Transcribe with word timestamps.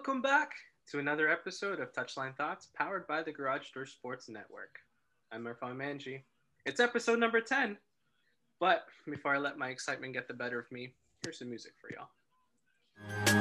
Welcome 0.00 0.22
back 0.22 0.52
to 0.90 0.98
another 0.98 1.28
episode 1.28 1.78
of 1.78 1.92
Touchline 1.92 2.34
Thoughts, 2.34 2.68
powered 2.74 3.06
by 3.06 3.22
the 3.22 3.32
Garage 3.32 3.68
Door 3.74 3.84
Sports 3.84 4.30
Network. 4.30 4.78
I'm 5.30 5.44
Irfan 5.44 5.76
Manji. 5.76 6.22
It's 6.64 6.80
episode 6.80 7.18
number 7.18 7.42
10, 7.42 7.76
but 8.60 8.84
before 9.04 9.34
I 9.34 9.38
let 9.38 9.58
my 9.58 9.68
excitement 9.68 10.14
get 10.14 10.26
the 10.26 10.32
better 10.32 10.58
of 10.58 10.72
me, 10.72 10.94
here's 11.22 11.40
some 11.40 11.50
music 11.50 11.72
for 11.78 11.90
y'all. 11.92 13.39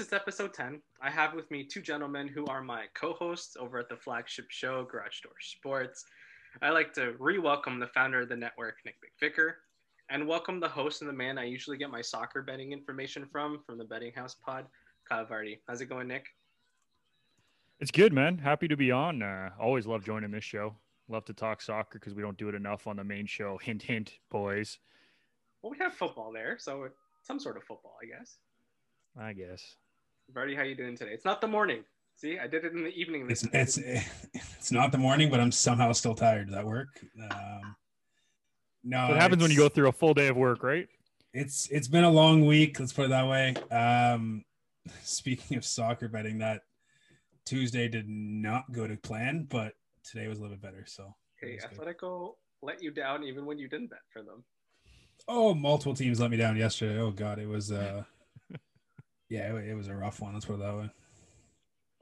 Since 0.00 0.12
it's 0.14 0.22
episode 0.22 0.54
10, 0.54 0.80
I 1.02 1.10
have 1.10 1.34
with 1.34 1.50
me 1.50 1.62
two 1.62 1.82
gentlemen 1.82 2.26
who 2.26 2.46
are 2.46 2.62
my 2.62 2.86
co 2.94 3.12
hosts 3.12 3.54
over 3.60 3.78
at 3.78 3.90
the 3.90 3.98
flagship 3.98 4.46
show, 4.48 4.82
Garage 4.90 5.20
Door 5.20 5.34
Sports. 5.42 6.06
I'd 6.62 6.70
like 6.70 6.94
to 6.94 7.12
re 7.18 7.38
welcome 7.38 7.78
the 7.78 7.86
founder 7.88 8.22
of 8.22 8.30
the 8.30 8.36
network, 8.36 8.76
Nick 8.86 8.94
McVicker, 9.04 9.56
and 10.08 10.26
welcome 10.26 10.58
the 10.58 10.66
host 10.66 11.02
and 11.02 11.10
the 11.10 11.12
man 11.12 11.36
I 11.36 11.44
usually 11.44 11.76
get 11.76 11.90
my 11.90 12.00
soccer 12.00 12.40
betting 12.40 12.72
information 12.72 13.26
from, 13.30 13.60
from 13.66 13.76
the 13.76 13.84
Betting 13.84 14.14
House 14.14 14.34
Pod, 14.34 14.64
Kyle 15.06 15.26
Vardy. 15.26 15.58
How's 15.68 15.82
it 15.82 15.90
going, 15.90 16.08
Nick? 16.08 16.24
It's 17.78 17.90
good, 17.90 18.14
man. 18.14 18.38
Happy 18.38 18.68
to 18.68 18.78
be 18.78 18.90
on. 18.90 19.20
Uh, 19.20 19.50
always 19.60 19.86
love 19.86 20.02
joining 20.02 20.30
this 20.30 20.44
show. 20.44 20.76
Love 21.08 21.26
to 21.26 21.34
talk 21.34 21.60
soccer 21.60 21.98
because 21.98 22.14
we 22.14 22.22
don't 22.22 22.38
do 22.38 22.48
it 22.48 22.54
enough 22.54 22.86
on 22.86 22.96
the 22.96 23.04
main 23.04 23.26
show. 23.26 23.58
Hint, 23.62 23.82
hint, 23.82 24.14
boys. 24.30 24.78
Well, 25.60 25.70
we 25.70 25.76
have 25.76 25.92
football 25.92 26.32
there, 26.32 26.56
so 26.58 26.88
some 27.22 27.38
sort 27.38 27.58
of 27.58 27.64
football, 27.64 27.98
I 28.02 28.06
guess. 28.06 28.38
I 29.18 29.34
guess. 29.34 29.76
Vardy, 30.34 30.56
how 30.56 30.62
you 30.62 30.74
doing 30.74 30.96
today? 30.96 31.12
It's 31.12 31.24
not 31.24 31.40
the 31.40 31.48
morning. 31.48 31.84
See, 32.16 32.38
I 32.38 32.46
did 32.46 32.64
it 32.64 32.72
in 32.72 32.84
the 32.84 32.90
evening. 32.90 33.26
It's 33.30 33.46
it's 33.52 33.78
it's 34.34 34.72
not 34.72 34.92
the 34.92 34.98
morning, 34.98 35.30
but 35.30 35.40
I'm 35.40 35.52
somehow 35.52 35.92
still 35.92 36.14
tired. 36.14 36.48
Does 36.48 36.56
that 36.56 36.66
work? 36.66 36.88
Um, 37.30 37.76
no. 38.84 39.08
What 39.08 39.16
happens 39.16 39.42
when 39.42 39.50
you 39.50 39.56
go 39.56 39.68
through 39.68 39.88
a 39.88 39.92
full 39.92 40.14
day 40.14 40.28
of 40.28 40.36
work, 40.36 40.62
right? 40.62 40.86
It's 41.32 41.68
it's 41.70 41.88
been 41.88 42.04
a 42.04 42.10
long 42.10 42.44
week. 42.44 42.78
Let's 42.78 42.92
put 42.92 43.06
it 43.06 43.08
that 43.08 43.26
way. 43.26 43.54
Um, 43.70 44.44
speaking 45.02 45.56
of 45.56 45.64
soccer 45.64 46.08
betting, 46.08 46.38
that 46.38 46.62
Tuesday 47.46 47.88
did 47.88 48.08
not 48.08 48.70
go 48.72 48.86
to 48.86 48.96
plan, 48.96 49.46
but 49.48 49.74
today 50.04 50.28
was 50.28 50.38
a 50.38 50.42
little 50.42 50.56
bit 50.56 50.62
better. 50.62 50.84
So 50.86 51.14
okay, 51.42 51.58
Atletico 51.58 52.34
let 52.62 52.82
you 52.82 52.90
down 52.90 53.24
even 53.24 53.46
when 53.46 53.58
you 53.58 53.68
didn't 53.68 53.90
bet 53.90 54.00
for 54.12 54.22
them. 54.22 54.44
Oh, 55.28 55.54
multiple 55.54 55.94
teams 55.94 56.20
let 56.20 56.30
me 56.30 56.36
down 56.36 56.56
yesterday. 56.56 56.98
Oh 56.98 57.10
God, 57.10 57.38
it 57.38 57.48
was 57.48 57.72
uh 57.72 58.04
yeah, 59.30 59.54
it, 59.54 59.68
it, 59.70 59.74
was 59.74 59.88
a 59.88 59.94
rough 59.94 60.20
one. 60.20 60.34
Let's 60.34 60.44
put 60.44 60.54
it 60.54 60.58
that 60.58 60.76
way. 60.76 60.90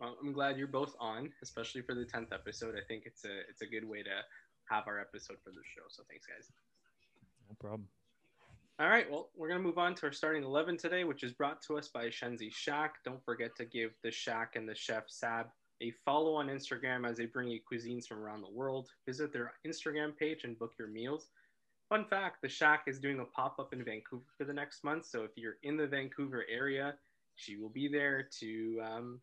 Well, 0.00 0.16
I'm 0.20 0.32
glad 0.32 0.56
you're 0.56 0.66
both 0.66 0.96
on, 0.98 1.30
especially 1.42 1.82
for 1.82 1.94
the 1.94 2.04
tenth 2.04 2.32
episode. 2.32 2.74
I 2.74 2.84
think 2.88 3.04
it's 3.04 3.24
a 3.24 3.40
it's 3.48 3.62
a 3.62 3.66
good 3.66 3.88
way 3.88 4.02
to 4.02 4.10
have 4.70 4.88
our 4.88 4.98
episode 4.98 5.36
for 5.44 5.50
the 5.50 5.62
show. 5.62 5.82
So 5.88 6.02
thanks, 6.08 6.26
guys. 6.26 6.50
No 7.48 7.54
problem. 7.60 7.86
All 8.80 8.88
right, 8.88 9.10
well, 9.10 9.30
we're 9.36 9.48
gonna 9.48 9.60
move 9.60 9.78
on 9.78 9.94
to 9.96 10.06
our 10.06 10.12
starting 10.12 10.42
eleven 10.42 10.76
today, 10.76 11.04
which 11.04 11.22
is 11.22 11.32
brought 11.32 11.60
to 11.62 11.76
us 11.76 11.88
by 11.88 12.06
Shenzi 12.06 12.52
Shack. 12.52 12.94
Don't 13.04 13.22
forget 13.24 13.54
to 13.56 13.64
give 13.64 13.90
the 14.02 14.10
Shack 14.10 14.56
and 14.56 14.68
the 14.68 14.74
chef 14.74 15.04
Sab 15.08 15.46
a 15.80 15.92
follow 16.04 16.34
on 16.34 16.48
Instagram 16.48 17.08
as 17.08 17.16
they 17.16 17.26
bring 17.26 17.48
you 17.48 17.60
cuisines 17.70 18.06
from 18.06 18.18
around 18.18 18.40
the 18.40 18.50
world. 18.50 18.88
Visit 19.06 19.32
their 19.32 19.52
Instagram 19.66 20.16
page 20.16 20.44
and 20.44 20.58
book 20.58 20.72
your 20.78 20.88
meals. 20.88 21.28
Fun 21.88 22.04
fact: 22.04 22.36
the 22.40 22.48
Shack 22.48 22.84
is 22.86 23.00
doing 23.00 23.18
a 23.18 23.24
pop 23.24 23.58
up 23.58 23.72
in 23.72 23.84
Vancouver 23.84 24.24
for 24.36 24.44
the 24.44 24.52
next 24.52 24.84
month. 24.84 25.06
So 25.06 25.24
if 25.24 25.32
you're 25.36 25.58
in 25.64 25.76
the 25.76 25.86
Vancouver 25.86 26.44
area 26.48 26.94
she 27.38 27.56
will 27.56 27.68
be 27.70 27.88
there 27.88 28.28
to 28.40 28.80
um, 28.84 29.20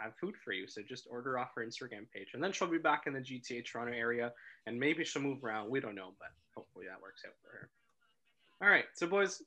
have 0.00 0.14
food 0.20 0.34
for 0.42 0.52
you. 0.52 0.66
So 0.66 0.82
just 0.86 1.06
order 1.10 1.38
off 1.38 1.50
her 1.54 1.64
Instagram 1.64 2.10
page. 2.12 2.28
And 2.34 2.42
then 2.42 2.52
she'll 2.52 2.68
be 2.68 2.78
back 2.78 3.02
in 3.06 3.12
the 3.12 3.20
GTA 3.20 3.64
Toronto 3.64 3.92
area 3.92 4.32
and 4.66 4.78
maybe 4.78 5.04
she'll 5.04 5.22
move 5.22 5.44
around. 5.44 5.70
We 5.70 5.80
don't 5.80 5.94
know, 5.94 6.12
but 6.18 6.28
hopefully 6.56 6.86
that 6.88 7.00
works 7.00 7.22
out 7.26 7.34
for 7.42 7.56
her. 7.56 7.70
All 8.62 8.68
right. 8.68 8.86
So, 8.94 9.06
boys, 9.06 9.42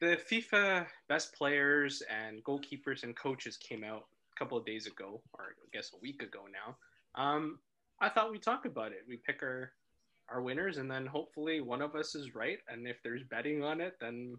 the 0.00 0.18
FIFA 0.30 0.86
best 1.08 1.34
players 1.34 2.02
and 2.10 2.44
goalkeepers 2.44 3.02
and 3.02 3.16
coaches 3.16 3.56
came 3.56 3.82
out 3.82 4.04
a 4.34 4.38
couple 4.38 4.58
of 4.58 4.66
days 4.66 4.86
ago, 4.86 5.20
or 5.32 5.44
I 5.44 5.76
guess 5.76 5.90
a 5.94 6.00
week 6.00 6.22
ago 6.22 6.40
now. 6.52 6.76
Um, 7.20 7.58
I 8.00 8.08
thought 8.10 8.30
we'd 8.30 8.42
talk 8.42 8.66
about 8.66 8.92
it. 8.92 9.04
We 9.08 9.16
pick 9.26 9.42
our 9.42 9.72
our 10.30 10.42
winners, 10.42 10.76
and 10.76 10.90
then 10.90 11.06
hopefully 11.06 11.62
one 11.62 11.80
of 11.80 11.94
us 11.94 12.14
is 12.14 12.34
right. 12.34 12.58
And 12.68 12.86
if 12.86 13.02
there's 13.02 13.22
betting 13.24 13.64
on 13.64 13.80
it, 13.80 13.94
then 13.98 14.36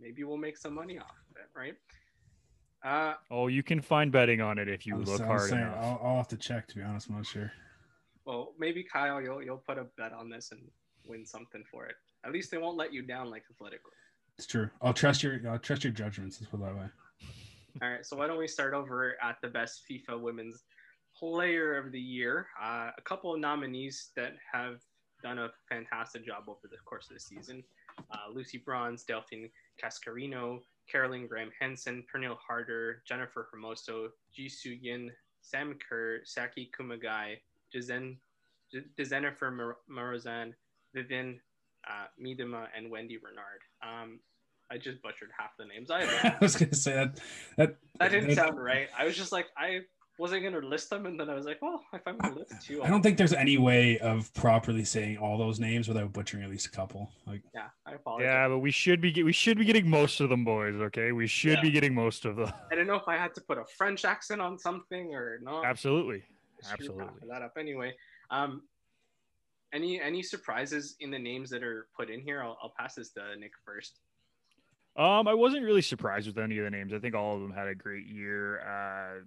maybe 0.00 0.24
we'll 0.24 0.36
make 0.36 0.58
some 0.58 0.74
money 0.74 0.98
off 0.98 1.14
of 1.30 1.36
it, 1.36 1.48
right? 1.56 1.74
Uh, 2.82 3.14
oh, 3.30 3.48
you 3.48 3.62
can 3.62 3.80
find 3.80 4.10
betting 4.10 4.40
on 4.40 4.58
it 4.58 4.68
if 4.68 4.86
you 4.86 4.96
look 4.96 5.20
hard 5.20 5.50
saying, 5.50 5.62
enough. 5.62 5.76
I'll, 5.80 6.00
I'll, 6.02 6.16
have 6.16 6.28
to 6.28 6.36
check. 6.36 6.66
To 6.68 6.76
be 6.76 6.82
honest, 6.82 7.08
I'm 7.08 7.16
not 7.16 7.26
sure. 7.26 7.52
Well, 8.24 8.54
maybe 8.58 8.82
Kyle, 8.82 9.20
you'll 9.20 9.42
you'll 9.42 9.62
put 9.66 9.76
a 9.76 9.84
bet 9.98 10.12
on 10.12 10.30
this 10.30 10.50
and 10.52 10.62
win 11.06 11.26
something 11.26 11.62
for 11.70 11.86
it. 11.86 11.96
At 12.24 12.32
least 12.32 12.50
they 12.50 12.58
won't 12.58 12.76
let 12.76 12.92
you 12.92 13.02
down 13.02 13.30
like 13.30 13.42
Atletico. 13.52 13.90
It's 14.38 14.46
true. 14.46 14.70
I'll 14.80 14.94
trust 14.94 15.22
your 15.22 15.40
I'll 15.48 15.58
trust 15.58 15.84
your 15.84 15.92
judgments. 15.92 16.40
Let's 16.40 16.50
put 16.50 16.60
that 16.60 16.74
way. 16.74 16.86
All 17.82 17.90
right. 17.90 18.04
So 18.04 18.16
why 18.16 18.26
don't 18.26 18.38
we 18.38 18.48
start 18.48 18.72
over 18.72 19.16
at 19.22 19.36
the 19.42 19.48
best 19.48 19.82
FIFA 19.90 20.20
Women's 20.20 20.64
Player 21.14 21.76
of 21.76 21.92
the 21.92 22.00
Year? 22.00 22.46
Uh, 22.60 22.90
a 22.96 23.02
couple 23.02 23.34
of 23.34 23.40
nominees 23.40 24.10
that 24.16 24.34
have 24.50 24.80
done 25.22 25.38
a 25.38 25.50
fantastic 25.68 26.24
job 26.24 26.44
over 26.48 26.60
the 26.62 26.78
course 26.86 27.08
of 27.10 27.14
the 27.14 27.20
season. 27.20 27.62
Uh, 28.10 28.32
Lucy 28.32 28.58
Bronze, 28.58 29.04
Delphine 29.04 29.50
Cascarino, 29.82 30.60
Caroline 30.90 31.26
Graham 31.26 31.50
Hansen, 31.60 32.04
Pernille 32.12 32.36
Harder, 32.38 33.02
Jennifer 33.06 33.48
Hermoso, 33.52 34.08
Jisoo 34.36 34.78
Yin, 34.80 35.10
Sam 35.40 35.76
Kerr, 35.88 36.20
Saki 36.24 36.70
Kumagai, 36.78 37.36
Jennifer 37.72 39.50
Mar- 39.50 39.76
Marozan, 39.90 40.52
Vivianne 40.96 41.38
uh, 41.88 42.06
Miedema, 42.22 42.66
and 42.76 42.90
Wendie 42.90 43.18
Renard. 43.22 43.62
Um, 43.82 44.20
I 44.70 44.78
just 44.78 45.02
butchered 45.02 45.30
half 45.36 45.56
the 45.58 45.64
names. 45.64 45.90
I, 45.90 46.02
I 46.24 46.36
was 46.40 46.56
going 46.56 46.70
to 46.70 46.76
say 46.76 46.94
that, 46.94 47.20
that 47.56 47.76
that 47.98 48.10
didn't 48.10 48.28
that, 48.30 48.36
sound 48.36 48.62
right. 48.62 48.88
I 48.96 49.04
was 49.04 49.16
just 49.16 49.32
like, 49.32 49.46
I 49.56 49.80
wasn't 50.20 50.42
going 50.42 50.52
to 50.60 50.68
list 50.68 50.90
them, 50.90 51.06
and 51.06 51.18
then 51.18 51.30
I 51.30 51.34
was 51.34 51.46
like, 51.46 51.62
well, 51.62 51.82
if 51.94 52.02
I'm 52.06 52.18
going 52.18 52.34
to 52.34 52.40
list 52.40 52.52
two, 52.66 52.82
I 52.82 52.90
don't 52.90 53.02
think 53.02 53.16
there's 53.16 53.32
any 53.32 53.56
way 53.56 53.98
of 53.98 54.32
properly 54.34 54.84
saying 54.84 55.16
all 55.16 55.38
those 55.38 55.58
names 55.58 55.88
without 55.88 56.12
butchering 56.12 56.44
at 56.44 56.50
least 56.50 56.66
a 56.66 56.70
couple. 56.70 57.10
Like, 57.26 57.42
yeah, 57.54 57.68
I 57.86 57.92
apologize. 57.92 58.26
Yeah, 58.26 58.48
but 58.48 58.58
we 58.58 58.70
should 58.70 59.00
be 59.00 59.22
we 59.22 59.32
should 59.32 59.58
be 59.58 59.64
getting 59.64 59.88
most 59.88 60.20
of 60.20 60.28
them, 60.28 60.44
boys. 60.44 60.74
Okay, 60.74 61.12
we 61.12 61.26
should 61.26 61.54
yeah. 61.54 61.62
be 61.62 61.70
getting 61.70 61.94
most 61.94 62.26
of 62.26 62.36
them. 62.36 62.52
I 62.70 62.74
don't 62.74 62.86
know 62.86 62.96
if 62.96 63.08
I 63.08 63.16
had 63.16 63.34
to 63.34 63.40
put 63.40 63.56
a 63.56 63.64
French 63.78 64.04
accent 64.04 64.42
on 64.42 64.58
something 64.58 65.14
or 65.14 65.40
not. 65.42 65.64
Absolutely, 65.64 66.22
absolutely. 66.70 67.06
That 67.28 67.42
up 67.42 67.54
anyway. 67.58 67.94
Um, 68.30 68.62
any 69.72 70.00
any 70.00 70.22
surprises 70.22 70.96
in 71.00 71.10
the 71.10 71.18
names 71.18 71.48
that 71.50 71.62
are 71.62 71.86
put 71.96 72.10
in 72.10 72.20
here? 72.20 72.42
I'll, 72.42 72.58
I'll 72.62 72.74
pass 72.78 72.94
this 72.94 73.10
to 73.12 73.36
Nick 73.38 73.52
first. 73.64 74.00
Um, 74.96 75.28
I 75.28 75.34
wasn't 75.34 75.64
really 75.64 75.82
surprised 75.82 76.26
with 76.26 76.36
any 76.36 76.58
of 76.58 76.64
the 76.64 76.70
names. 76.70 76.92
I 76.92 76.98
think 76.98 77.14
all 77.14 77.36
of 77.36 77.40
them 77.40 77.52
had 77.52 77.68
a 77.68 77.74
great 77.74 78.06
year. 78.06 78.60
Uh, 78.60 79.24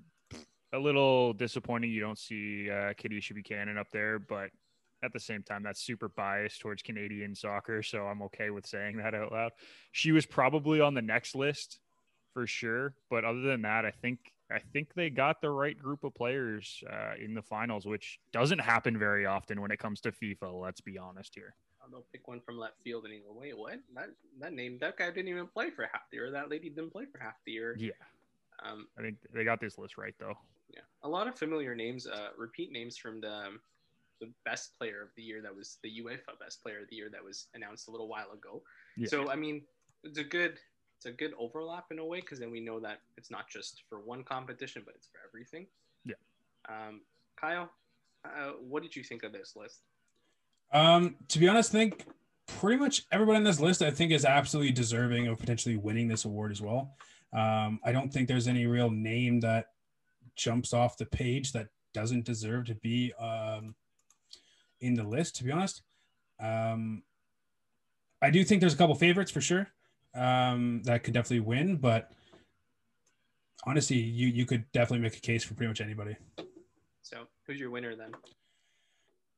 a 0.73 0.79
little 0.79 1.33
disappointing 1.33 1.91
you 1.91 2.01
don't 2.01 2.17
see 2.17 2.69
uh, 2.69 2.93
Kadeisha 2.93 3.33
Buchanan 3.33 3.77
up 3.77 3.87
there, 3.91 4.19
but 4.19 4.49
at 5.03 5.13
the 5.13 5.19
same 5.19 5.43
time, 5.43 5.63
that's 5.63 5.81
super 5.81 6.09
biased 6.09 6.61
towards 6.61 6.81
Canadian 6.81 7.35
soccer. 7.35 7.83
So 7.83 8.05
I'm 8.05 8.21
okay 8.23 8.49
with 8.49 8.65
saying 8.65 8.97
that 9.03 9.13
out 9.13 9.31
loud. 9.31 9.51
She 9.91 10.11
was 10.11 10.25
probably 10.25 10.81
on 10.81 10.93
the 10.93 11.01
next 11.01 11.35
list 11.35 11.79
for 12.33 12.47
sure. 12.47 12.95
But 13.09 13.23
other 13.23 13.41
than 13.41 13.61
that, 13.61 13.85
I 13.85 13.91
think 13.91 14.19
I 14.51 14.59
think 14.71 14.93
they 14.93 15.09
got 15.09 15.41
the 15.41 15.49
right 15.49 15.77
group 15.77 16.03
of 16.03 16.13
players 16.13 16.83
uh, 16.91 17.13
in 17.23 17.33
the 17.33 17.41
finals, 17.41 17.85
which 17.85 18.19
doesn't 18.31 18.59
happen 18.59 18.97
very 18.99 19.25
often 19.25 19.61
when 19.61 19.71
it 19.71 19.79
comes 19.79 20.01
to 20.01 20.11
FIFA. 20.11 20.61
Let's 20.61 20.81
be 20.81 20.97
honest 20.97 21.33
here. 21.35 21.55
They'll 21.91 22.05
pick 22.13 22.27
one 22.27 22.39
from 22.39 22.57
left 22.57 22.75
field 22.81 23.03
and 23.03 23.13
you 23.13 23.21
go, 23.27 23.37
wait, 23.37 23.57
what? 23.57 23.79
That 23.93 24.09
that 24.39 24.53
name, 24.53 24.77
that 24.79 24.97
guy 24.97 25.11
didn't 25.11 25.27
even 25.27 25.47
play 25.47 25.69
for 25.69 25.83
half 25.83 26.09
the 26.11 26.17
year. 26.17 26.31
That 26.31 26.49
lady 26.49 26.69
didn't 26.69 26.91
play 26.91 27.05
for 27.11 27.19
half 27.19 27.35
the 27.45 27.51
year. 27.51 27.75
Yeah. 27.77 27.91
Um, 28.63 28.87
I 28.97 29.01
think 29.01 29.17
they 29.33 29.43
got 29.43 29.59
this 29.59 29.77
list 29.77 29.97
right 29.97 30.15
though. 30.17 30.37
Yeah, 30.73 30.81
a 31.03 31.09
lot 31.09 31.27
of 31.27 31.37
familiar 31.37 31.75
names, 31.75 32.07
uh, 32.07 32.29
repeat 32.37 32.71
names 32.71 32.97
from 32.97 33.21
the 33.21 33.33
um, 33.33 33.59
the 34.19 34.29
best 34.45 34.77
player 34.77 35.01
of 35.01 35.09
the 35.15 35.21
year 35.21 35.41
that 35.41 35.55
was 35.55 35.77
the 35.83 35.89
UEFA 35.89 36.39
best 36.39 36.63
player 36.63 36.79
of 36.81 36.89
the 36.89 36.95
year 36.95 37.09
that 37.11 37.23
was 37.23 37.47
announced 37.53 37.87
a 37.87 37.91
little 37.91 38.07
while 38.07 38.31
ago. 38.31 38.61
Yeah. 38.97 39.07
So 39.07 39.29
I 39.29 39.35
mean, 39.35 39.61
it's 40.03 40.17
a 40.17 40.23
good 40.23 40.59
it's 40.97 41.05
a 41.05 41.11
good 41.11 41.33
overlap 41.37 41.85
in 41.91 41.99
a 41.99 42.05
way 42.05 42.21
because 42.21 42.39
then 42.39 42.51
we 42.51 42.59
know 42.59 42.79
that 42.79 42.99
it's 43.17 43.29
not 43.29 43.49
just 43.49 43.83
for 43.89 43.99
one 43.99 44.23
competition, 44.23 44.83
but 44.85 44.95
it's 44.95 45.07
for 45.07 45.19
everything. 45.27 45.67
Yeah. 46.05 46.15
Um, 46.69 47.01
Kyle, 47.35 47.69
uh, 48.25 48.53
what 48.61 48.83
did 48.83 48.95
you 48.95 49.03
think 49.03 49.23
of 49.23 49.33
this 49.33 49.55
list? 49.55 49.81
Um, 50.71 51.15
to 51.27 51.39
be 51.39 51.47
honest, 51.47 51.75
I 51.75 51.79
think 51.79 52.05
pretty 52.47 52.77
much 52.77 53.05
everybody 53.11 53.37
on 53.37 53.43
this 53.43 53.59
list 53.59 53.81
I 53.81 53.91
think 53.91 54.11
is 54.11 54.25
absolutely 54.25 54.71
deserving 54.71 55.27
of 55.27 55.39
potentially 55.39 55.77
winning 55.77 56.07
this 56.07 56.25
award 56.25 56.51
as 56.51 56.61
well. 56.61 56.95
Um, 57.33 57.79
I 57.83 57.91
don't 57.91 58.11
think 58.13 58.27
there's 58.27 58.47
any 58.47 58.65
real 58.65 58.89
name 58.89 59.39
that 59.41 59.72
jumps 60.35 60.73
off 60.73 60.97
the 60.97 61.05
page 61.05 61.51
that 61.51 61.67
doesn't 61.93 62.25
deserve 62.25 62.65
to 62.65 62.75
be 62.75 63.13
um, 63.19 63.75
in 64.81 64.95
the 64.95 65.03
list, 65.03 65.35
to 65.37 65.43
be 65.43 65.51
honest. 65.51 65.81
Um, 66.39 67.03
I 68.21 68.29
do 68.29 68.43
think 68.43 68.61
there's 68.61 68.73
a 68.73 68.77
couple 68.77 68.95
favorites 68.95 69.31
for 69.31 69.41
sure 69.41 69.67
um, 70.15 70.81
that 70.83 71.03
could 71.03 71.13
definitely 71.13 71.41
win, 71.41 71.77
but 71.77 72.11
honestly, 73.65 73.97
you 73.97 74.27
you 74.27 74.45
could 74.45 74.69
definitely 74.71 75.03
make 75.03 75.17
a 75.17 75.21
case 75.21 75.43
for 75.43 75.53
pretty 75.53 75.69
much 75.69 75.81
anybody. 75.81 76.15
So, 77.01 77.27
who's 77.45 77.59
your 77.59 77.69
winner 77.69 77.95
then? 77.95 78.11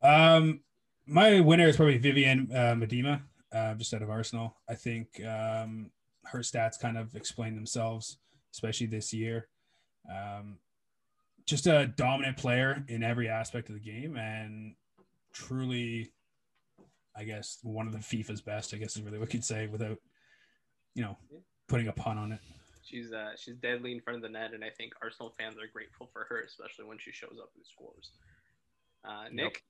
Um, 0.02 0.62
my 1.08 1.40
winner 1.40 1.68
is 1.68 1.76
probably 1.76 2.00
Vivianne 2.00 2.54
uh, 2.54 2.76
Miedema, 2.76 3.22
uh, 3.52 3.74
just 3.76 3.94
out 3.94 4.02
of 4.02 4.10
Arsenal. 4.10 4.58
I 4.70 4.76
think 4.76 5.24
um, 5.26 5.92
her 6.26 6.40
stats 6.40 6.80
kind 6.80 6.98
of 6.98 7.16
explain 7.16 7.56
themselves, 7.56 8.18
especially 8.54 8.88
this 8.88 9.14
year. 9.14 9.48
Um, 10.10 10.60
just 11.46 11.68
a 11.68 11.88
dominant 11.88 12.38
player 12.38 12.84
in 12.88 13.04
every 13.04 13.30
aspect 13.30 13.70
of 13.70 13.76
the 13.76 13.82
game, 13.82 14.18
and 14.18 14.76
truly, 15.32 16.12
I 17.16 17.24
guess 17.24 17.60
one 17.62 17.88
of 17.88 17.94
the 17.94 18.00
FIFA's 18.00 18.42
best. 18.42 18.74
I 18.74 18.78
guess 18.78 18.96
is 18.96 19.04
really 19.04 19.20
what 19.20 19.34
you'd 19.34 19.44
say 19.44 19.68
without, 19.68 19.98
you 20.96 21.04
know, 21.04 21.18
putting 21.68 21.88
a 21.88 21.94
pun 21.94 22.18
on 22.18 22.32
it. 22.32 22.40
She's 22.84 23.12
uh, 23.12 23.32
she's 23.38 23.56
deadly 23.56 23.92
in 23.92 24.02
front 24.02 24.18
of 24.18 24.24
the 24.24 24.30
net, 24.30 24.54
and 24.54 24.64
I 24.64 24.70
think 24.70 24.94
Arsenal 25.02 25.34
fans 25.38 25.56
are 25.58 25.68
grateful 25.72 26.10
for 26.14 26.26
her, 26.30 26.42
especially 26.42 26.86
when 26.86 26.98
she 26.98 27.12
shows 27.12 27.38
up 27.42 27.50
and 27.56 27.66
scores. 27.66 28.12
Uh, 29.04 29.26
Nick. 29.32 29.64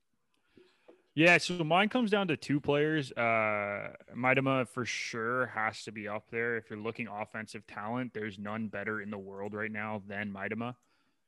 Yeah, 1.13 1.37
so 1.37 1.63
mine 1.63 1.87
comes 1.87 2.11
down 2.11 2.27
to 2.27 2.35
two 2.35 2.59
players. 2.59 3.13
Uh 3.13 3.93
Miedema 4.13 4.67
for 4.67 4.83
sure 4.83 5.45
has 5.47 5.83
to 5.83 5.93
be 5.93 6.09
up 6.09 6.25
there. 6.29 6.57
If 6.57 6.69
you're 6.69 6.79
looking 6.79 7.07
offensive 7.07 7.65
talent, 7.67 8.13
there's 8.13 8.37
none 8.37 8.67
better 8.67 9.01
in 9.01 9.11
the 9.11 9.17
world 9.17 9.53
right 9.53 9.71
now 9.71 10.01
than 10.07 10.33
Miedema. 10.33 10.75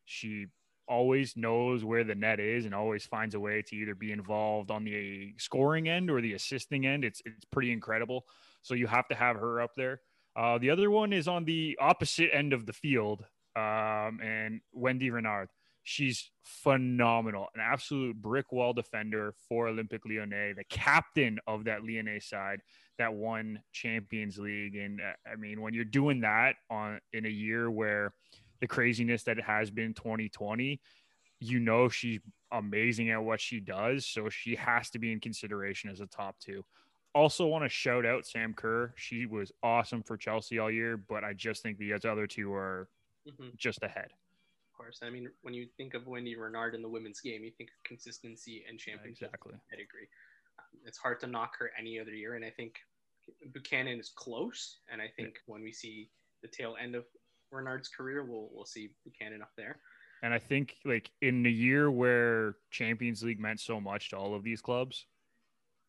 She 0.07 0.47
always 0.87 1.35
knows 1.35 1.83
where 1.83 2.03
the 2.03 2.15
net 2.15 2.39
is 2.39 2.65
and 2.65 2.73
always 2.73 3.05
finds 3.05 3.35
a 3.35 3.39
way 3.39 3.61
to 3.61 3.75
either 3.75 3.93
be 3.93 4.11
involved 4.11 4.71
on 4.71 4.85
the 4.85 5.33
scoring 5.37 5.89
end 5.89 6.09
or 6.09 6.21
the 6.21 6.33
assisting 6.33 6.85
end. 6.85 7.03
It's 7.03 7.21
it's 7.25 7.45
pretty 7.45 7.71
incredible. 7.71 8.25
So 8.61 8.73
you 8.73 8.87
have 8.87 9.07
to 9.09 9.15
have 9.15 9.35
her 9.35 9.61
up 9.61 9.71
there. 9.75 10.01
Uh, 10.35 10.57
the 10.57 10.69
other 10.69 10.89
one 10.89 11.13
is 11.13 11.27
on 11.27 11.45
the 11.45 11.77
opposite 11.81 12.29
end 12.33 12.53
of 12.53 12.65
the 12.65 12.73
field, 12.73 13.25
um, 13.55 14.19
and 14.23 14.61
Wendie 14.75 15.11
Renard. 15.11 15.49
She's 15.83 16.31
phenomenal, 16.43 17.47
an 17.55 17.61
absolute 17.61 18.21
brick 18.21 18.51
wall 18.51 18.73
defender 18.73 19.33
for 19.47 19.67
Olympique 19.67 20.05
Lyonnais, 20.05 20.53
the 20.53 20.65
captain 20.69 21.39
of 21.47 21.63
that 21.63 21.81
Lyonnais 21.81 22.19
side 22.19 22.59
that 22.97 23.13
won 23.13 23.61
Champions 23.71 24.37
League. 24.37 24.75
And 24.75 24.99
uh, 24.99 25.13
I 25.31 25.37
mean, 25.37 25.61
when 25.61 25.73
you're 25.73 25.85
doing 25.85 26.21
that 26.21 26.55
on 26.69 26.99
in 27.13 27.25
a 27.25 27.29
year 27.29 27.71
where 27.71 28.13
the 28.59 28.67
craziness 28.67 29.23
that 29.23 29.37
it 29.37 29.43
has 29.43 29.69
been 29.69 29.93
2020, 29.93 30.79
you 31.39 31.59
know 31.59 31.89
she's 31.89 32.19
amazing 32.51 33.09
at 33.11 33.23
what 33.23 33.39
she 33.39 33.59
does, 33.59 34.05
so 34.05 34.29
she 34.29 34.55
has 34.55 34.89
to 34.91 34.99
be 34.99 35.11
in 35.11 35.19
consideration 35.19 35.89
as 35.89 35.99
a 36.01 36.07
top 36.07 36.39
two. 36.39 36.63
Also, 37.13 37.47
want 37.47 37.63
to 37.63 37.69
shout 37.69 38.05
out 38.05 38.25
Sam 38.25 38.53
Kerr. 38.53 38.93
She 38.95 39.25
was 39.25 39.51
awesome 39.63 40.03
for 40.03 40.17
Chelsea 40.17 40.59
all 40.59 40.71
year, 40.71 40.97
but 40.97 41.23
I 41.23 41.33
just 41.33 41.63
think 41.63 41.77
the 41.77 41.93
other 41.93 42.27
two 42.27 42.53
are 42.53 42.89
Mhm. 43.27 43.55
just 43.55 43.81
ahead. 43.83 44.11
Of 44.71 44.77
course. 44.77 44.99
I 45.01 45.09
mean, 45.09 45.29
when 45.41 45.53
you 45.53 45.67
think 45.77 45.93
of 45.95 46.03
Wendie 46.03 46.37
Renard 46.37 46.75
in 46.75 46.81
the 46.81 46.89
women's 46.89 47.19
game, 47.19 47.43
you 47.43 47.51
think 47.51 47.71
of 47.71 47.83
consistency 47.83 48.63
and 48.65 48.79
championship 48.79 49.29
Exactly. 49.29 49.55
pedigree. 49.69 50.07
Um, 50.59 50.65
it's 50.85 50.97
hard 50.97 51.19
to 51.21 51.27
knock 51.27 51.57
her 51.57 51.71
any 51.77 51.99
other 51.99 52.13
year, 52.13 52.35
and 52.35 52.45
I 52.45 52.51
think 52.51 52.79
Buchanan 53.51 53.99
is 53.99 54.09
close. 54.09 54.79
And 54.87 55.01
I 55.01 55.07
think 55.09 55.41
when 55.47 55.61
we 55.61 55.71
see 55.71 56.09
the 56.41 56.47
tail 56.47 56.77
end 56.79 56.95
of 56.95 57.05
Renard's 57.51 57.89
career, 57.89 58.23
we'll 58.23 58.49
we'll 58.53 58.65
see 58.65 58.89
Buchanan 59.03 59.41
up 59.41 59.51
there. 59.57 59.79
And 60.23 60.33
I 60.33 60.39
think 60.39 60.77
like 60.83 61.11
in 61.21 61.43
the 61.43 61.51
year 61.51 61.91
where 61.91 62.55
Champions 62.71 63.23
League 63.23 63.39
meant 63.39 63.59
so 63.59 63.79
much 63.79 64.09
to 64.09 64.17
all 64.17 64.33
of 64.33 64.43
these 64.43 64.61
clubs, 64.61 65.05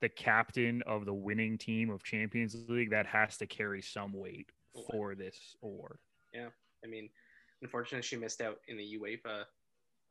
the 0.00 0.08
captain 0.08 0.82
of 0.86 1.06
the 1.06 1.14
winning 1.14 1.58
team 1.58 1.90
of 1.90 2.02
Champions 2.02 2.56
League 2.68 2.90
that 2.90 3.06
has 3.06 3.36
to 3.38 3.46
carry 3.46 3.82
some 3.82 4.12
weight 4.12 4.50
for 4.90 5.14
this 5.14 5.56
award. 5.62 5.98
Yeah, 6.32 6.48
I 6.84 6.88
mean, 6.88 7.08
unfortunately, 7.62 8.06
she 8.06 8.16
missed 8.16 8.40
out 8.40 8.58
in 8.68 8.76
the 8.76 8.98
UEFA 8.98 9.44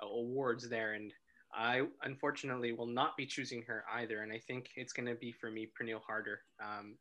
awards 0.01 0.67
there, 0.67 0.93
and 0.93 1.13
I 1.53 1.83
unfortunately 2.03 2.73
will 2.73 2.87
not 2.87 3.15
be 3.17 3.25
choosing 3.25 3.61
her 3.63 3.85
either. 3.93 4.23
And 4.23 4.31
I 4.31 4.39
think 4.39 4.69
it's 4.75 4.93
going 4.93 5.07
to 5.07 5.15
be 5.15 5.31
for 5.31 5.49
me, 5.49 5.69
Pernille 5.79 6.01
Harder. 6.05 6.41
Um, 6.61 6.95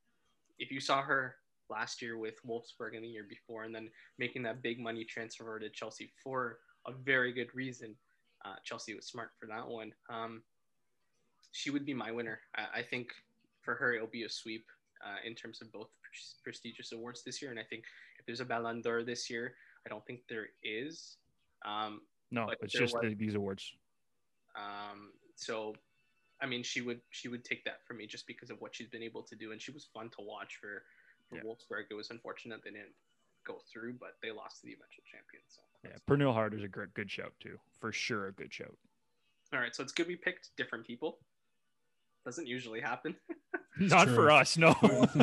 if 0.59 0.71
you 0.71 0.81
saw 0.81 1.03
her 1.03 1.37
last 1.71 2.01
year 2.03 2.19
with 2.19 2.35
Wolfsburg 2.47 2.95
and 2.95 3.05
the 3.05 3.09
year 3.09 3.27
before, 3.29 3.65
and 3.65 3.75
then 3.75 3.89
making 4.19 4.43
that 4.45 4.63
big 4.63 4.79
money 4.79 5.05
transfer 5.05 5.59
to 5.59 5.69
Chelsea 5.71 6.13
for 6.23 6.59
a 6.87 6.93
very 6.93 7.33
good 7.33 7.55
reason, 7.55 7.95
uh, 8.45 8.55
Chelsea 8.65 8.95
was 8.95 9.07
smart 9.07 9.31
for 9.39 9.47
that 9.47 9.67
one. 9.67 9.93
Um, 10.09 10.43
she 11.53 11.71
would 11.71 11.85
be 11.85 11.95
my 11.95 12.13
winner. 12.13 12.41
I, 12.57 12.81
I 12.81 12.83
think 12.83 13.09
for 13.63 13.75
her, 13.75 13.95
it'll 13.95 14.07
be 14.07 14.25
a 14.25 14.29
sweep 14.29 14.67
uh, 15.05 15.17
in 15.27 15.35
terms 15.35 15.61
of 15.61 15.73
both 15.73 15.89
pres- 16.03 16.37
prestigious 16.45 16.93
awards 16.93 17.23
this 17.25 17.43
year. 17.43 17.51
And 17.51 17.59
I 17.61 17.65
think 17.65 17.85
if 18.19 18.27
there's 18.27 18.41
a 18.41 18.45
Ballon 18.45 18.81
d'Or 18.83 19.03
this 19.03 19.29
year, 19.29 19.55
I 19.85 19.89
don't 19.89 20.05
think 20.07 20.21
there 20.29 20.49
is. 20.63 21.17
Um, 21.65 22.03
No, 22.31 22.47
But 22.47 22.59
it's 22.63 22.73
just 22.73 22.95
was- 22.95 23.15
these 23.17 23.35
awards. 23.35 23.73
um, 24.55 25.13
so, 25.35 25.75
I 26.41 26.47
mean, 26.47 26.63
she 26.63 26.81
would 26.83 27.01
she 27.11 27.29
would 27.29 27.45
take 27.45 27.65
that 27.65 27.85
for 27.87 27.95
me 27.95 28.07
just 28.07 28.27
because 28.27 28.51
of 28.51 28.61
what 28.61 28.75
she's 28.75 28.89
been 28.89 29.03
able 29.03 29.23
to 29.23 29.35
do, 29.37 29.53
and 29.53 29.61
she 29.61 29.71
was 29.71 29.87
fun 29.93 30.11
to 30.11 30.23
watch 30.23 30.57
for 30.61 30.85
for 31.29 31.37
Yeah. 31.37 31.43
Wolfsburg. 31.43 31.85
It 31.91 31.95
was 31.95 32.11
unfortunate 32.11 32.63
they 32.65 32.71
didn't 32.71 32.95
go 33.45 33.59
through, 33.73 33.95
but 33.95 34.17
they 34.23 34.31
lost 34.31 34.61
to 34.61 34.67
the 34.67 34.73
eventual 34.73 35.05
champions. 35.11 35.45
So. 35.49 35.63
Yeah, 35.85 36.33
Hard 36.33 36.55
is 36.55 36.63
a 36.63 36.69
good, 36.69 36.93
good 36.95 37.11
shout 37.11 37.33
too, 37.41 37.59
for 37.81 37.93
sure, 37.93 38.29
a 38.29 38.33
good 38.33 38.53
shout. 38.53 38.77
All 39.53 39.61
right, 39.61 39.75
so 39.75 39.83
it's 39.83 39.93
good 39.93 40.09
we 40.09 40.17
picked 40.17 40.51
different 40.57 40.87
people. 40.87 41.19
Doesn't 42.25 42.49
usually 42.49 42.81
happen. 42.81 43.15
Not 43.79 44.07
true. 44.07 44.15
for 44.17 44.31
us, 44.31 44.57
no. 44.57 44.75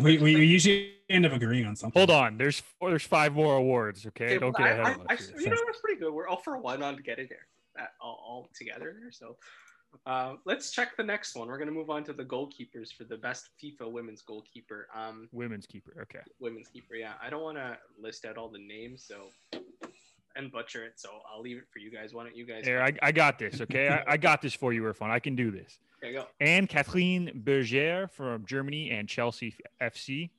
we, 0.03 0.19
we 0.19 0.45
usually 0.45 0.93
end 1.09 1.25
up 1.25 1.33
agreeing 1.33 1.65
on 1.65 1.75
something. 1.75 1.99
Hold 1.99 2.11
on, 2.11 2.37
there's 2.37 2.59
four, 2.61 2.91
there's 2.91 3.03
five 3.03 3.33
more 3.33 3.55
awards. 3.57 4.05
Okay, 4.05 4.37
don't 4.37 4.51
but 4.53 4.59
get 4.59 4.67
I- 4.67 4.71
ahead 4.71 4.85
I- 5.09 5.13
of 5.13 5.19
us. 5.19 5.27
here. 5.29 5.39
you 5.41 5.49
know, 5.49 5.57
that's 5.65 5.81
pretty 5.81 5.99
good. 5.99 6.13
We're 6.13 6.27
all 6.27 6.37
for 6.37 6.57
one 6.57 6.81
on 6.83 6.95
getting 6.97 7.27
there, 7.29 7.47
uh, 7.79 7.87
all, 7.99 8.23
all 8.25 8.49
together 8.55 8.95
there. 8.97 9.11
So, 9.11 9.37
uh, 10.05 10.35
let's 10.45 10.71
check 10.71 10.97
the 10.97 11.03
next 11.03 11.35
one. 11.35 11.47
We're 11.47 11.57
gonna 11.57 11.71
move 11.71 11.89
on 11.89 12.03
to 12.05 12.13
the 12.13 12.23
goalkeepers 12.25 12.93
for 12.93 13.03
the 13.03 13.17
best 13.17 13.49
FIFA 13.61 13.91
women's 13.91 14.21
goalkeeper. 14.21 14.87
Um, 14.95 15.29
Women's 15.31 15.65
keeper. 15.65 15.93
Okay. 16.01 16.19
women's 16.39 16.67
keeper. 16.67 16.95
Yeah, 16.95 17.13
I 17.21 17.29
don't 17.29 17.41
want 17.43 17.57
to 17.57 17.77
list 17.99 18.25
out 18.25 18.37
all 18.37 18.49
the 18.49 18.59
names, 18.59 19.05
so 19.07 19.29
and 20.35 20.51
butcher 20.51 20.83
it. 20.83 20.93
So 20.95 21.09
I'll 21.31 21.41
leave 21.41 21.57
it 21.57 21.65
for 21.71 21.79
you 21.79 21.91
guys. 21.91 22.13
Why 22.13 22.23
don't 22.23 22.35
you 22.35 22.45
guys? 22.45 22.65
Here, 22.65 22.81
I, 22.81 22.93
I 23.01 23.11
got 23.11 23.39
this. 23.39 23.61
Okay, 23.61 23.89
I, 23.89 24.13
I 24.13 24.17
got 24.17 24.41
this 24.41 24.53
for 24.53 24.73
you, 24.73 24.83
Irfan. 24.83 25.09
I 25.09 25.19
can 25.19 25.35
do 25.35 25.51
this. 25.51 25.79
There 26.01 26.11
you 26.11 26.17
go. 26.17 26.25
Anne 26.39 26.67
Kathleen 26.67 27.31
Berger 27.33 28.09
from 28.11 28.45
Germany 28.45 28.91
and 28.91 29.07
Chelsea 29.07 29.55
FC. 29.81 30.29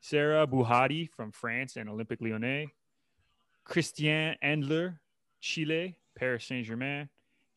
Sarah 0.00 0.46
Bouhaddi 0.46 1.10
from 1.10 1.30
France 1.30 1.76
and 1.76 1.88
Olympique 1.88 2.20
Lyonnais. 2.22 2.68
Christiane 3.64 4.36
Endler, 4.42 4.98
Chile, 5.40 5.94
Paris 6.16 6.44
Saint 6.46 6.66
Germain. 6.66 7.08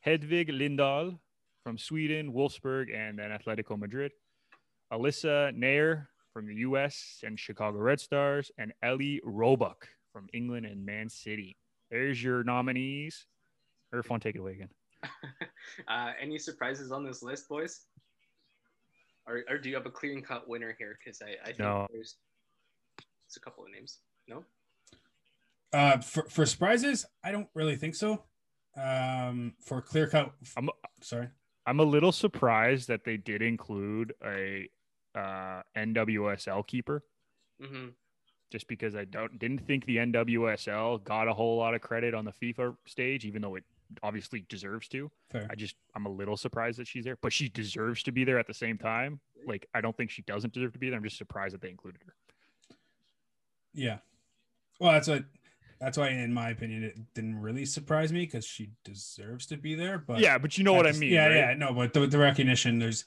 Hedvig 0.06 0.50
Lindahl 0.50 1.18
from 1.64 1.78
Sweden, 1.78 2.34
Wolfsburg, 2.34 2.94
and 2.94 3.18
then 3.18 3.32
Atletico 3.32 3.78
Madrid. 3.80 4.12
Alyssa 4.92 5.58
Naeher 5.58 6.08
from 6.34 6.48
the 6.48 6.56
US 6.56 7.22
and 7.26 7.40
Chicago 7.40 7.78
Red 7.78 8.00
Stars. 8.00 8.52
And 8.58 8.74
Ellie 8.84 9.22
Roebuck 9.24 9.88
from 10.12 10.28
England 10.34 10.66
and 10.66 10.86
Man 10.86 11.10
City. 11.10 11.58
There's 11.90 12.22
your 12.22 12.44
nominees. 12.44 13.26
Irfan, 13.94 14.22
take 14.22 14.36
it 14.36 14.40
away 14.40 14.52
again. 14.54 14.70
uh, 15.88 16.12
any 16.22 16.38
surprises 16.38 16.92
on 16.92 17.04
this 17.06 17.24
list, 17.24 17.48
boys? 17.48 17.82
Or, 19.26 19.44
or 19.50 19.58
do 19.58 19.70
you 19.70 19.76
have 19.76 19.86
a 19.86 19.90
clear-cut 19.92 20.50
winner 20.50 20.76
here? 20.78 20.98
Because 21.04 21.22
I, 21.22 21.36
I 21.44 21.48
think 21.48 21.60
No. 21.60 21.88
there's, 21.94 22.18
there's 22.98 23.38
a 23.38 23.40
couple 23.40 23.64
of 23.64 23.72
names. 23.72 24.00
No. 24.28 24.44
Uh, 25.72 26.00
for, 26.00 26.24
for 26.30 26.46
surprises, 26.46 27.06
I 27.24 27.32
don't 27.32 27.48
really 27.56 27.76
think 27.78 27.96
so. 27.96 28.24
Um, 28.76 29.54
for 29.64 29.82
clear 29.82 30.08
cut, 30.08 30.32
I'm- 30.58 30.70
sorry. 31.02 31.30
I'm 31.66 31.80
a 31.80 31.84
little 31.84 32.12
surprised 32.12 32.88
that 32.90 33.04
they 33.06 33.18
did 33.18 33.42
include 33.42 34.14
a 34.24 34.68
uh, 35.16 35.62
NWSL 35.78 36.66
keeper, 36.68 37.04
Mm-hmm. 37.62 37.90
just 38.52 38.68
because 38.68 38.96
I 38.96 39.06
don't 39.06 39.38
didn't 39.40 39.66
think 39.66 39.86
the 39.86 39.98
NWSL 39.98 41.04
got 41.04 41.28
a 41.28 41.34
whole 41.34 41.58
lot 41.58 41.74
of 41.76 41.82
credit 41.82 42.14
on 42.14 42.26
the 42.26 42.34
FIFA 42.34 42.76
stage, 42.86 43.24
even 43.26 43.42
though 43.42 43.56
it 43.56 43.64
obviously 44.02 44.44
deserves 44.50 44.88
to. 44.90 45.10
Fair. 45.32 45.48
I 45.50 45.56
just 45.56 45.76
I'm 45.96 46.06
a 46.06 46.10
little 46.10 46.36
surprised 46.36 46.80
that 46.80 46.88
she's 46.88 47.06
there, 47.06 47.18
but 47.22 47.32
she 47.32 47.48
deserves 47.48 48.04
to 48.04 48.12
be 48.12 48.24
there 48.26 48.40
at 48.40 48.48
the 48.48 48.54
same 48.54 48.78
time. 48.78 49.20
Like 49.48 49.68
I 49.74 49.82
don't 49.82 49.96
think 49.96 50.10
she 50.10 50.24
doesn't 50.24 50.54
deserve 50.54 50.74
to 50.74 50.80
be 50.80 50.90
there. 50.90 50.98
I'm 50.98 51.04
just 51.04 51.18
surprised 51.18 51.54
that 51.54 51.62
they 51.62 51.70
included 51.70 52.02
her. 52.06 52.16
Yeah. 53.74 53.98
Well, 54.80 54.92
that's 54.92 55.08
what. 55.08 55.24
That's 55.84 55.98
why, 55.98 56.10
in 56.10 56.34
my 56.34 56.50
opinion, 56.50 56.84
it 56.84 57.14
didn't 57.14 57.42
really 57.42 57.66
surprise 57.66 58.14
me 58.14 58.22
because 58.22 58.46
she 58.46 58.70
deserves 58.86 59.46
to 59.48 59.58
be 59.58 59.76
there. 59.76 59.98
But 59.98 60.20
yeah, 60.20 60.38
but 60.38 60.58
you 60.58 60.64
know 60.64 60.72
what 60.72 60.88
I 60.88 60.94
mean. 60.94 61.12
Yeah, 61.12 61.28
right? 61.28 61.36
yeah, 61.36 61.54
no, 61.56 61.74
but 61.74 61.92
the, 61.92 62.08
the 62.08 62.18
recognition, 62.18 62.80
there's, 62.80 63.04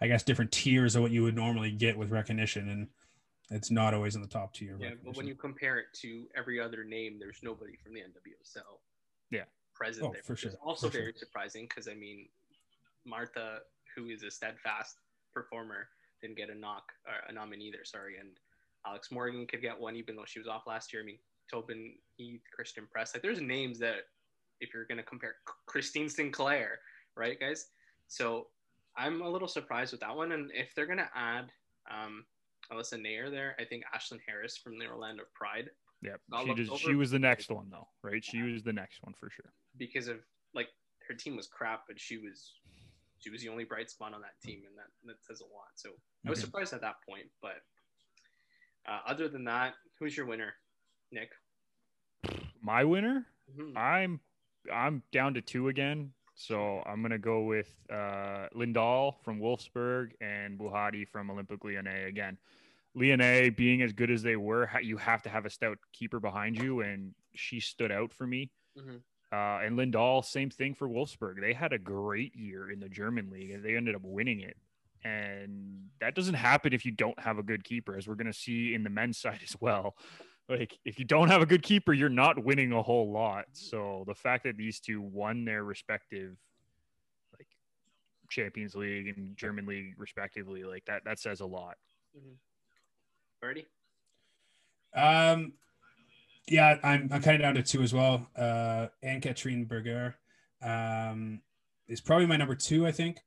I 0.00 0.08
guess, 0.08 0.24
different 0.24 0.50
tiers 0.50 0.96
of 0.96 1.02
what 1.02 1.12
you 1.12 1.22
would 1.22 1.36
normally 1.36 1.70
get 1.70 1.96
with 1.96 2.10
recognition, 2.10 2.68
and 2.68 2.88
it's 3.50 3.70
not 3.70 3.94
always 3.94 4.16
in 4.16 4.22
the 4.22 4.26
top 4.28 4.54
tier. 4.54 4.76
Yeah, 4.80 4.90
but 5.04 5.16
when 5.16 5.28
you 5.28 5.36
compare 5.36 5.78
it 5.78 5.86
to 6.00 6.24
every 6.36 6.60
other 6.60 6.82
name, 6.82 7.18
there's 7.20 7.38
nobody 7.44 7.76
from 7.76 7.94
the 7.94 8.00
NWSL. 8.00 8.80
Yeah. 9.30 9.44
Present 9.72 10.06
Oh, 10.06 10.12
there. 10.12 10.22
for 10.24 10.32
which 10.32 10.44
is 10.46 10.52
sure, 10.54 10.60
Also 10.64 10.88
for 10.88 10.94
sure. 10.94 11.02
very 11.02 11.14
surprising 11.16 11.66
because 11.68 11.86
I 11.86 11.94
mean, 11.94 12.26
Marta, 13.04 13.58
who 13.94 14.08
is 14.08 14.24
a 14.24 14.32
steadfast 14.32 14.96
performer, 15.32 15.86
didn't 16.20 16.36
get 16.36 16.50
a 16.50 16.54
knock 16.56 16.90
or 17.06 17.12
a 17.28 17.32
nominee 17.32 17.70
there. 17.70 17.84
Sorry, 17.84 18.16
and 18.18 18.30
Alex 18.84 19.12
Morgan 19.12 19.46
could 19.46 19.62
get 19.62 19.78
one 19.78 19.94
even 19.94 20.16
though 20.16 20.24
she 20.26 20.40
was 20.40 20.48
off 20.48 20.66
last 20.66 20.92
year. 20.92 21.02
I 21.02 21.06
mean, 21.06 21.18
Tobin 21.50 21.94
Heath, 22.16 22.42
Christen 22.54 22.86
Press, 22.90 23.14
like 23.14 23.22
there's 23.22 23.40
names 23.40 23.78
that 23.80 24.08
if 24.60 24.72
you're 24.72 24.86
gonna 24.86 25.02
compare 25.02 25.36
Christine 25.66 26.08
Sinclair, 26.08 26.78
right, 27.16 27.38
guys? 27.38 27.66
So 28.08 28.48
I'm 28.96 29.20
a 29.20 29.28
little 29.28 29.48
surprised 29.48 29.92
with 29.92 30.00
that 30.00 30.16
one. 30.16 30.32
And 30.32 30.50
if 30.54 30.74
they're 30.74 30.86
gonna 30.86 31.10
add 31.14 31.50
um, 31.90 32.24
Alyssa 32.72 32.94
Naeher 32.94 33.30
there, 33.30 33.54
I 33.60 33.64
think 33.64 33.84
Ashlyn 33.94 34.18
Harris 34.26 34.56
from 34.56 34.78
the 34.78 34.86
Orlando 34.86 35.24
Pride 35.34 35.70
Yeah, 36.02 36.16
she 36.42 36.54
just 36.54 36.78
she 36.78 36.94
was 36.94 37.10
the 37.10 37.18
next 37.18 37.50
one 37.50 37.68
though, 37.70 37.88
right? 38.02 38.24
She 38.24 38.42
was 38.42 38.62
the 38.62 38.72
next 38.72 39.02
one 39.02 39.14
for 39.18 39.30
sure. 39.30 39.52
because 39.78 40.08
of 40.08 40.18
like 40.54 40.68
her 41.08 41.14
team 41.14 41.36
was 41.36 41.46
crap, 41.46 41.82
but 41.86 42.00
she 42.00 42.18
was 42.18 42.52
she 43.18 43.30
was 43.30 43.42
the 43.42 43.48
only 43.48 43.64
bright 43.64 43.90
spot 43.90 44.14
on 44.14 44.20
that 44.20 44.40
team, 44.42 44.60
and 44.66 44.76
that 44.76 44.88
that 45.04 45.24
says 45.24 45.40
a 45.40 45.44
lot. 45.44 45.68
So 45.76 45.90
I 46.26 46.30
was 46.30 46.38
Okay. 46.38 46.46
surprised 46.46 46.72
at 46.72 46.80
that 46.82 46.96
point, 47.08 47.26
but 47.40 47.62
uh, 48.88 49.00
other 49.06 49.28
than 49.28 49.44
that, 49.44 49.74
who's 49.98 50.16
your 50.16 50.26
winner, 50.26 50.54
Nick? 51.12 51.30
My 52.62 52.84
winner, 52.84 53.26
Mhm. 53.54 53.76
I'm 53.76 54.20
I'm 54.72 55.02
down 55.12 55.34
to 55.34 55.40
two 55.40 55.68
again. 55.68 56.12
So 56.34 56.82
I'm 56.84 57.00
gonna 57.02 57.18
go 57.18 57.42
with 57.44 57.72
uh, 57.90 58.48
Lindahl 58.54 59.14
from 59.22 59.38
Wolfsburg 59.40 60.12
and 60.20 60.58
Bouhaddi 60.58 61.06
from 61.08 61.28
Olympique 61.28 61.64
Lyonnais 61.64 62.04
again. 62.08 62.36
Lyonnais 62.94 63.50
being 63.50 63.82
as 63.82 63.92
good 63.92 64.10
as 64.10 64.22
they 64.22 64.36
were, 64.36 64.68
you 64.82 64.96
have 64.96 65.22
to 65.22 65.28
have 65.28 65.46
a 65.46 65.50
stout 65.50 65.78
keeper 65.92 66.18
behind 66.18 66.56
you, 66.60 66.80
and 66.80 67.14
she 67.34 67.60
stood 67.60 67.92
out 67.92 68.12
for 68.12 68.26
me. 68.26 68.50
Mhm. 68.76 69.02
Uh, 69.32 69.60
and 69.64 69.76
Lindahl, 69.78 70.24
same 70.24 70.50
thing 70.50 70.74
for 70.74 70.88
Wolfsburg. 70.88 71.40
They 71.40 71.52
had 71.52 71.72
a 71.72 71.78
great 71.78 72.34
year 72.34 72.70
in 72.70 72.80
the 72.80 72.88
German 72.88 73.30
league, 73.30 73.50
and 73.50 73.64
they 73.64 73.76
ended 73.76 73.94
up 73.94 74.02
winning 74.02 74.40
it. 74.40 74.56
And 75.04 75.90
that 76.00 76.14
doesn't 76.14 76.34
happen 76.34 76.72
if 76.72 76.84
you 76.84 76.92
don't 76.92 77.18
have 77.20 77.38
a 77.38 77.42
good 77.42 77.64
keeper, 77.64 77.96
as 77.96 78.08
we're 78.08 78.14
going 78.14 78.26
to 78.26 78.32
see 78.32 78.74
in 78.74 78.82
the 78.82 78.90
men's 78.90 79.18
side 79.18 79.40
as 79.42 79.56
well. 79.60 79.96
Like, 80.48 80.78
if 80.84 80.98
you 80.98 81.04
don't 81.04 81.28
have 81.28 81.42
a 81.42 81.46
good 81.46 81.62
keeper, 81.62 81.92
you're 81.92 82.08
not 82.08 82.44
winning 82.44 82.72
a 82.72 82.82
whole 82.82 83.10
lot. 83.10 83.46
So 83.52 84.04
the 84.06 84.14
fact 84.14 84.44
that 84.44 84.56
these 84.56 84.78
two 84.78 85.00
won 85.00 85.44
their 85.44 85.64
respective, 85.64 86.36
like, 87.36 87.48
Champions 88.30 88.74
League 88.74 89.08
and 89.16 89.36
German 89.36 89.66
league 89.66 89.94
respectively, 89.98 90.62
like 90.64 90.84
that, 90.86 91.04
that 91.04 91.18
says 91.18 91.40
a 91.40 91.46
lot. 91.46 91.76
Vardy? 93.42 93.66
Um, 94.94 95.52
yeah, 96.48 96.78
I'm 96.82 97.08
I'm 97.12 97.22
kind 97.22 97.34
of 97.36 97.42
down 97.42 97.54
to 97.56 97.62
two 97.62 97.82
as 97.82 97.92
well. 97.92 98.28
Uh, 98.36 98.86
Anne 99.02 99.20
Katrine 99.20 99.64
Berger, 99.64 100.16
um, 100.62 101.42
is 101.88 102.00
probably 102.00 102.26
my 102.26 102.36
number 102.36 102.54
two. 102.54 102.86
I 102.86 102.92
think, 102.92 103.18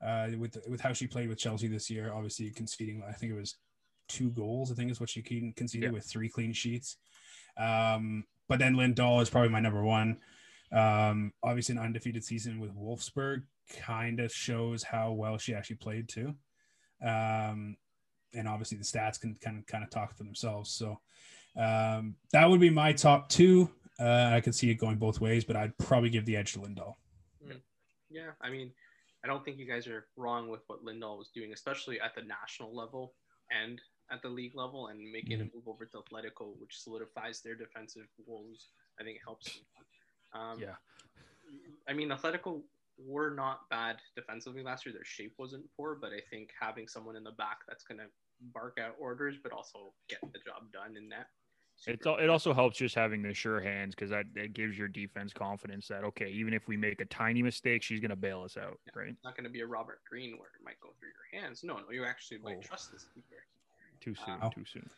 uh, 0.00 0.28
with 0.38 0.56
with 0.68 0.80
how 0.80 0.92
she 0.92 1.06
played 1.06 1.28
with 1.28 1.38
Chelsea 1.38 1.68
this 1.68 1.90
year, 1.90 2.12
obviously 2.12 2.50
conceding. 2.50 3.02
I 3.06 3.12
think 3.12 3.32
it 3.32 3.36
was 3.36 3.56
two 4.08 4.30
goals. 4.30 4.72
I 4.72 4.74
think 4.74 4.90
is 4.90 5.00
what 5.00 5.10
she 5.10 5.22
can 5.22 5.52
conceded 5.52 5.88
Yeah. 5.90 5.92
with 5.94 6.04
three 6.04 6.28
clean 6.28 6.52
sheets. 6.52 6.96
Um, 7.56 8.24
but 8.48 8.58
then 8.58 8.74
Lindahl 8.74 9.20
is 9.22 9.30
probably 9.30 9.50
my 9.50 9.60
number 9.60 9.82
one. 9.82 10.20
Um, 10.72 11.32
obviously 11.42 11.76
an 11.76 11.82
undefeated 11.82 12.24
season 12.24 12.60
with 12.60 12.74
Wolfsburg 12.74 13.42
kind 13.80 14.20
of 14.20 14.32
shows 14.32 14.82
how 14.82 15.12
well 15.12 15.38
she 15.38 15.54
actually 15.54 15.76
played 15.76 16.08
too. 16.08 16.34
Um, 17.02 17.76
and 18.34 18.46
obviously 18.48 18.78
the 18.78 18.84
stats 18.84 19.20
can 19.20 19.36
kind 19.36 19.58
of 19.58 19.66
kind 19.66 19.82
of 19.84 19.90
talk 19.90 20.16
for 20.16 20.24
themselves. 20.24 20.70
So 20.70 21.00
um, 21.56 22.16
that 22.32 22.48
would 22.48 22.60
be 22.60 22.70
my 22.70 22.92
top 22.92 23.28
two. 23.28 23.70
Uh, 23.98 24.30
I 24.32 24.40
could 24.40 24.54
see 24.54 24.70
it 24.70 24.74
going 24.74 24.96
both 24.98 25.20
ways, 25.20 25.44
but 25.44 25.56
I'd 25.56 25.76
probably 25.78 26.10
give 26.10 26.24
the 26.24 26.36
edge 26.36 26.52
to 26.52 26.60
Lindahl. 26.60 26.94
Yeah, 28.10 28.30
I 28.40 28.48
mean, 28.50 28.70
I 29.24 29.26
don't 29.26 29.44
think 29.44 29.58
you 29.58 29.66
guys 29.66 29.86
are 29.86 30.06
wrong 30.16 30.48
with 30.48 30.60
what 30.66 30.84
Lindahl 30.84 31.18
was 31.18 31.30
doing, 31.34 31.52
especially 31.52 32.00
at 32.00 32.14
the 32.14 32.22
national 32.22 32.74
level 32.74 33.14
and 33.50 33.80
at 34.10 34.22
the 34.22 34.28
league 34.28 34.54
level, 34.54 34.88
and 34.88 35.10
making 35.12 35.40
a 35.40 35.44
move 35.44 35.66
over 35.66 35.84
to 35.86 35.98
Atletico, 35.98 36.58
which 36.58 36.80
solidifies 36.80 37.40
their 37.42 37.54
defensive 37.54 38.06
woes. 38.26 38.68
I 39.00 39.04
think 39.04 39.16
it 39.16 39.22
helps. 39.24 39.60
Um, 40.32 40.60
Yeah. 40.60 40.76
I 41.86 41.92
mean, 41.94 42.10
Atletico 42.10 42.62
were 42.98 43.30
not 43.30 43.68
bad 43.70 43.96
defensively 44.14 44.62
last 44.62 44.84
year. 44.84 44.92
Their 44.92 45.04
shape 45.04 45.34
wasn't 45.38 45.64
poor, 45.76 45.94
but 45.94 46.12
I 46.12 46.20
think 46.30 46.50
having 46.58 46.88
someone 46.88 47.16
in 47.16 47.24
the 47.24 47.32
back 47.32 47.60
that's 47.66 47.84
going 47.84 47.98
to 47.98 48.10
bark 48.52 48.78
out 48.78 48.96
orders, 48.98 49.36
but 49.42 49.52
also 49.52 49.94
get 50.08 50.20
the 50.32 50.38
job 50.40 50.70
done 50.72 50.96
in 50.96 51.08
that. 51.10 51.28
It's 51.86 52.04
it 52.04 52.28
also 52.28 52.52
helps 52.52 52.76
just 52.76 52.96
having 52.96 53.22
the 53.22 53.32
sure 53.32 53.60
hands 53.60 53.94
because 53.94 54.10
that, 54.10 54.26
that 54.34 54.52
gives 54.52 54.76
your 54.76 54.88
defense 54.88 55.32
confidence 55.32 55.86
that 55.86 56.02
okay, 56.02 56.28
even 56.28 56.52
if 56.52 56.66
we 56.66 56.76
make 56.76 57.00
a 57.00 57.04
tiny 57.04 57.40
mistake, 57.40 57.84
she's 57.84 58.00
gonna 58.00 58.16
bail 58.16 58.42
us 58.42 58.56
out, 58.56 58.80
Yeah. 58.86 58.92
right? 58.96 59.10
It's 59.10 59.22
not 59.22 59.36
going 59.36 59.44
to 59.44 59.50
be 59.50 59.60
a 59.60 59.66
Robert 59.66 60.00
Green 60.08 60.38
where 60.38 60.48
it 60.48 60.64
might 60.64 60.80
go 60.80 60.92
through 60.98 61.10
your 61.10 61.40
hands. 61.40 61.62
No, 61.62 61.78
no, 61.78 61.90
you 61.90 62.04
actually 62.04 62.38
might 62.38 62.56
Oh. 62.56 62.62
trust 62.62 62.90
this 62.90 63.06
keeper. 63.14 63.46
Too 64.00 64.14
soon, 64.14 64.40
Wow. 64.40 64.50
too 64.54 64.64
soon. 64.64 64.90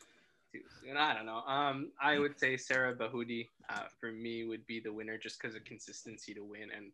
too 0.53 0.61
soon. 0.81 0.97
I 0.97 1.13
don't 1.13 1.25
know. 1.25 1.41
Um, 1.47 1.91
I 2.01 2.19
would 2.19 2.37
say 2.39 2.57
Sarah 2.57 2.95
Bouhaddi 2.95 3.47
uh, 3.69 3.85
for 3.99 4.11
me 4.11 4.43
would 4.45 4.65
be 4.67 4.79
the 4.79 4.93
winner 4.93 5.17
just 5.17 5.41
because 5.41 5.55
of 5.55 5.63
consistency 5.65 6.33
to 6.33 6.43
win. 6.43 6.69
And 6.75 6.91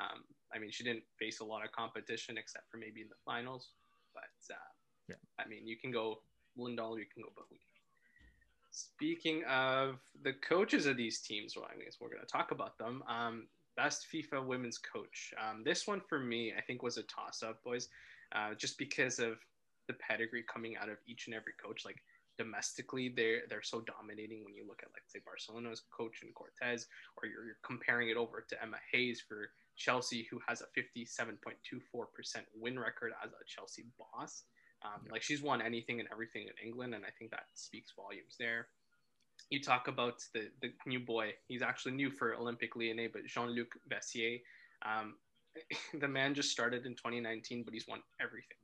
um, 0.00 0.24
I 0.54 0.58
mean, 0.58 0.70
she 0.70 0.84
didn't 0.84 1.04
face 1.18 1.40
a 1.40 1.44
lot 1.44 1.64
of 1.64 1.72
competition 1.72 2.38
except 2.38 2.70
for 2.70 2.78
maybe 2.78 3.00
in 3.02 3.08
the 3.08 3.16
finals. 3.24 3.70
But 4.14 4.54
uh, 4.54 4.58
Yeah. 5.08 5.16
I 5.38 5.48
mean, 5.48 5.66
you 5.66 5.76
can 5.76 5.90
go 5.90 6.22
Lindahl, 6.58 6.98
you 6.98 7.06
can 7.12 7.22
go 7.22 7.30
Bouhaddi. 7.36 7.60
Speaking 8.72 9.42
of 9.44 9.98
the 10.22 10.32
coaches 10.34 10.86
of 10.86 10.96
these 10.96 11.20
teams, 11.20 11.54
well, 11.56 11.66
I 11.70 11.82
guess 11.82 11.96
we're 12.00 12.08
going 12.08 12.20
to 12.20 12.26
talk 12.26 12.52
about 12.52 12.78
them. 12.78 13.02
Um, 13.08 13.48
best 13.76 14.06
FIFA 14.12 14.46
women's 14.46 14.78
coach. 14.78 15.32
Um, 15.40 15.62
this 15.64 15.86
one 15.86 16.00
for 16.08 16.18
me, 16.20 16.52
I 16.56 16.60
think, 16.60 16.82
was 16.82 16.96
a 16.96 17.02
toss 17.04 17.42
up, 17.42 17.62
boys, 17.64 17.88
uh, 18.34 18.54
just 18.54 18.78
because 18.78 19.18
of 19.18 19.38
the 19.88 19.94
pedigree 19.94 20.44
coming 20.52 20.76
out 20.76 20.88
of 20.88 20.98
each 21.06 21.26
and 21.26 21.34
every 21.34 21.52
coach. 21.62 21.84
Like, 21.84 22.02
domestically 22.40 23.12
they're 23.14 23.42
they're 23.50 23.62
so 23.62 23.82
dominating 23.82 24.42
when 24.42 24.54
you 24.54 24.64
look 24.66 24.80
at 24.82 24.88
like 24.94 25.02
say 25.06 25.20
Barcelona's 25.22 25.82
coach 25.94 26.22
and 26.22 26.32
Cortés 26.34 26.86
or 27.18 27.28
you're, 27.28 27.44
you're 27.44 27.62
comparing 27.62 28.08
it 28.08 28.16
over 28.16 28.46
to 28.48 28.62
Emma 28.62 28.78
Hayes 28.92 29.20
for 29.20 29.50
Chelsea 29.76 30.26
who 30.30 30.40
has 30.48 30.62
a 30.62 30.68
57.24% 30.78 31.52
win 32.58 32.78
record 32.78 33.12
as 33.22 33.32
a 33.32 33.44
Chelsea 33.46 33.84
boss. 33.98 34.44
Um, 34.82 35.02
like 35.12 35.20
she's 35.20 35.42
won 35.42 35.60
anything 35.60 36.00
and 36.00 36.08
everything 36.10 36.44
in 36.44 36.66
England 36.66 36.94
and 36.94 37.04
I 37.04 37.10
think 37.18 37.30
that 37.32 37.44
speaks 37.52 37.92
volumes 37.94 38.36
there. 38.38 38.68
You 39.50 39.62
talk 39.62 39.88
about 39.88 40.22
the 40.32 40.48
the 40.62 40.72
new 40.86 41.00
boy. 41.00 41.32
He's 41.46 41.60
actually 41.60 41.92
new 41.92 42.10
for 42.10 42.34
Olympique 42.36 42.74
Lyonnais 42.74 43.10
but 43.12 43.26
Jean-Luc 43.26 43.74
Vasseur 43.86 44.38
um, 44.86 45.16
the 46.00 46.08
man 46.08 46.32
just 46.32 46.50
started 46.50 46.86
in 46.86 46.92
2019 46.92 47.64
but 47.64 47.74
he's 47.74 47.86
won 47.86 48.00
everything 48.18 48.59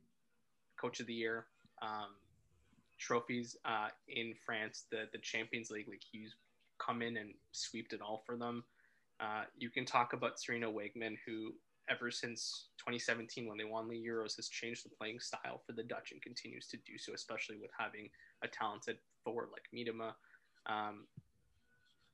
coach 0.79 0.99
of 0.99 1.07
the 1.07 1.13
year 1.13 1.45
um, 1.81 2.15
trophies 2.99 3.55
uh, 3.65 3.89
in 4.07 4.33
France, 4.45 4.85
the 4.91 5.05
the 5.11 5.19
Champions 5.19 5.69
League. 5.69 5.87
Like 5.87 6.01
he's 6.11 6.35
come 6.79 7.01
in 7.01 7.17
and 7.17 7.33
swept 7.51 7.93
it 7.93 8.01
all 8.01 8.23
for 8.25 8.37
them. 8.37 8.63
Uh, 9.19 9.43
you 9.57 9.69
can 9.69 9.85
talk 9.85 10.13
about 10.13 10.37
Sarina 10.37 10.71
Wiegman, 10.71 11.17
who 11.25 11.53
ever 11.89 12.11
since 12.11 12.67
2017 12.79 13.47
when 13.47 13.57
they 13.57 13.63
won 13.63 13.87
the 13.87 13.95
Euros 13.95 14.35
has 14.35 14.49
changed 14.49 14.85
the 14.85 14.89
playing 14.89 15.19
style 15.19 15.61
for 15.65 15.71
the 15.71 15.83
Dutch 15.83 16.11
and 16.11 16.21
continues 16.21 16.67
to 16.67 16.77
do 16.85 16.97
so, 16.97 17.13
especially 17.13 17.57
with 17.57 17.71
having 17.77 18.09
a 18.43 18.47
talented 18.47 18.97
forward 19.23 19.49
like 19.51 19.63
Miedema. 19.73 20.11
Um, 20.65 21.05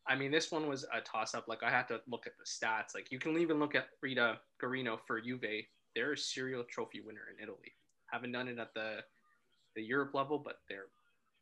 I 0.05 0.15
mean, 0.15 0.32
this 0.32 0.51
one 0.51 0.67
was 0.67 0.86
a 0.93 1.01
toss 1.01 1.34
up. 1.34 1.48
Like 1.48 1.63
I 1.63 1.70
had 1.70 1.88
to 1.88 2.01
look 2.08 2.27
at 2.27 2.34
the 2.38 2.46
stats. 2.46 2.93
Like 2.93 3.12
you 3.12 3.20
can 3.20 3.38
even 3.38 3.60
look 3.60 3.75
at 3.75 3.88
Rita 4.01 4.39
Guarino 4.62 5.00
for 5.08 5.20
Juve. 5.22 5.65
They're 5.96 6.13
a 6.13 6.17
serial 6.17 6.63
trophy 6.63 7.01
winner 7.01 7.22
in 7.36 7.41
Italy. 7.41 7.74
Haven't 8.13 8.32
done 8.32 8.48
it 8.48 8.60
at 8.60 8.75
the 8.75 9.00
the 9.75 9.82
Europe 9.82 10.12
level, 10.13 10.38
but 10.38 10.58
they're 10.70 10.86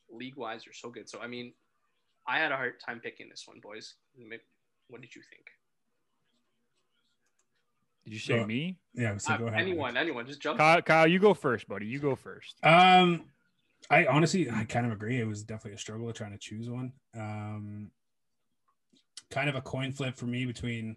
league 0.10 0.38
wise 0.38 0.66
are 0.66 0.74
so 0.74 0.90
good. 0.90 1.10
So 1.10 1.20
I 1.20 1.28
mean, 1.28 1.51
I 2.25 2.40
had 2.40 2.54
a 2.54 2.56
hard 2.56 2.80
time 2.80 3.01
picking 3.01 3.28
this 3.28 3.44
one, 3.46 3.60
boys. 3.62 3.96
What 4.88 5.01
did 5.01 5.13
you 5.13 5.22
think? 5.30 5.48
Did 8.06 8.13
you 8.13 8.20
say 8.20 8.40
Go- 8.40 8.46
me? 8.48 8.78
Yeah, 8.94 9.18
so 9.18 9.34
Uh, 9.34 9.38
go 9.38 9.48
ahead. 9.48 9.60
anyone, 9.60 9.98
anyone, 9.98 10.25
just 10.25 10.42
jump. 10.42 10.60
Kyle, 10.60 10.82
Kyle, 10.82 11.08
you 11.08 11.20
go 11.20 11.34
first, 11.34 11.68
buddy. 11.68 11.86
You 11.88 12.00
go 12.00 12.16
first. 12.16 12.58
Um, 12.63 13.30
I 13.90 14.06
honestly, 14.08 14.50
I 14.50 14.63
kind 14.63 14.86
of 14.86 14.94
agree. 14.94 15.20
It 15.20 15.28
was 15.28 15.44
definitely 15.44 15.75
a 15.75 15.78
struggle 15.78 16.12
trying 16.13 16.32
to 16.32 16.38
choose 16.38 16.70
one. 16.70 16.94
Um, 17.13 17.92
kind 19.30 19.50
of 19.50 19.56
a 19.56 19.62
coin 19.62 19.92
flip 19.92 20.16
for 20.16 20.25
me 20.25 20.46
between, 20.46 20.96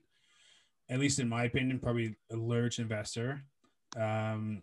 at 0.89 1.01
least 1.01 1.19
in 1.19 1.29
my 1.29 1.45
opinion, 1.45 1.81
probably 1.81 2.15
a 2.31 2.37
large 2.37 2.79
investor. 2.79 3.43
Um, 3.97 4.63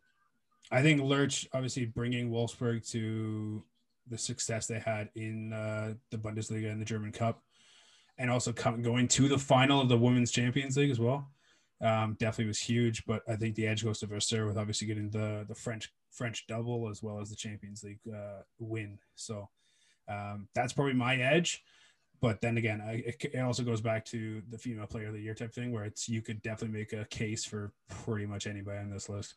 I 0.72 0.82
think 0.82 1.02
Lerch 1.02 1.48
obviously 1.54 1.86
bringing 1.86 2.32
Wolfsburg 2.32 2.90
to 2.92 3.64
the 4.08 4.18
success 4.18 4.68
they 4.68 4.80
had 4.80 5.10
in 5.16 5.54
uh, 5.54 5.94
the 6.10 6.18
Bundesliga 6.18 6.72
and 6.72 6.82
the 6.82 6.86
German 6.86 7.12
Cup, 7.12 7.44
and 8.18 8.32
also 8.32 8.54
come, 8.54 8.82
going 8.82 9.08
to 9.10 9.28
the 9.28 9.38
final 9.38 9.82
of 9.82 9.90
the 9.90 9.98
Women's 9.98 10.32
Champions 10.32 10.78
League 10.78 10.92
as 10.92 11.00
well. 11.00 11.30
Um, 11.82 12.16
definitely 12.20 12.48
was 12.48 12.60
huge, 12.60 13.06
but 13.06 13.24
I 13.28 13.36
think 13.36 13.56
the 13.56 13.68
edge 13.68 13.84
goes 13.84 14.00
to 14.00 14.06
Vasseur 14.06 14.46
with 14.46 14.58
obviously 14.58 14.88
getting 14.88 15.10
the 15.10 15.46
the 15.48 15.56
French 15.56 15.92
French 16.12 16.46
double 16.48 16.90
as 16.90 17.02
well 17.02 17.20
as 17.20 17.30
the 17.30 17.36
Champions 17.36 17.84
League 17.84 18.00
uh, 18.14 18.42
win. 18.60 19.00
So 19.16 19.50
um, 20.08 20.48
that's 20.54 20.74
probably 20.74 20.94
my 20.94 21.16
edge. 21.16 21.64
But 22.22 22.40
then 22.40 22.58
again, 22.58 22.82
I, 22.86 23.04
it, 23.08 23.26
it 23.34 23.40
also 23.40 23.64
goes 23.64 23.82
back 23.82 24.06
to 24.06 24.44
the 24.48 24.58
female 24.60 24.86
player 24.86 25.08
of 25.08 25.14
the 25.14 25.22
year 25.22 25.34
type 25.34 25.54
thing, 25.54 25.72
where 25.72 25.86
it's 25.86 26.08
you 26.08 26.22
could 26.22 26.44
definitely 26.44 26.78
make 26.78 26.94
a 26.94 27.06
case 27.06 27.44
for 27.44 27.74
pretty 27.90 28.28
much 28.28 28.46
anybody 28.46 28.78
on 28.78 28.92
this 28.92 29.10
list. 29.10 29.36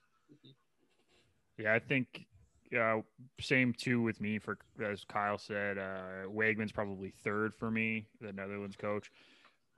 Yeah, 1.58 1.75
I 1.75 1.78
think 1.78 2.26
uh, 2.78 3.00
same 3.40 3.73
too 3.73 4.02
with 4.02 4.20
me. 4.20 4.38
For 4.38 4.58
as 4.82 5.04
Kyle 5.04 5.38
said, 5.38 5.78
uh, 5.78 6.28
Wiegman's 6.28 6.73
probably 6.73 7.12
third 7.23 7.54
for 7.54 7.70
me, 7.70 8.06
the 8.20 8.32
Netherlands 8.32 8.76
coach. 8.76 9.11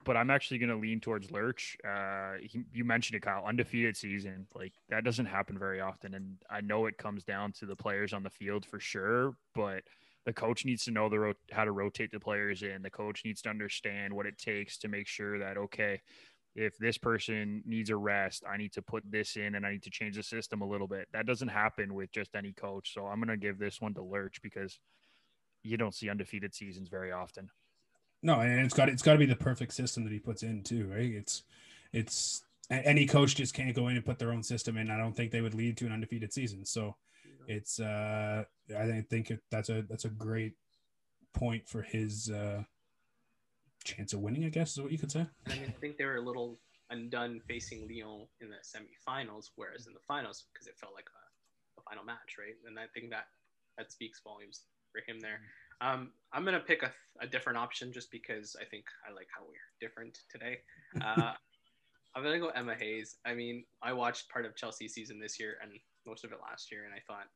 But 0.05 0.15
I'm 0.15 0.29
actually 0.29 0.59
going 0.59 0.69
to 0.69 0.77
lean 0.77 1.01
towards 1.01 1.31
Lerch. 1.31 1.75
Uh, 1.85 2.33
he, 2.41 2.63
you 2.71 2.85
mentioned 2.85 3.17
it, 3.17 3.23
Kyle. 3.23 3.43
Undefeated 3.45 3.97
season, 3.97 4.47
like 4.55 4.73
that 4.89 5.03
doesn't 5.03 5.25
happen 5.25 5.57
very 5.57 5.81
often, 5.81 6.13
and 6.13 6.37
I 6.49 6.61
know 6.61 6.85
it 6.85 6.97
comes 6.97 7.23
down 7.23 7.51
to 7.53 7.65
the 7.65 7.75
players 7.75 8.13
on 8.13 8.23
the 8.23 8.29
field 8.29 8.65
for 8.65 8.79
sure. 8.79 9.35
But 9.53 9.83
the 10.25 10.33
coach 10.33 10.65
needs 10.65 10.85
to 10.85 10.91
know 10.91 11.09
the 11.09 11.19
ro- 11.19 11.33
how 11.51 11.65
to 11.65 11.71
rotate 11.71 12.11
the 12.11 12.19
players 12.19 12.63
in. 12.63 12.81
The 12.83 12.89
coach 12.89 13.23
needs 13.25 13.41
to 13.43 13.49
understand 13.49 14.13
what 14.13 14.25
it 14.25 14.37
takes 14.37 14.77
to 14.79 14.87
make 14.87 15.07
sure 15.07 15.39
that 15.39 15.57
okay, 15.57 16.01
if 16.57 16.75
this 16.79 16.97
person 16.97 17.61
needs 17.67 17.91
a 17.91 17.95
rest, 17.95 18.43
I 18.51 18.57
need 18.57 18.73
to 18.73 18.81
put 18.81 19.03
this 19.09 19.35
in 19.35 19.53
and 19.53 19.65
I 19.65 19.73
need 19.73 19.83
to 19.83 19.91
change 19.91 20.15
the 20.15 20.23
system 20.23 20.63
a 20.63 20.67
little 20.67 20.87
bit. 20.87 21.07
That 21.13 21.27
doesn't 21.27 21.49
happen 21.49 21.93
with 21.93 22.11
just 22.11 22.35
any 22.35 22.51
coach. 22.51 22.95
So 22.95 23.05
I'm 23.05 23.19
going 23.19 23.29
to 23.29 23.37
give 23.37 23.59
this 23.59 23.79
one 23.79 23.93
to 23.93 24.01
Lerch 24.01 24.41
because 24.41 24.79
you 25.61 25.77
don't 25.77 25.93
see 25.93 26.09
undefeated 26.09 26.55
seasons 26.55 26.89
very 26.89 27.11
often. 27.11 27.51
No, 28.23 28.39
and 28.39 28.59
it's 28.65 28.73
got 28.73 28.89
it's 28.89 29.03
got 29.03 29.13
to 29.13 29.19
be 29.19 29.27
the 29.27 29.35
perfect 29.35 29.73
system 29.73 30.03
that 30.03 30.11
he 30.11 30.17
puts 30.17 30.41
in 30.41 30.63
too, 30.63 30.87
right? 30.91 31.11
It's 31.11 31.43
it's 31.93 32.43
any 32.71 33.05
coach 33.05 33.35
just 33.35 33.53
can't 33.53 33.75
go 33.75 33.87
in 33.87 33.95
and 33.95 34.03
put 34.03 34.17
their 34.17 34.31
own 34.31 34.41
system 34.41 34.77
in. 34.77 34.89
I 34.89 34.97
don't 34.97 35.15
think 35.15 35.31
they 35.31 35.41
would 35.41 35.53
lead 35.53 35.77
to 35.77 35.85
an 35.85 35.91
undefeated 35.91 36.33
season. 36.33 36.65
So 36.65 36.95
it's 37.47 37.79
uh 37.79 38.43
I 38.75 39.05
think 39.07 39.31
that's 39.51 39.69
a 39.69 39.83
that's 39.83 40.05
a 40.05 40.09
great 40.09 40.53
point 41.33 41.69
for 41.69 41.83
his 41.83 42.31
uh 42.31 42.63
chance 43.87 44.13
of 44.13 44.19
winning, 44.19 44.45
I 44.45 44.49
guess 44.49 44.73
is 44.73 44.81
what 44.81 44.91
you 44.91 44.97
could 44.97 45.11
say. 45.11 45.25
And 45.45 45.53
I 45.53 45.59
mean, 45.59 45.73
I 45.75 45.79
think 45.79 45.97
they 45.97 46.05
were 46.05 46.17
a 46.17 46.25
little 46.25 46.59
undone 46.89 47.41
facing 47.47 47.87
Lyon 47.87 48.27
in 48.41 48.49
the 48.49 48.59
semifinals, 48.63 49.49
whereas 49.55 49.87
in 49.87 49.93
the 49.93 50.03
finals, 50.07 50.45
because 50.53 50.67
it 50.67 50.77
felt 50.79 50.93
like 50.93 51.07
a, 51.07 51.79
a, 51.79 51.83
final 51.89 52.03
match, 52.03 52.35
right? 52.37 52.55
And 52.67 52.79
I 52.79 52.85
think 52.93 53.09
that 53.11 53.27
that 53.77 53.91
speaks 53.91 54.21
volumes 54.23 54.63
for 54.91 55.01
him 55.09 55.19
there. 55.19 55.39
Um, 55.79 56.11
I'm 56.33 56.43
gonna 56.43 56.59
pick 56.59 56.83
a, 56.83 56.91
a, 57.21 57.27
different 57.27 57.57
option 57.57 57.93
just 57.93 58.11
because 58.11 58.55
I 58.59 58.65
think 58.65 58.85
I 59.07 59.13
like 59.13 59.27
how 59.35 59.43
we're 59.45 59.69
different 59.79 60.19
today. 60.29 60.59
Uh, 61.01 61.33
I'm 62.15 62.23
gonna 62.23 62.39
go 62.39 62.49
Emma 62.49 62.73
Hayes. 62.73 63.17
I 63.25 63.35
mean, 63.35 63.63
I 63.83 63.93
watched 63.93 64.29
part 64.29 64.45
of 64.45 64.55
Chelsea's 64.55 64.93
season 64.93 65.19
this 65.19 65.39
year 65.39 65.57
and 65.61 65.71
most 66.07 66.25
of 66.25 66.31
it 66.31 66.39
last 66.41 66.71
year, 66.71 66.85
and 66.85 66.93
I 66.93 67.01
thought 67.05 67.27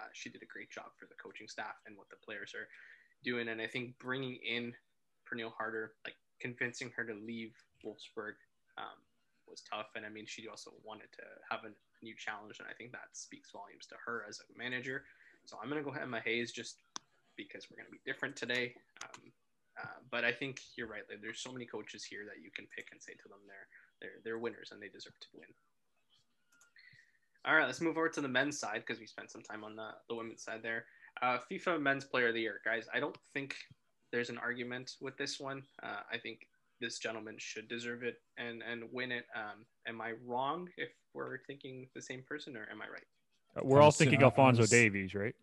uh, 0.00 0.08
she 0.14 0.30
did 0.30 0.42
a 0.42 0.46
great 0.46 0.70
job 0.70 0.86
for 0.98 1.06
the 1.06 1.20
coaching 1.22 1.48
staff 1.48 1.76
and 1.86 1.96
what 1.98 2.08
the 2.08 2.16
players 2.24 2.54
are 2.54 2.68
doing. 3.24 3.48
And 3.48 3.60
I 3.60 3.66
think 3.66 3.98
bringing 3.98 4.38
in 4.40 4.72
Pernille 5.26 5.52
Harder, 5.56 5.92
like 6.04 6.16
convincing 6.40 6.92
her 6.96 7.04
to 7.04 7.14
leave 7.14 7.54
Wolfsburg 7.84 8.34
um, 8.78 8.98
was 9.48 9.62
tough. 9.62 9.88
And 9.96 10.06
I 10.06 10.08
mean, 10.08 10.26
she 10.26 10.48
also 10.48 10.72
wanted 10.84 11.12
to 11.12 11.24
have 11.50 11.64
a 11.64 11.72
new 12.04 12.14
challenge, 12.16 12.58
and 12.58 12.68
I 12.68 12.74
think 12.74 12.92
that 12.92 13.12
speaks 13.12 13.50
volumes 13.50 13.86
to 13.86 13.96
her 14.04 14.24
as 14.28 14.40
a 14.40 14.58
manager. 14.58 15.04
So 15.44 15.58
I'm 15.62 15.68
going 15.68 15.80
to 15.80 15.84
go 15.84 15.90
ahead, 15.90 16.02
Emma 16.02 16.20
Hayes 16.24 16.52
just 16.52 16.78
because 17.36 17.68
we're 17.70 17.76
going 17.76 17.86
to 17.86 17.92
be 17.92 18.00
different 18.04 18.36
today. 18.36 18.74
Um, 19.04 19.32
uh, 19.80 20.00
but 20.10 20.24
I 20.24 20.32
think 20.32 20.60
you're 20.76 20.88
right. 20.88 21.02
Like, 21.08 21.20
there's 21.20 21.40
so 21.40 21.52
many 21.52 21.66
coaches 21.66 22.02
here 22.02 22.24
that 22.24 22.42
you 22.42 22.50
can 22.50 22.66
pick 22.74 22.88
and 22.92 23.00
say 23.00 23.12
to 23.12 23.28
them 23.28 23.38
they're 23.46 23.68
they're 24.00 24.18
they're 24.24 24.38
winners 24.38 24.70
and 24.72 24.80
they 24.80 24.88
deserve 24.88 25.18
to 25.20 25.28
win. 25.34 25.48
All 27.44 27.54
right, 27.54 27.66
let's 27.66 27.80
move 27.80 27.96
over 27.96 28.08
to 28.08 28.20
the 28.20 28.28
men's 28.28 28.58
side 28.58 28.82
because 28.84 28.98
we 28.98 29.06
spent 29.06 29.30
some 29.30 29.42
time 29.42 29.62
on 29.62 29.76
the, 29.76 29.90
the 30.08 30.16
women's 30.16 30.42
side 30.42 30.60
there. 30.62 30.86
Uh, 31.22 31.38
FIFA 31.50 31.80
Men's 31.80 32.04
Player 32.04 32.28
of 32.28 32.34
the 32.34 32.40
Year, 32.40 32.60
guys. 32.64 32.88
I 32.92 32.98
don't 32.98 33.16
think 33.32 33.54
there's 34.12 34.30
an 34.30 34.38
argument 34.38 34.92
with 35.00 35.16
this 35.16 35.40
one. 35.40 35.62
Uh, 35.82 36.00
I 36.12 36.18
think 36.18 36.46
this 36.80 36.98
gentleman 36.98 37.36
should 37.38 37.68
deserve 37.68 38.02
it 38.02 38.16
and 38.38 38.62
and 38.62 38.84
win 38.92 39.12
it. 39.12 39.26
Um, 39.34 39.64
am 39.86 40.00
I 40.00 40.12
wrong 40.26 40.68
if 40.76 40.90
we're 41.14 41.38
thinking 41.46 41.88
the 41.94 42.02
same 42.02 42.22
person, 42.28 42.56
or 42.56 42.68
am 42.70 42.82
I 42.82 42.86
right? 42.86 43.04
Uh, 43.56 43.60
we're 43.64 43.80
all 43.80 43.90
thinking 43.90 44.22
Alphonso 44.22 44.62
was, 44.62 44.70
Davies, 44.70 45.14
right? 45.14 45.34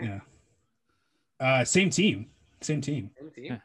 Yeah. 0.00 0.20
Uh, 1.40 1.64
same 1.64 1.90
team. 1.90 2.26
Same 2.60 2.80
team. 2.80 3.10
Same 3.18 3.30
team. 3.30 3.60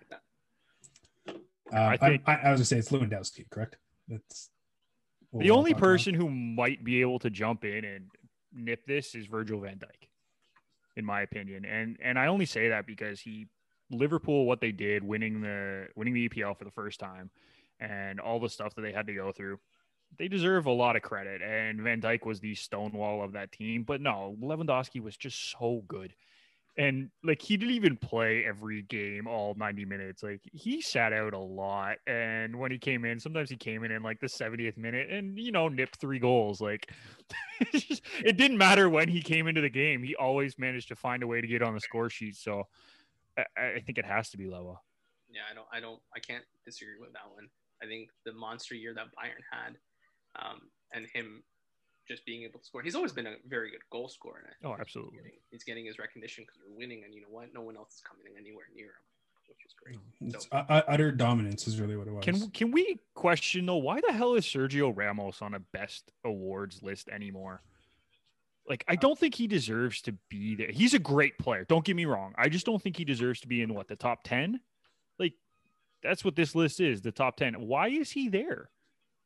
Uh, 1.27 1.33
I, 1.71 1.97
think, 1.97 2.23
I, 2.25 2.33
I, 2.35 2.51
was 2.51 2.59
gonna 2.59 2.65
say 2.65 2.77
it's 2.77 2.89
Lewandowski, 2.89 3.49
correct? 3.49 3.77
That's 4.07 4.49
the 5.33 5.51
only 5.51 5.73
person 5.73 6.15
who 6.15 6.29
might 6.29 6.83
be 6.83 7.01
able 7.01 7.19
to 7.19 7.29
jump 7.29 7.63
in 7.63 7.85
and 7.85 8.05
nip 8.51 8.85
this 8.87 9.13
is 9.13 9.27
Virgil 9.27 9.59
Van 9.59 9.77
Dijk, 9.77 10.09
in 10.97 11.05
my 11.05 11.21
opinion. 11.21 11.65
And 11.65 11.97
and 12.03 12.17
I 12.17 12.27
only 12.27 12.45
say 12.45 12.69
that 12.69 12.87
because 12.87 13.19
he 13.19 13.47
Liverpool 13.91 14.45
what 14.45 14.61
they 14.61 14.71
did, 14.71 15.03
winning 15.03 15.41
the 15.41 15.87
winning 15.95 16.13
the 16.13 16.29
EPL 16.29 16.57
for 16.57 16.65
the 16.65 16.71
first 16.71 16.99
time, 16.99 17.29
and 17.79 18.19
all 18.19 18.39
the 18.39 18.49
stuff 18.49 18.75
that 18.75 18.81
they 18.81 18.91
had 18.91 19.07
to 19.07 19.13
go 19.13 19.31
through, 19.31 19.59
they 20.17 20.27
deserve 20.27 20.65
a 20.65 20.71
lot 20.71 20.95
of 20.95 21.01
credit. 21.01 21.41
And 21.41 21.81
Van 21.81 22.01
Dijk 22.01 22.25
was 22.25 22.39
the 22.39 22.55
stonewall 22.55 23.23
of 23.23 23.33
that 23.33 23.51
team. 23.51 23.83
But 23.83 24.01
no, 24.01 24.35
Lewandowski 24.41 25.01
was 25.01 25.17
just 25.17 25.51
so 25.51 25.83
good. 25.87 26.13
And 26.77 27.09
like 27.25 27.41
he 27.41 27.57
didn't 27.57 27.75
even 27.75 27.97
play 27.97 28.45
every 28.45 28.83
game 28.83 29.27
all 29.27 29.53
90 29.57 29.83
minutes. 29.85 30.23
Like 30.23 30.41
he 30.53 30.81
sat 30.81 31.11
out 31.11 31.33
a 31.33 31.39
lot. 31.39 31.97
And 32.07 32.57
when 32.57 32.71
he 32.71 32.77
came 32.77 33.03
in, 33.03 33.19
sometimes 33.19 33.49
he 33.49 33.57
came 33.57 33.83
in 33.83 33.91
in 33.91 34.01
like 34.01 34.21
the 34.21 34.27
70th 34.27 34.77
minute 34.77 35.09
and 35.09 35.37
you 35.37 35.51
know 35.51 35.67
nipped 35.67 35.97
three 35.99 36.19
goals. 36.19 36.61
Like 36.61 36.89
it 37.59 38.37
didn't 38.37 38.57
matter 38.57 38.89
when 38.89 39.09
he 39.09 39.21
came 39.21 39.47
into 39.47 39.61
the 39.61 39.69
game. 39.69 40.03
He 40.03 40.15
always 40.15 40.57
managed 40.57 40.87
to 40.89 40.95
find 40.95 41.21
a 41.21 41.27
way 41.27 41.41
to 41.41 41.47
get 41.47 41.61
on 41.61 41.73
the 41.73 41.81
score 41.81 42.09
sheet. 42.09 42.37
So 42.37 42.67
I, 43.37 43.43
I 43.77 43.79
think 43.85 43.97
it 43.97 44.05
has 44.05 44.29
to 44.31 44.37
be 44.37 44.45
Lewa. 44.45 44.77
Yeah, 45.29 45.41
I 45.49 45.53
don't, 45.53 45.67
I 45.71 45.79
don't, 45.79 46.01
I 46.15 46.19
can't 46.19 46.43
disagree 46.65 46.95
with 46.99 47.13
that 47.13 47.29
one. 47.31 47.47
I 47.81 47.85
think 47.85 48.09
the 48.25 48.33
monster 48.33 48.75
year 48.75 48.93
that 48.95 49.07
Bayern 49.07 49.43
had, 49.51 49.77
um, 50.35 50.59
and 50.93 51.05
him 51.13 51.43
just 52.07 52.25
being 52.25 52.43
able 52.43 52.59
to 52.59 52.65
score. 52.65 52.81
He's 52.81 52.95
always 52.95 53.11
been 53.11 53.27
a 53.27 53.35
very 53.47 53.69
good 53.69 53.81
goal 53.91 54.09
scorer. 54.09 54.49
oh, 54.65 54.75
absolutely. 54.79 55.13
He's 55.13 55.21
getting, 55.21 55.39
he's 55.51 55.63
getting, 55.63 55.85
his 55.85 55.99
recognition 55.99 56.43
because 56.43 56.59
we're 56.67 56.75
winning, 56.75 57.03
and 57.05 57.13
you 57.13 57.21
know 57.21 57.27
what? 57.29 57.53
No 57.53 57.61
one 57.61 57.77
else 57.77 57.93
is 57.93 58.01
coming 58.01 58.25
anywhere 58.37 58.65
near 58.75 58.87
him, 58.87 59.05
which 59.47 59.59
is 59.65 59.75
great. 59.77 60.41
So, 60.41 60.49
uh, 60.51 60.81
utter 60.87 61.11
dominance 61.11 61.67
is 61.67 61.79
really 61.79 61.95
what 61.95 62.07
it 62.07 62.13
was. 62.13 62.25
Can 62.25 62.49
can 62.49 62.71
we 62.71 62.99
question 63.13 63.65
though? 63.67 63.77
Why 63.77 64.01
the 64.05 64.11
hell 64.11 64.33
is 64.33 64.45
Sergio 64.45 64.91
Ramos 64.95 65.41
on 65.41 65.53
a 65.53 65.59
best 65.59 66.11
awards 66.25 66.81
list 66.81 67.07
anymore? 67.09 67.61
Like, 68.69 68.85
I 68.87 68.95
don't 68.95 69.17
think 69.17 69.33
he 69.33 69.47
deserves 69.47 70.01
to 70.03 70.13
be 70.29 70.55
there. 70.55 70.69
He's 70.69 70.93
a 70.93 70.99
great 70.99 71.39
player. 71.39 71.65
Don't 71.67 71.83
get 71.83 71.95
me 71.95 72.05
wrong. 72.05 72.33
I 72.37 72.49
just 72.49 72.67
don't 72.67 72.81
think 72.81 72.95
he 72.95 73.03
deserves 73.03 73.41
to 73.41 73.47
be 73.47 73.63
in 73.63 73.73
what 73.73 73.87
the 73.87 73.95
top 73.95 74.19
10. 74.23 74.59
Like, 75.17 75.33
that's 76.03 76.23
what 76.23 76.35
this 76.35 76.53
list 76.53 76.79
is 76.79 77.01
the 77.01 77.11
top 77.11 77.35
10. 77.35 77.55
Why 77.55 77.89
is 77.89 78.11
he 78.11 78.29
there? 78.29 78.69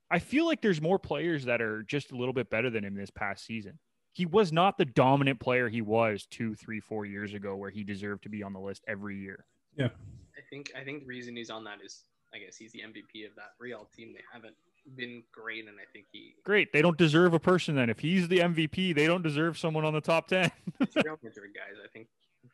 I 0.10 0.20
feel 0.20 0.46
like 0.46 0.62
there's 0.62 0.82
more 0.82 0.98
players 0.98 1.44
that 1.46 1.62
are 1.62 1.84
just 1.84 2.12
a 2.12 2.16
little 2.16 2.34
bit 2.34 2.50
better 2.50 2.70
than 2.70 2.86
him 2.86 2.96
this 2.96 3.10
past 3.10 3.46
season. 3.46 3.80
He 4.14 4.26
was 4.26 4.54
not 4.54 4.78
the 4.78 4.86
dominant 4.86 5.40
player 5.40 5.68
he 5.68 5.82
was 5.82 6.26
two, 6.30 6.56
three, 6.56 6.80
four 6.80 7.06
years 7.06 7.34
ago, 7.34 7.56
where 7.56 7.72
he 7.72 7.84
deserved 7.84 8.24
to 8.24 8.30
be 8.30 8.44
on 8.44 8.54
the 8.54 8.60
list 8.60 8.84
every 8.88 9.18
year. 9.18 9.46
Yeah. 9.76 9.90
I 10.38 10.42
think 10.50 10.72
I 10.78 10.84
think 10.84 11.02
the 11.02 11.08
reason 11.08 11.36
he's 11.36 11.50
on 11.50 11.64
that 11.64 11.80
is 11.84 12.04
I 12.34 12.38
guess 12.38 12.56
he's 12.56 12.72
the 12.72 12.82
MVP 12.82 13.28
of 13.28 13.36
that 13.36 13.54
Real 13.60 13.90
team. 13.96 14.14
They 14.14 14.24
haven't 14.32 14.56
been 14.96 15.24
great, 15.32 15.68
and 15.68 15.78
I 15.80 15.86
think 15.92 16.06
he 16.12 16.36
great. 16.44 16.74
They 16.74 16.82
don't 16.82 16.98
deserve 16.98 17.34
a 17.34 17.40
person 17.40 17.76
then. 17.76 17.90
If 17.90 18.00
he's 18.00 18.28
the 18.28 18.40
MVP, 18.40 18.96
they 18.96 19.08
don't 19.08 19.24
deserve 19.24 19.58
someone 19.58 19.86
on 19.86 19.94
the 19.94 20.02
top 20.02 20.28
ten. 20.28 20.52
Real 20.96 21.18
Madrid 21.24 21.52
guys, 21.54 21.78
I 21.84 21.88
think 21.94 22.08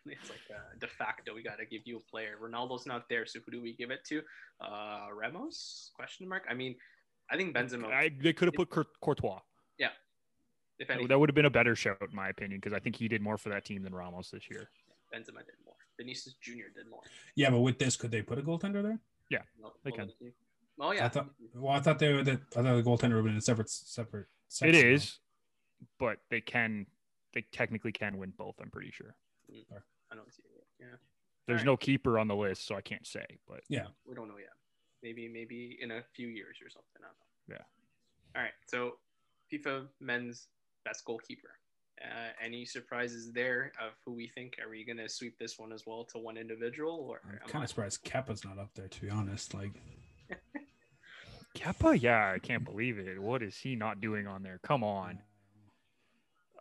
it's 0.05 0.29
like 0.29 0.39
uh, 0.49 0.77
de 0.79 0.87
facto. 0.87 1.33
We 1.33 1.43
got 1.43 1.59
to 1.59 1.65
give 1.65 1.81
you 1.85 1.97
a 1.97 2.11
player. 2.11 2.35
Ronaldo's 2.41 2.85
not 2.85 3.09
there, 3.09 3.25
so 3.25 3.39
who 3.45 3.51
do 3.51 3.61
we 3.61 3.73
give 3.73 3.91
it 3.91 4.03
to? 4.05 4.21
Uh, 4.61 5.07
Ramos? 5.13 5.91
Question 5.95 6.27
mark. 6.27 6.43
I 6.49 6.53
mean, 6.53 6.75
I 7.31 7.37
think 7.37 7.55
Benzema. 7.55 7.91
I, 7.91 8.11
they 8.21 8.33
could 8.33 8.47
have 8.47 8.55
put 8.55 8.69
Courtois. 9.01 9.39
Yeah. 9.77 9.89
If 10.79 10.87
that 10.87 11.19
would 11.19 11.29
have 11.29 11.35
been 11.35 11.45
a 11.45 11.49
better 11.49 11.75
shout, 11.75 11.97
in 12.01 12.15
my 12.15 12.29
opinion, 12.29 12.61
because 12.61 12.73
I 12.73 12.79
think 12.79 12.95
he 12.95 13.09
did 13.09 13.21
more 13.21 13.37
for 13.37 13.49
that 13.49 13.65
team 13.65 13.83
than 13.83 13.93
Ramos 13.93 14.31
this 14.31 14.49
year. 14.49 14.69
Benzema 15.13 15.39
did 15.39 15.55
more. 15.65 15.75
Vinicius 15.97 16.35
Jr. 16.41 16.71
did 16.73 16.89
more. 16.89 17.01
Yeah, 17.35 17.49
but 17.49 17.59
with 17.59 17.77
this, 17.77 17.97
could 17.97 18.11
they 18.11 18.21
put 18.21 18.39
a 18.39 18.41
goaltender 18.41 18.81
there? 18.81 18.99
Yeah, 19.29 19.41
no, 19.61 19.73
they 19.83 19.91
can. 19.91 20.09
Oh 20.79 20.91
yeah. 20.91 21.05
I 21.05 21.09
thought. 21.09 21.29
Well, 21.53 21.73
I 21.73 21.79
thought 21.79 21.99
they 21.99 22.13
were 22.13 22.23
that. 22.23 22.39
I 22.55 22.61
thought 22.61 22.75
the 22.75 22.83
goaltender 22.83 23.15
would 23.15 23.17
have 23.17 23.25
been 23.25 23.37
a 23.37 23.41
separate, 23.41 23.69
separate. 23.69 24.27
Section, 24.47 24.75
it 24.75 24.93
is, 24.93 25.19
though. 25.99 26.07
but 26.07 26.17
they 26.29 26.41
can. 26.41 26.85
They 27.33 27.45
technically 27.51 27.91
can 27.91 28.17
win 28.17 28.33
both. 28.37 28.55
I'm 28.61 28.71
pretty 28.71 28.91
sure. 28.91 29.15
Mm. 29.51 29.63
I 30.11 30.15
don't 30.15 30.33
see 30.33 30.43
it. 30.43 30.65
Yeah. 30.79 30.85
There's 31.47 31.61
right. 31.61 31.65
no 31.65 31.77
keeper 31.77 32.19
on 32.19 32.27
the 32.27 32.35
list, 32.35 32.65
so 32.67 32.75
I 32.75 32.81
can't 32.81 33.05
say. 33.05 33.25
But 33.47 33.61
yeah, 33.69 33.87
we 34.05 34.15
don't 34.15 34.27
know 34.27 34.37
yet. 34.37 34.49
Maybe, 35.01 35.27
maybe 35.27 35.77
in 35.81 35.91
a 35.91 36.03
few 36.15 36.27
years 36.27 36.57
or 36.63 36.69
something. 36.69 37.01
I 37.01 37.07
don't 37.07 37.17
know. 37.17 37.55
Yeah. 37.55 38.35
All 38.35 38.43
right. 38.43 38.53
So, 38.67 38.97
FIFA 39.51 39.87
men's 39.99 40.47
best 40.85 41.05
goalkeeper. 41.05 41.49
Uh, 42.03 42.31
any 42.43 42.65
surprises 42.65 43.31
there 43.33 43.71
of 43.81 43.93
who 44.05 44.13
we 44.13 44.27
think? 44.27 44.57
Are 44.63 44.69
we 44.69 44.85
going 44.85 44.97
to 44.97 45.09
sweep 45.09 45.37
this 45.37 45.57
one 45.57 45.73
as 45.73 45.83
well 45.85 46.05
to 46.13 46.19
one 46.19 46.37
individual? 46.37 47.07
Or 47.09 47.21
I'm 47.25 47.49
kind 47.49 47.63
of 47.63 47.69
surprised 47.69 48.03
Kepa's 48.03 48.45
not 48.45 48.57
up 48.57 48.69
there. 48.75 48.87
To 48.87 49.01
be 49.01 49.09
honest, 49.09 49.53
like 49.53 49.73
Kepa, 51.59 52.01
yeah, 52.01 52.31
I 52.33 52.39
can't 52.39 52.63
believe 52.63 52.97
it. 52.99 53.21
What 53.21 53.43
is 53.43 53.57
he 53.57 53.75
not 53.75 53.99
doing 53.99 54.27
on 54.27 54.43
there? 54.43 54.59
Come 54.63 54.83
on. 54.83 55.19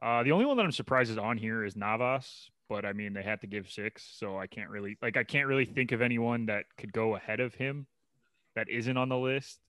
Uh, 0.02 0.24
the 0.24 0.32
only 0.32 0.44
one 0.44 0.56
that 0.56 0.64
I'm 0.64 0.72
surprised 0.72 1.10
is 1.10 1.18
on 1.18 1.38
here 1.38 1.64
is 1.64 1.76
Navas, 1.76 2.50
but 2.68 2.84
I 2.84 2.92
mean 2.92 3.12
they 3.12 3.22
had 3.22 3.40
to 3.42 3.46
give 3.46 3.70
six, 3.70 4.08
so 4.18 4.38
I 4.38 4.46
can't 4.46 4.70
really 4.70 4.96
like 5.00 5.16
I 5.16 5.24
can't 5.24 5.46
really 5.46 5.64
think 5.64 5.92
of 5.92 6.02
anyone 6.02 6.46
that 6.46 6.64
could 6.76 6.92
go 6.92 7.14
ahead 7.14 7.40
of 7.40 7.54
him 7.54 7.86
that 8.56 8.68
isn't 8.68 8.96
on 8.96 9.08
the 9.08 9.16
list. 9.16 9.60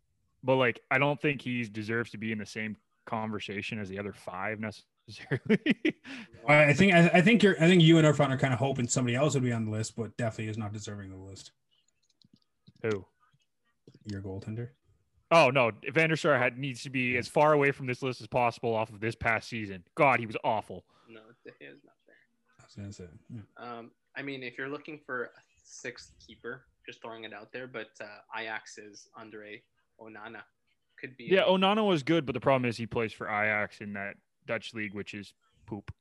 But 0.44 0.56
like 0.56 0.80
I 0.89 0.98
don't 0.98 1.22
think 1.22 1.42
he 1.42 1.63
deserves 1.63 2.12
to 2.12 2.18
be 2.18 2.32
in 2.32 2.39
the 2.39 2.46
same 2.46 2.76
conversation 3.06 3.80
as 3.80 3.89
the 3.89 4.00
other 4.00 4.13
five 4.13 4.60
necessarily. 4.60 5.96
I 6.48 6.65
I 6.65 6.74
think 6.74 6.94
I, 6.94 7.10
I 7.13 7.22
think 7.22 7.44
you're 7.44 7.56
I 7.62 7.68
think 7.68 7.84
you 7.84 8.00
and 8.00 8.08
Irfan 8.08 8.30
are 8.30 8.38
kind 8.38 8.54
of 8.54 8.60
hoping 8.60 8.88
somebody 8.88 9.15
else 9.15 9.36
would 9.36 9.44
be 9.44 9.52
on 9.52 9.65
the 9.65 9.72
list, 9.72 9.96
but 9.96 10.18
definitely 10.18 10.50
is 10.50 10.58
not 10.58 10.74
deserving 10.74 11.12
of 11.12 11.20
the 11.20 11.26
list. 11.26 11.52
Who? 12.84 13.06
Your 14.06 14.22
goaltender. 14.22 14.70
Oh 15.32 15.50
no, 15.50 15.72
Van 15.92 16.10
der 16.10 16.15
Sar 16.15 16.38
had 16.38 16.58
needs 16.58 16.82
to 16.84 16.89
be 16.89 17.18
as 17.18 17.28
far 17.28 17.54
away 17.54 17.72
from 17.72 17.86
this 17.86 18.02
list 18.02 18.20
as 18.22 18.28
possible 18.28 18.74
off 18.76 18.89
of 18.89 19.00
this 19.00 19.15
past 19.15 19.48
season. 19.48 19.84
God, 19.96 20.20
he 20.20 20.26
was 20.26 20.38
awful. 20.44 20.86
No, 21.08 21.22
De 21.46 21.52
Gea's 21.60 21.82
not 21.86 21.94
there. 22.08 22.15
I 22.60 22.63
was 22.63 22.76
gonna 22.76 22.94
say. 22.94 23.06
yeah. 23.30 23.42
Um, 23.58 23.92
I 24.18 24.22
mean, 24.24 24.42
if 24.44 24.58
you're 24.58 24.70
looking 24.70 25.00
for 25.06 25.26
a 25.26 25.30
sixth 25.63 26.13
keeper, 26.26 26.65
just 26.86 27.02
throwing 27.02 27.24
it 27.26 27.34
out 27.34 27.52
there, 27.52 27.68
but 27.68 27.89
uh, 28.02 28.39
Ajax's 28.39 29.08
Andre 29.15 29.62
Onana 30.02 30.42
could 31.00 31.15
be. 31.15 31.26
Yeah, 31.26 31.44
Onana 31.44 31.88
was 31.88 32.02
good, 32.02 32.26
but 32.26 32.34
the 32.34 32.39
problem 32.39 32.68
is 32.68 32.78
he 32.78 32.88
plays 32.88 33.13
for 33.13 33.28
Ajax 33.28 33.82
in 33.82 33.94
that 33.94 34.15
Dutch 34.48 34.74
league, 34.74 34.94
which 34.96 35.13
is 35.13 35.34
poop. 35.68 35.92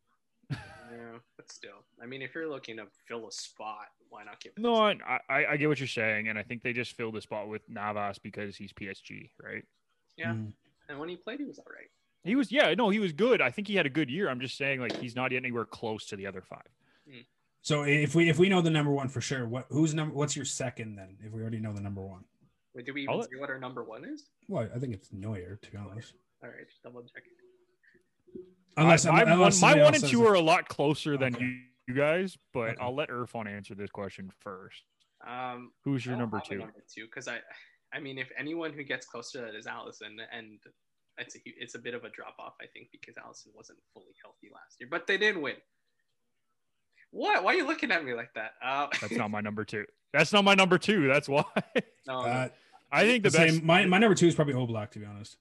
yeah, 0.90 1.18
but 1.36 1.50
still, 1.50 1.84
I 2.02 2.06
mean, 2.06 2.22
if 2.22 2.34
you're 2.34 2.48
looking 2.48 2.76
to 2.76 2.86
fill 3.06 3.28
a 3.28 3.32
spot, 3.32 3.86
why 4.08 4.24
not 4.24 4.40
give? 4.40 4.52
it 4.56 4.60
No, 4.60 4.76
I, 4.76 5.20
I 5.28 5.46
I 5.46 5.56
get 5.56 5.68
what 5.68 5.78
you're 5.80 5.88
saying, 5.88 6.28
and 6.28 6.38
I 6.38 6.42
think 6.42 6.62
they 6.62 6.72
just 6.72 6.96
filled 6.96 7.14
the 7.14 7.20
spot 7.20 7.48
with 7.48 7.62
Navas 7.68 8.18
because 8.18 8.56
he's 8.56 8.72
PSG, 8.72 9.30
right? 9.42 9.64
Yeah. 10.16 10.32
Mm. 10.32 10.52
And 10.88 10.98
when 10.98 11.08
he 11.08 11.16
played, 11.16 11.40
he 11.40 11.44
was 11.44 11.58
all 11.58 11.66
right. 11.70 11.90
He 12.24 12.34
was, 12.34 12.50
yeah, 12.50 12.74
no, 12.74 12.90
he 12.90 12.98
was 12.98 13.12
good. 13.12 13.40
I 13.40 13.50
think 13.50 13.68
he 13.68 13.76
had 13.76 13.86
a 13.86 13.90
good 13.90 14.10
year. 14.10 14.28
I'm 14.28 14.40
just 14.40 14.56
saying, 14.56 14.80
like, 14.80 14.96
he's 14.96 15.14
not 15.14 15.32
anywhere 15.32 15.64
close 15.64 16.06
to 16.06 16.16
the 16.16 16.26
other 16.26 16.42
five. 16.42 16.66
So 17.62 17.82
if 17.82 18.14
we 18.14 18.30
if 18.30 18.38
we 18.38 18.48
know 18.48 18.62
the 18.62 18.70
number 18.70 18.90
one 18.90 19.08
for 19.08 19.20
sure, 19.20 19.46
what 19.46 19.66
who's 19.68 19.92
number? 19.92 20.14
What's 20.14 20.36
your 20.36 20.44
second 20.44 20.96
then? 20.96 21.16
If 21.22 21.32
we 21.32 21.42
already 21.42 21.58
know 21.58 21.72
the 21.72 21.80
number 21.80 22.00
one, 22.00 22.24
Wait, 22.74 22.86
did 22.86 22.94
we 22.94 23.06
I'll 23.06 23.14
even 23.14 23.20
let- 23.20 23.30
say 23.30 23.36
what 23.36 23.50
our 23.50 23.58
number 23.58 23.84
one 23.84 24.04
is? 24.04 24.30
well, 24.48 24.68
I 24.74 24.78
think 24.78 24.94
it's 24.94 25.12
Neuer 25.12 25.58
to 25.60 25.70
be 25.70 25.76
honest. 25.76 26.14
All 26.42 26.48
right, 26.48 26.66
just 26.68 26.82
double 26.82 27.02
check. 27.02 27.24
Unless, 28.76 29.06
I, 29.06 29.24
my, 29.24 29.32
unless 29.32 29.60
one, 29.60 29.76
my 29.78 29.82
one 29.84 29.94
and 29.94 30.00
says 30.02 30.10
two 30.10 30.24
it. 30.24 30.28
are 30.30 30.34
a 30.34 30.40
lot 30.40 30.68
closer 30.68 31.16
than 31.16 31.34
Okay. 31.34 31.44
you, 31.44 31.60
you 31.88 31.94
guys, 31.94 32.36
but 32.52 32.70
Okay. 32.70 32.76
I'll 32.80 32.94
let 32.94 33.08
Irfan 33.08 33.48
answer 33.48 33.74
this 33.74 33.90
question 33.90 34.30
first. 34.40 34.82
Um, 35.26 35.72
Who's 35.84 36.06
your 36.06 36.16
number 36.16 36.40
two? 36.40 36.58
Number 36.58 36.84
two, 36.94 37.06
because 37.06 37.26
I, 37.26 37.38
I 37.92 37.98
mean, 37.98 38.18
if 38.18 38.30
anyone 38.38 38.72
who 38.72 38.84
gets 38.84 39.06
close 39.06 39.32
to 39.32 39.38
that 39.38 39.54
is 39.56 39.66
Alisson, 39.66 40.18
and 40.32 40.58
it's 41.18 41.34
a, 41.34 41.38
it's 41.44 41.74
a 41.74 41.78
bit 41.80 41.94
of 41.94 42.04
a 42.04 42.10
drop 42.10 42.36
off, 42.38 42.54
I 42.60 42.66
think, 42.66 42.88
because 42.92 43.16
Alisson 43.16 43.48
wasn't 43.54 43.78
fully 43.92 44.14
healthy 44.22 44.48
last 44.54 44.76
year, 44.78 44.88
but 44.90 45.08
they 45.08 45.18
did 45.18 45.36
win. 45.36 45.56
What? 47.10 47.42
Why 47.42 47.54
are 47.54 47.56
you 47.56 47.66
looking 47.66 47.90
at 47.90 48.04
me 48.04 48.14
like 48.14 48.32
that? 48.34 48.52
Uh, 48.62 48.86
That's 49.00 49.12
not 49.16 49.30
my 49.30 49.40
number 49.40 49.64
two. 49.64 49.86
That's 50.12 50.32
not 50.32 50.44
my 50.44 50.54
number 50.54 50.78
two. 50.78 51.08
That's 51.08 51.28
why. 51.28 51.44
no, 51.74 51.82
no. 52.06 52.18
Uh, 52.20 52.48
I 52.92 53.02
think 53.02 53.22
the 53.24 53.30
the 53.30 53.38
best. 53.38 53.54
same. 53.56 53.66
My, 53.66 53.84
my 53.86 53.98
number 53.98 54.14
two 54.14 54.26
is 54.28 54.34
probably 54.34 54.54
Oblak 54.54 54.90
to 54.92 54.98
be 54.98 55.04
honest. 55.06 55.36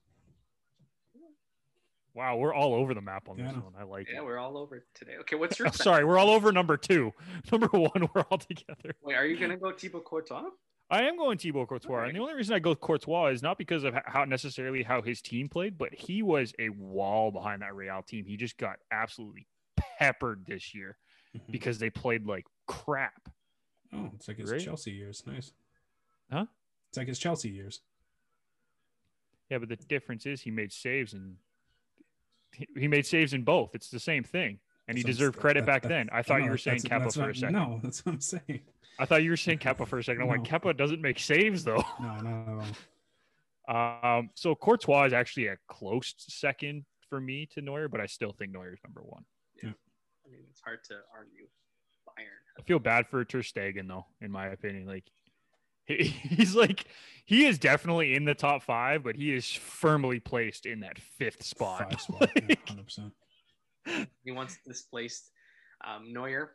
Wow, 2.18 2.34
we're 2.36 2.52
all 2.52 2.74
over 2.74 2.94
the 2.94 3.00
map 3.00 3.28
on 3.28 3.38
Yeah, 3.38 3.52
this 3.52 3.62
one. 3.62 3.74
I 3.78 3.84
like 3.84 4.08
it. 4.08 4.14
yeah, 4.14 4.18
it. 4.18 4.24
we're 4.24 4.38
all 4.38 4.58
over 4.58 4.84
today. 4.92 5.12
Okay, 5.20 5.36
what's 5.36 5.56
your? 5.56 5.68
Sorry, 5.72 6.04
we're 6.04 6.18
all 6.18 6.30
over 6.30 6.50
number 6.50 6.76
two. 6.76 7.12
Number 7.52 7.68
one, 7.68 8.08
we're 8.12 8.22
all 8.22 8.38
together. 8.38 8.92
Wait, 9.02 9.14
are 9.14 9.24
you 9.24 9.38
gonna 9.38 9.56
go 9.56 9.70
Thibaut 9.70 10.04
Courtois? 10.04 10.50
I 10.90 11.02
am 11.02 11.16
going 11.16 11.38
Thibaut 11.38 11.68
Courtois, 11.68 11.92
Alright. 11.92 12.08
and 12.08 12.16
the 12.16 12.20
only 12.22 12.34
reason 12.34 12.56
I 12.56 12.58
go 12.58 12.74
Courtois 12.74 13.26
is 13.26 13.40
not 13.40 13.56
because 13.56 13.84
of 13.84 13.94
how 14.04 14.24
necessarily 14.24 14.82
how 14.82 15.00
his 15.00 15.22
team 15.22 15.48
played, 15.48 15.78
but 15.78 15.94
he 15.94 16.22
was 16.24 16.52
a 16.58 16.70
wall 16.70 17.30
behind 17.30 17.62
that 17.62 17.76
Real 17.76 18.02
team. 18.02 18.24
He 18.24 18.36
just 18.36 18.58
got 18.58 18.78
absolutely 18.90 19.46
peppered 19.76 20.44
this 20.44 20.74
year 20.74 20.96
Mhm. 21.36 21.52
because 21.52 21.78
they 21.78 21.88
played 21.90 22.26
like 22.26 22.46
crap. 22.66 23.28
Oh, 23.92 24.10
it's 24.16 24.26
like 24.26 24.38
his 24.38 24.50
Right? 24.50 24.60
Chelsea 24.60 24.90
years. 24.90 25.22
Nice. 25.24 25.52
Huh? 26.32 26.46
It's 26.88 26.98
like 26.98 27.06
his 27.06 27.18
Chelsea 27.20 27.50
years. 27.50 27.80
Yeah, 29.50 29.58
but 29.58 29.68
the 29.68 29.76
difference 29.76 30.26
is 30.26 30.40
he 30.42 30.50
made 30.50 30.72
saves 30.72 31.12
and 31.12 31.36
he- 32.58 32.68
he 32.82 32.88
made 32.88 33.06
saves 33.06 33.32
in 33.32 33.42
both. 33.44 33.74
It's 33.74 33.90
the 33.90 34.00
same 34.00 34.24
thing, 34.24 34.58
and 34.88 34.96
he 34.98 35.02
That's 35.04 35.16
deserved 35.16 35.36
saying. 35.36 35.40
credit 35.40 35.60
That- 35.66 35.82
back 35.82 35.88
then. 35.88 36.08
I 36.12 36.22
thought 36.22 36.40
no, 36.40 36.44
you 36.46 36.50
were 36.50 36.58
saying 36.58 36.78
that's- 36.82 37.00
Kepa 37.00 37.04
that's 37.04 37.16
for 37.16 37.30
a 37.30 37.34
second. 37.34 37.54
No, 37.54 37.80
that's 37.82 38.04
what 38.04 38.12
I'm 38.12 38.20
saying. 38.20 38.60
I 38.98 39.04
thought 39.04 39.22
you 39.22 39.30
were 39.30 39.36
saying 39.36 39.58
Kepa 39.58 39.86
for 39.86 39.98
a 39.98 40.04
second. 40.04 40.22
I'm 40.22 40.28
like, 40.28 40.42
No. 40.50 40.58
Kepa 40.58 40.76
doesn't 40.76 41.00
make 41.00 41.18
saves 41.18 41.64
though. 41.64 41.84
No, 42.00 42.16
no. 42.20 42.62
at 42.62 42.74
all. 43.68 44.18
Um, 44.18 44.30
so 44.34 44.54
Courtois 44.54 45.04
is 45.04 45.12
actually 45.12 45.46
a 45.48 45.56
close 45.68 46.14
second 46.18 46.84
for 47.08 47.20
me 47.20 47.46
to 47.52 47.60
Neuer, 47.60 47.88
but 47.88 48.00
I 48.00 48.06
still 48.06 48.32
think 48.32 48.52
Neuer 48.52 48.72
is 48.72 48.78
number 48.84 49.02
one. 49.02 49.24
Yeah. 49.62 49.70
I 50.26 50.30
mean, 50.30 50.40
it's 50.50 50.60
hard 50.60 50.82
to 50.84 50.94
argue. 51.14 51.46
Bayern. 52.08 52.58
I 52.58 52.62
feel 52.62 52.78
bad 52.78 53.06
for 53.08 53.24
Ter 53.24 53.40
Stegen 53.42 53.86
though, 53.88 54.06
in 54.20 54.30
my 54.30 54.46
opinion. 54.48 54.86
Like 54.86 55.04
he, 55.88 56.04
he's 56.04 56.54
like 56.54 56.84
he 57.24 57.46
is 57.46 57.58
definitely 57.58 58.14
in 58.14 58.24
the 58.24 58.34
top 58.34 58.62
five, 58.62 59.02
but 59.02 59.16
he 59.16 59.34
is 59.34 59.50
firmly 59.50 60.20
placed 60.20 60.64
in 60.66 60.80
that 60.80 60.98
fifth 60.98 61.42
spot. 61.42 61.90
Five 61.90 62.00
spot. 62.00 62.30
Yeah, 62.48 62.56
Like, 62.66 62.66
100%. 62.66 64.06
He 64.24 64.30
once 64.30 64.58
displaced 64.66 65.30
um, 65.86 66.12
Neuer, 66.12 66.52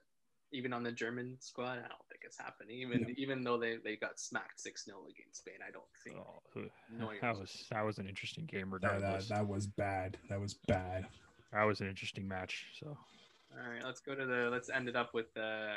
even 0.52 0.72
on 0.74 0.84
the 0.84 0.91
German 0.91 1.38
squad. 1.39 1.74
I 1.80 1.88
don't 1.88 2.08
think 2.10 2.22
it's 2.24 2.38
happening. 2.39 2.78
Even 2.80 3.00
Yeah. 3.10 3.15
even 3.17 3.43
though 3.43 3.58
they, 3.58 3.78
they 3.84 3.96
got 3.96 4.19
smacked 4.19 4.60
six 4.62 4.86
0 4.86 4.98
against 5.10 5.39
Spain, 5.39 5.56
I 5.67 5.72
don't 5.72 5.84
think. 6.04 6.17
oh, 6.17 6.41
Neuer 6.98 7.17
that 7.22 7.32
was- 7.32 7.39
was 7.39 7.65
that 7.72 7.86
was 7.86 7.98
an 8.00 8.08
interesting 8.08 8.46
game 8.46 8.72
That, 8.82 9.02
that, 9.02 9.28
that 9.30 9.48
was 9.48 9.67
bad. 9.67 10.17
That 10.30 10.39
was 10.39 10.54
bad. 10.67 11.08
That 11.52 11.63
was 11.63 11.82
an 11.82 11.88
interesting 11.88 12.28
match. 12.28 12.65
So 12.80 12.88
All 13.52 13.69
right, 13.72 13.84
let's 13.84 14.00
go 14.02 14.15
to 14.15 14.26
the. 14.26 14.50
Let's 14.52 14.69
end 14.69 14.88
it 14.89 14.96
up 14.96 15.13
with 15.13 15.32
the 15.36 15.76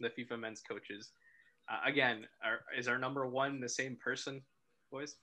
the 0.00 0.08
FIFA 0.10 0.38
men's 0.40 0.62
coaches. 0.62 1.10
Uh, 1.70 1.78
again, 1.86 2.26
are, 2.44 2.60
is 2.76 2.88
our 2.88 2.98
number 2.98 3.26
one 3.26 3.60
the 3.60 3.68
same 3.68 3.96
person, 3.96 4.42
boys? 4.90 5.16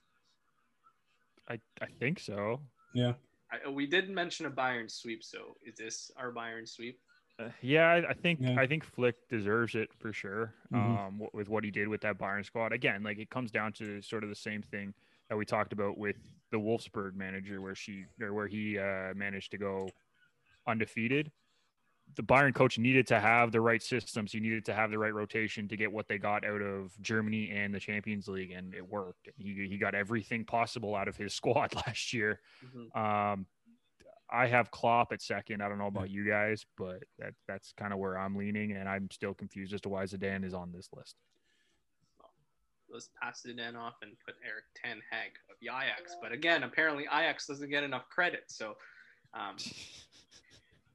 I 1.48 1.58
I 1.80 1.86
think 1.98 2.18
so. 2.20 2.60
Yeah. 2.94 3.12
I, 3.52 3.68
we 3.68 3.86
did 3.86 4.08
mention 4.10 4.46
a 4.46 4.50
Bayern 4.50 4.90
sweep, 4.90 5.22
so 5.24 5.56
is 5.66 5.74
this 5.76 6.10
our 6.16 6.32
Bayern 6.32 6.68
sweep? 6.68 7.00
Uh, 7.38 7.48
yeah, 7.62 7.86
I, 7.88 8.10
I 8.10 8.14
think 8.14 8.38
Yeah. 8.40 8.54
I 8.58 8.66
think 8.66 8.84
Flick 8.84 9.16
deserves 9.28 9.74
it 9.74 9.90
for 9.98 10.12
sure. 10.12 10.54
Mhm. 10.72 10.78
Um, 10.78 11.12
w- 11.18 11.30
with 11.34 11.48
what 11.48 11.64
he 11.64 11.70
did 11.70 11.88
with 11.88 12.00
that 12.02 12.18
Bayern 12.18 12.44
squad. 12.44 12.72
Again, 12.72 13.02
like 13.02 13.18
it 13.18 13.30
comes 13.30 13.50
down 13.50 13.72
to 13.74 14.00
sort 14.02 14.22
of 14.24 14.28
the 14.30 14.36
same 14.36 14.62
thing 14.62 14.94
that 15.28 15.36
we 15.36 15.44
talked 15.44 15.72
about 15.72 15.98
with 15.98 16.16
the 16.50 16.58
Wolfsburg 16.58 17.14
manager, 17.14 17.60
where 17.60 17.74
she 17.74 18.04
or 18.20 18.32
where 18.32 18.46
he 18.46 18.78
uh, 18.78 19.14
managed 19.14 19.50
to 19.52 19.58
go 19.58 19.88
undefeated. 20.66 21.30
The 22.16 22.22
Bayern 22.22 22.54
coach 22.54 22.78
needed 22.78 23.06
to 23.08 23.20
have 23.20 23.52
the 23.52 23.60
right 23.60 23.82
systems. 23.82 24.32
He 24.32 24.40
needed 24.40 24.64
to 24.66 24.74
have 24.74 24.90
the 24.90 24.98
right 24.98 25.14
rotation 25.14 25.68
to 25.68 25.76
get 25.76 25.90
what 25.92 26.08
they 26.08 26.18
got 26.18 26.44
out 26.44 26.60
of 26.60 26.92
Germany 27.00 27.50
and 27.50 27.72
the 27.74 27.80
Champions 27.80 28.26
League, 28.28 28.50
and 28.50 28.74
it 28.74 28.86
worked. 28.86 29.28
He 29.36 29.66
he 29.68 29.78
got 29.78 29.94
everything 29.94 30.44
possible 30.44 30.94
out 30.96 31.08
of 31.08 31.16
his 31.16 31.34
squad 31.40 31.74
last 31.74 32.12
year. 32.12 32.40
Mhm. 32.64 32.96
Um, 32.96 33.46
I 34.32 34.46
have 34.46 34.70
Klopp 34.70 35.12
at 35.12 35.20
second. 35.22 35.60
I 35.60 35.68
don't 35.68 35.78
know 35.78 35.88
about 35.88 36.08
you 36.10 36.24
guys, 36.28 36.64
but 36.78 37.02
that 37.18 37.34
that's 37.48 37.72
kind 37.76 37.92
of 37.92 37.98
where 37.98 38.16
I'm 38.18 38.36
leaning, 38.36 38.72
and 38.72 38.88
I'm 38.88 39.10
still 39.10 39.34
confused 39.34 39.72
as 39.74 39.80
to 39.82 39.88
why 39.88 40.04
Zidane 40.04 40.44
is 40.44 40.54
on 40.54 40.72
this 40.72 40.88
list. 40.94 41.16
Let's 42.92 43.08
pass 43.22 43.44
it 43.44 43.58
in 43.58 43.76
off 43.76 43.94
and 44.02 44.12
put 44.26 44.34
Erik 44.44 44.64
Ten 44.74 45.00
Hag 45.10 45.30
of 45.48 45.56
the 45.60 45.68
Ajax. 45.68 46.16
But 46.20 46.32
again, 46.32 46.64
apparently 46.64 47.04
Ajax 47.04 47.46
doesn't 47.46 47.70
get 47.70 47.84
enough 47.84 48.08
credit. 48.08 48.44
So, 48.48 48.76
um, 49.32 49.56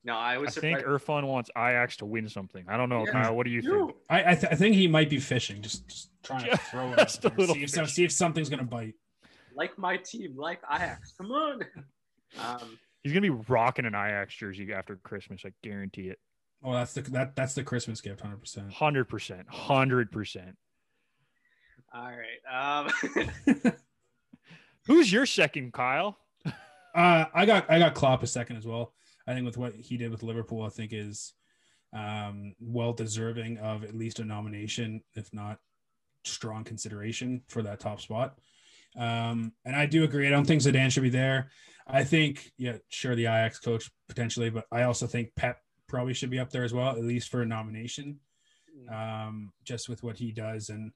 no, 0.05 0.13
I 0.15 0.37
was. 0.37 0.45
I 0.47 0.49
was 0.49 0.55
think 0.59 0.79
surprised. 0.79 1.03
Irfan 1.05 1.23
wants 1.27 1.49
Ajax 1.57 1.97
to 1.97 2.05
win 2.05 2.29
something. 2.29 2.63
I 2.69 2.77
don't 2.77 2.87
know, 2.89 3.05
Yeah. 3.05 3.11
Kyle. 3.11 3.35
What 3.35 3.45
do 3.45 3.49
you 3.51 3.61
think? 3.61 3.91
I 4.09 4.31
I, 4.31 4.35
th- 4.35 4.51
I 4.53 4.55
think 4.55 4.75
he 4.75 4.87
might 4.87 5.09
be 5.09 5.19
fishing, 5.19 5.61
just, 5.61 5.87
just 5.87 6.09
trying 6.23 6.49
to 6.49 6.55
throw 6.71 6.91
it. 6.93 6.97
Just 6.99 7.25
out 7.25 7.33
a 7.33 7.35
there, 7.35 7.47
little 7.47 7.67
see, 7.67 7.81
if, 7.81 7.89
see 7.89 8.03
if 8.05 8.11
something's 8.11 8.47
gonna 8.49 8.63
bite. 8.63 8.93
like 9.55 9.77
my 9.77 9.97
team, 9.97 10.35
like 10.37 10.61
Ajax. 10.73 11.13
Come 11.17 11.31
on. 11.31 11.61
Um, 12.37 12.77
He's 13.01 13.13
gonna 13.13 13.21
be 13.21 13.29
rocking 13.29 13.85
an 13.85 13.93
Ajax 13.95 14.35
jersey 14.35 14.73
after 14.73 14.97
Christmas. 14.97 15.43
I 15.45 15.53
guarantee 15.63 16.09
it. 16.09 16.19
Oh, 16.63 16.73
that's 16.73 16.93
the 16.93 17.01
that 17.11 17.35
that's 17.35 17.53
the 17.53 17.63
Christmas 17.63 18.01
gift, 18.01 18.19
hundred 18.21 18.41
percent. 18.41 18.73
Hundred 18.73 19.05
percent. 19.05 19.47
Hundred 19.47 20.11
percent. 20.11 20.57
all 21.93 22.11
right. 22.11 22.85
Um, 22.85 23.73
Who's 24.87 25.11
your 25.11 25.25
second, 25.25 25.71
Kyle? 25.73 26.17
Uh, 26.93 27.25
I 27.33 27.45
got 27.45 27.69
I 27.69 27.79
got 27.79 27.93
Klopp 27.93 28.23
a 28.23 28.27
second 28.27 28.57
as 28.57 28.65
well. 28.65 28.93
I 29.27 29.33
think 29.33 29.45
with 29.45 29.57
what 29.57 29.75
he 29.75 29.97
did 29.97 30.11
with 30.11 30.23
Liverpool, 30.23 30.63
I 30.63 30.69
think 30.69 30.91
is 30.93 31.33
um, 31.93 32.53
well 32.59 32.93
deserving 32.93 33.57
of 33.57 33.83
at 33.83 33.95
least 33.95 34.19
a 34.19 34.25
nomination, 34.25 35.01
if 35.13 35.33
not 35.33 35.59
strong 36.23 36.63
consideration 36.63 37.41
for 37.47 37.61
that 37.63 37.79
top 37.79 38.01
spot. 38.01 38.37
Um, 38.97 39.53
and 39.65 39.75
I 39.75 39.85
do 39.85 40.03
agree. 40.03 40.27
I 40.27 40.31
don't 40.31 40.45
think 40.45 40.61
Zidane 40.61 40.91
should 40.91 41.03
be 41.03 41.09
there. 41.09 41.49
I 41.87 42.03
think, 42.03 42.51
yeah, 42.57 42.77
sure, 42.89 43.15
the 43.15 43.23
Ajax 43.23 43.59
coach 43.59 43.89
potentially, 44.07 44.49
but 44.49 44.65
I 44.71 44.83
also 44.83 45.05
think 45.05 45.35
Pep 45.35 45.59
probably 45.87 46.13
should 46.13 46.31
be 46.31 46.39
up 46.39 46.49
there 46.49 46.63
as 46.63 46.73
well, 46.73 46.89
at 46.89 47.03
least 47.03 47.29
for 47.29 47.41
a 47.41 47.45
nomination, 47.45 48.19
um, 48.91 49.51
just 49.63 49.87
with 49.87 50.01
what 50.01 50.17
he 50.17 50.31
does 50.31 50.69
and 50.69 50.91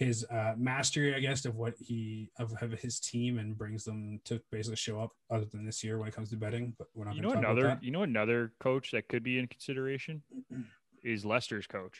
his 0.00 0.24
uh, 0.30 0.54
mastery, 0.56 1.14
I 1.14 1.20
guess, 1.20 1.44
of 1.44 1.56
what 1.56 1.74
he 1.78 2.30
of, 2.38 2.52
of 2.62 2.72
his 2.72 2.98
team 2.98 3.38
and 3.38 3.56
brings 3.56 3.84
them 3.84 4.18
to 4.24 4.40
basically 4.50 4.76
show 4.76 4.98
up. 4.98 5.10
Other 5.30 5.44
than 5.44 5.64
this 5.64 5.84
year 5.84 5.98
when 5.98 6.08
it 6.08 6.14
comes 6.14 6.30
to 6.30 6.36
betting, 6.36 6.74
but 6.78 6.88
we're 6.94 7.04
not. 7.04 7.14
You 7.14 7.22
gonna 7.22 7.34
know 7.34 7.40
talk 7.40 7.44
about 7.44 7.58
another. 7.58 7.68
that. 7.74 7.84
You 7.84 7.90
know 7.92 8.02
another 8.02 8.52
coach 8.60 8.90
that 8.92 9.06
could 9.08 9.22
be 9.22 9.38
in 9.38 9.46
consideration 9.46 10.22
is 11.04 11.24
Leicester's 11.24 11.66
coach. 11.66 11.98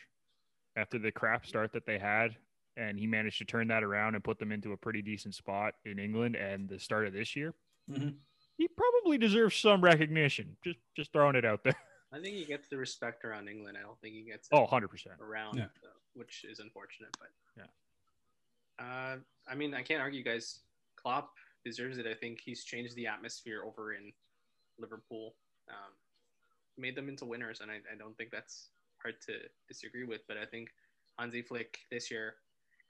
After 0.76 0.98
the 0.98 1.12
crap 1.12 1.44
start 1.46 1.72
that 1.74 1.84
they 1.86 1.98
had, 1.98 2.36
and 2.76 2.98
he 2.98 3.06
managed 3.06 3.38
to 3.38 3.44
turn 3.44 3.68
that 3.68 3.84
around 3.84 4.14
and 4.14 4.24
put 4.24 4.38
them 4.38 4.50
into 4.50 4.72
a 4.72 4.76
pretty 4.76 5.02
decent 5.02 5.34
spot 5.34 5.74
in 5.84 5.98
England 5.98 6.36
and 6.36 6.68
the 6.68 6.78
start 6.78 7.06
of 7.06 7.12
this 7.12 7.36
year. 7.36 7.54
Mhm. 7.90 8.14
he 8.56 8.66
probably 8.68 9.18
deserves 9.18 9.56
some 9.56 9.82
recognition. 9.82 10.56
Just 10.64 10.78
just 10.96 11.12
throwing 11.12 11.36
it 11.36 11.44
out 11.44 11.62
there. 11.64 11.74
I 12.12 12.20
think 12.20 12.34
he 12.36 12.44
gets 12.44 12.66
the 12.68 12.76
respect 12.76 13.24
around 13.24 13.48
England. 13.48 13.76
I 13.78 13.82
don't 13.82 14.00
think 14.00 14.14
he 14.14 14.22
gets 14.22 14.48
it 14.50 14.54
Oh, 14.56 14.66
100%. 14.66 15.20
around, 15.20 15.58
Yeah. 15.58 15.64
uh, 15.84 15.88
which 16.14 16.44
is 16.48 16.58
unfortunate. 16.58 17.10
But 17.20 17.28
Yeah. 17.56 17.66
Uh, 18.80 19.16
I 19.48 19.54
mean, 19.54 19.74
I 19.74 19.82
can't 19.82 20.00
argue, 20.00 20.24
guys. 20.24 20.60
Klopp 20.96 21.30
deserves 21.64 21.98
it. 21.98 22.06
I 22.06 22.14
think 22.14 22.40
he's 22.44 22.64
changed 22.64 22.94
the 22.96 23.06
atmosphere 23.06 23.62
over 23.64 23.92
in 23.92 24.12
Liverpool, 24.78 25.34
um, 25.68 25.92
made 26.78 26.96
them 26.96 27.08
into 27.08 27.24
winners, 27.24 27.60
and 27.60 27.70
I, 27.70 27.76
I 27.92 27.96
don't 27.98 28.16
think 28.16 28.30
that's 28.30 28.68
hard 29.02 29.14
to 29.26 29.34
disagree 29.68 30.04
with. 30.04 30.22
But 30.28 30.36
I 30.36 30.46
think 30.46 30.70
Hansi 31.18 31.42
Flick 31.42 31.78
this 31.90 32.10
year 32.10 32.34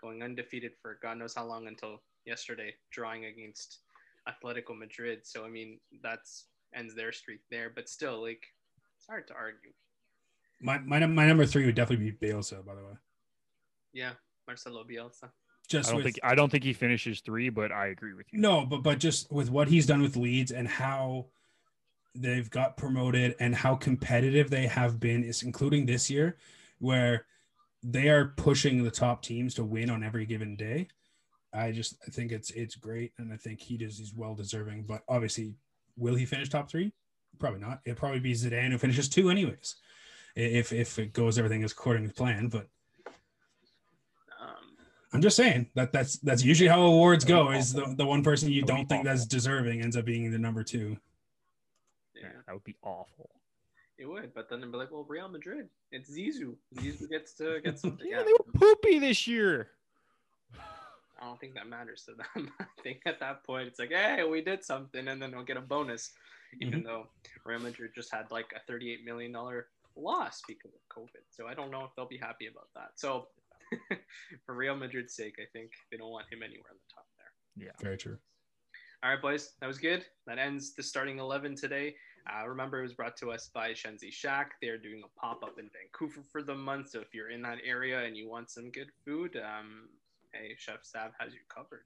going 0.00 0.22
undefeated 0.22 0.72
for 0.80 0.98
God 1.02 1.18
knows 1.18 1.34
how 1.34 1.44
long 1.44 1.66
until 1.66 2.00
yesterday, 2.24 2.74
drawing 2.90 3.26
against 3.26 3.78
Atletico 4.28 4.76
Madrid. 4.76 5.20
So 5.24 5.44
I 5.44 5.48
mean, 5.48 5.78
that's 6.02 6.46
ends 6.74 6.94
their 6.94 7.12
streak 7.12 7.40
there. 7.50 7.70
But 7.74 7.88
still, 7.88 8.22
like, 8.22 8.42
it's 8.96 9.06
hard 9.06 9.26
to 9.28 9.34
argue. 9.34 9.70
My, 10.62 10.78
my 10.78 11.04
my 11.06 11.26
number 11.26 11.46
three 11.46 11.66
would 11.66 11.74
definitely 11.74 12.10
be 12.10 12.26
Bielsa, 12.26 12.64
by 12.64 12.74
the 12.74 12.82
way. 12.82 12.94
Yeah, 13.92 14.12
Marcelo 14.46 14.84
Bielsa. 14.84 15.30
Just 15.70 15.88
I 15.88 15.92
don't 15.92 15.96
with, 15.98 16.04
think 16.04 16.18
I 16.24 16.34
don't 16.34 16.50
think 16.50 16.64
he 16.64 16.72
finishes 16.72 17.20
three, 17.20 17.48
but 17.48 17.70
I 17.70 17.86
agree 17.86 18.12
with 18.12 18.26
you. 18.32 18.40
no, 18.40 18.66
but 18.66 18.82
but 18.82 18.98
just 18.98 19.30
with 19.30 19.50
what 19.50 19.68
he's 19.68 19.86
done 19.86 20.02
with 20.02 20.16
Leeds 20.16 20.50
and 20.50 20.66
how 20.66 21.26
they've 22.12 22.50
got 22.50 22.76
promoted 22.76 23.36
and 23.38 23.54
how 23.54 23.76
competitive 23.76 24.50
they 24.50 24.66
have 24.66 24.98
been, 24.98 25.22
is 25.22 25.44
including 25.44 25.86
this 25.86 26.10
year, 26.10 26.36
where 26.80 27.26
they 27.84 28.08
are 28.08 28.34
pushing 28.36 28.82
the 28.82 28.90
top 28.90 29.22
teams 29.22 29.54
to 29.54 29.64
win 29.64 29.90
on 29.90 30.02
every 30.02 30.26
given 30.26 30.56
day. 30.56 30.88
I 31.52 31.70
just 31.70 31.96
I 32.04 32.10
think 32.10 32.32
it's 32.32 32.50
it's 32.50 32.74
great, 32.74 33.12
and 33.18 33.32
I 33.32 33.36
think 33.36 33.60
he 33.60 33.76
does 33.76 33.96
he's 33.98 34.12
well 34.12 34.34
deserving. 34.34 34.86
But 34.88 35.02
obviously, 35.08 35.54
will 35.96 36.16
he 36.16 36.26
finish 36.26 36.48
top 36.48 36.68
three? 36.68 36.92
Probably 37.38 37.60
not. 37.60 37.80
It'll 37.84 37.96
probably 37.96 38.18
be 38.18 38.32
Zidane 38.32 38.72
who 38.72 38.78
finishes 38.78 39.08
two, 39.08 39.30
anyways, 39.30 39.76
if 40.34 40.72
if 40.72 40.98
it 40.98 41.12
goes 41.12 41.38
everything 41.38 41.62
is 41.62 41.72
according 41.72 42.08
to 42.08 42.14
plan. 42.14 42.48
But 42.48 42.68
I'm 45.12 45.20
just 45.20 45.36
saying 45.36 45.66
that 45.74 45.92
that's 45.92 46.18
that's 46.18 46.44
usually 46.44 46.68
how 46.68 46.82
awards 46.82 47.24
go. 47.24 47.50
Is 47.50 47.72
the, 47.72 47.94
the 47.96 48.06
one 48.06 48.22
person 48.22 48.50
you 48.50 48.62
don't 48.62 48.88
think 48.88 49.04
that's 49.04 49.26
deserving 49.26 49.80
ends 49.82 49.96
up 49.96 50.04
being 50.04 50.30
the 50.30 50.38
number 50.38 50.62
two. 50.62 50.96
yeah, 52.14 52.22
Yeah, 52.22 52.28
that 52.46 52.52
would 52.52 52.64
be 52.64 52.76
awful. 52.82 53.30
it 53.98 54.06
would. 54.06 54.32
But 54.34 54.48
then 54.48 54.60
they'd 54.60 54.70
be 54.70 54.78
like, 54.78 54.92
well, 54.92 55.04
Real 55.08 55.28
Madrid, 55.28 55.68
it's 55.90 56.10
Zizou. 56.10 56.54
Zizou 56.76 57.10
gets 57.10 57.32
to 57.34 57.60
get 57.60 57.78
something. 57.80 58.06
Yeah, 58.08 58.18
yeah, 58.18 58.24
they 58.24 58.32
were 58.32 58.52
poopy 58.54 58.98
this 59.00 59.26
year. 59.26 59.70
I 61.20 61.26
don't 61.26 61.40
think 61.40 61.54
that 61.54 61.68
matters 61.68 62.04
to 62.06 62.14
them. 62.14 62.50
I 62.60 62.64
think 62.82 63.00
at 63.04 63.18
that 63.20 63.44
point, 63.44 63.66
it's 63.66 63.80
like, 63.80 63.90
hey, 63.90 64.22
we 64.24 64.42
did 64.42 64.64
something, 64.64 65.08
and 65.08 65.20
then 65.20 65.32
they'll 65.32 65.42
get 65.42 65.56
a 65.56 65.60
bonus, 65.60 66.12
even 66.60 66.80
mm-hmm. 66.80 66.86
though 66.86 67.08
Real 67.44 67.58
Madrid 67.58 67.90
just 67.94 68.14
had 68.14 68.30
like 68.30 68.54
a 68.54 68.72
$38 68.72 69.04
million 69.04 69.36
loss 69.96 70.42
because 70.46 70.70
of 70.72 70.96
COVID. 70.96 71.22
So 71.30 71.48
I 71.48 71.54
don't 71.54 71.70
know 71.70 71.84
if 71.84 71.90
they'll 71.96 72.06
be 72.06 72.16
happy 72.16 72.46
about 72.46 72.68
that. 72.74 72.92
So 72.94 73.26
for 74.46 74.54
Real 74.54 74.76
Madrid's 74.76 75.14
sake, 75.14 75.36
I 75.38 75.46
think 75.52 75.72
they 75.90 75.96
don't 75.96 76.10
want 76.10 76.26
him 76.30 76.42
anywhere 76.42 76.70
on 76.70 76.76
the 76.76 76.94
top 76.94 77.06
there. 77.16 77.66
Yeah. 77.66 77.72
Very 77.80 77.96
true. 77.96 78.18
All 79.02 79.10
right, 79.10 79.22
boys, 79.22 79.52
that 79.60 79.66
was 79.66 79.78
good. 79.78 80.04
That 80.26 80.38
ends 80.38 80.74
the 80.74 80.82
starting 80.82 81.18
11 81.18 81.56
today. 81.56 81.94
Uh, 82.28 82.46
remember, 82.46 82.80
it 82.80 82.82
was 82.82 82.92
brought 82.92 83.16
to 83.16 83.32
us 83.32 83.48
by 83.52 83.70
Shenzi 83.70 84.12
Shack. 84.12 84.52
They're 84.60 84.76
doing 84.76 85.02
a 85.02 85.20
pop 85.20 85.42
up 85.42 85.58
in 85.58 85.70
Vancouver 85.72 86.22
for 86.30 86.42
the 86.42 86.54
month. 86.54 86.90
So 86.90 87.00
if 87.00 87.14
you're 87.14 87.30
in 87.30 87.40
that 87.42 87.58
area 87.64 88.04
and 88.04 88.14
you 88.14 88.28
want 88.28 88.50
some 88.50 88.70
good 88.70 88.90
food, 89.04 89.36
um, 89.36 89.88
hey, 90.32 90.54
Chef 90.58 90.80
Sav 90.82 91.12
has 91.18 91.32
you 91.32 91.40
covered. 91.48 91.84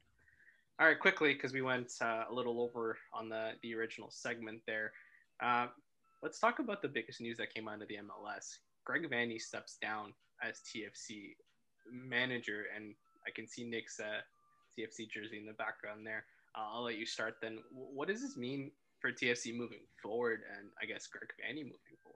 All 0.80 0.88
right, 0.88 0.98
quickly, 0.98 1.34
because 1.34 1.52
we 1.52 1.62
went 1.62 1.92
uh, 2.00 2.24
a 2.28 2.34
little 2.34 2.60
over 2.60 2.98
on 3.12 3.28
the, 3.28 3.52
the 3.62 3.76
original 3.76 4.10
segment 4.10 4.60
there. 4.66 4.90
Uh, 5.40 5.68
let's 6.20 6.40
talk 6.40 6.58
about 6.58 6.82
the 6.82 6.88
biggest 6.88 7.20
news 7.20 7.38
that 7.38 7.54
came 7.54 7.68
out 7.68 7.80
of 7.80 7.86
the 7.86 7.98
MLS. 7.98 8.58
Greg 8.84 9.08
Vanney 9.08 9.40
steps 9.40 9.76
down 9.80 10.12
as 10.42 10.60
TFC 10.62 11.36
manager, 11.90 12.64
and 12.74 12.94
I 13.26 13.30
can 13.30 13.46
see 13.46 13.64
Nick's 13.64 14.00
uh, 14.00 14.20
TFC 14.78 15.08
jersey 15.10 15.38
in 15.38 15.46
the 15.46 15.52
background 15.52 16.06
there. 16.06 16.24
Uh, 16.56 16.66
I'll 16.72 16.84
let 16.84 16.98
you 16.98 17.06
start 17.06 17.36
then. 17.42 17.58
What 17.72 18.08
does 18.08 18.20
this 18.20 18.36
mean 18.36 18.70
for 19.00 19.10
TFC 19.12 19.56
moving 19.56 19.80
forward, 20.02 20.40
and 20.56 20.68
I 20.80 20.86
guess 20.86 21.06
Greg 21.06 21.28
Vanney 21.40 21.64
moving 21.64 21.98
forward? 22.02 22.14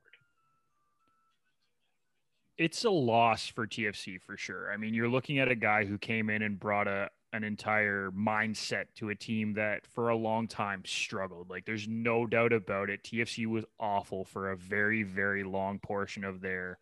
it's 2.58 2.84
a 2.84 2.90
loss 2.90 3.46
for 3.46 3.66
TFC 3.66 4.20
for 4.20 4.36
sure. 4.36 4.72
I 4.72 4.76
mean, 4.76 4.92
you're 4.92 5.08
looking 5.08 5.38
at 5.38 5.48
a 5.48 5.54
guy 5.54 5.84
who 5.84 5.96
came 5.96 6.28
in 6.28 6.42
and 6.42 6.58
brought 6.58 6.88
a 6.88 7.08
an 7.34 7.44
entire 7.44 8.10
mindset 8.10 8.86
to 8.96 9.10
a 9.10 9.14
team 9.14 9.52
that 9.52 9.86
for 9.86 10.08
a 10.08 10.16
long 10.16 10.48
time 10.48 10.82
struggled. 10.86 11.50
Like 11.50 11.66
there's 11.66 11.86
no 11.86 12.26
doubt 12.26 12.54
about 12.54 12.88
it. 12.88 13.04
TFC 13.04 13.46
was 13.46 13.64
awful 13.78 14.24
for 14.24 14.50
a 14.50 14.56
very 14.56 15.02
very 15.02 15.44
long 15.44 15.78
portion 15.78 16.24
of 16.24 16.40
their 16.40 16.78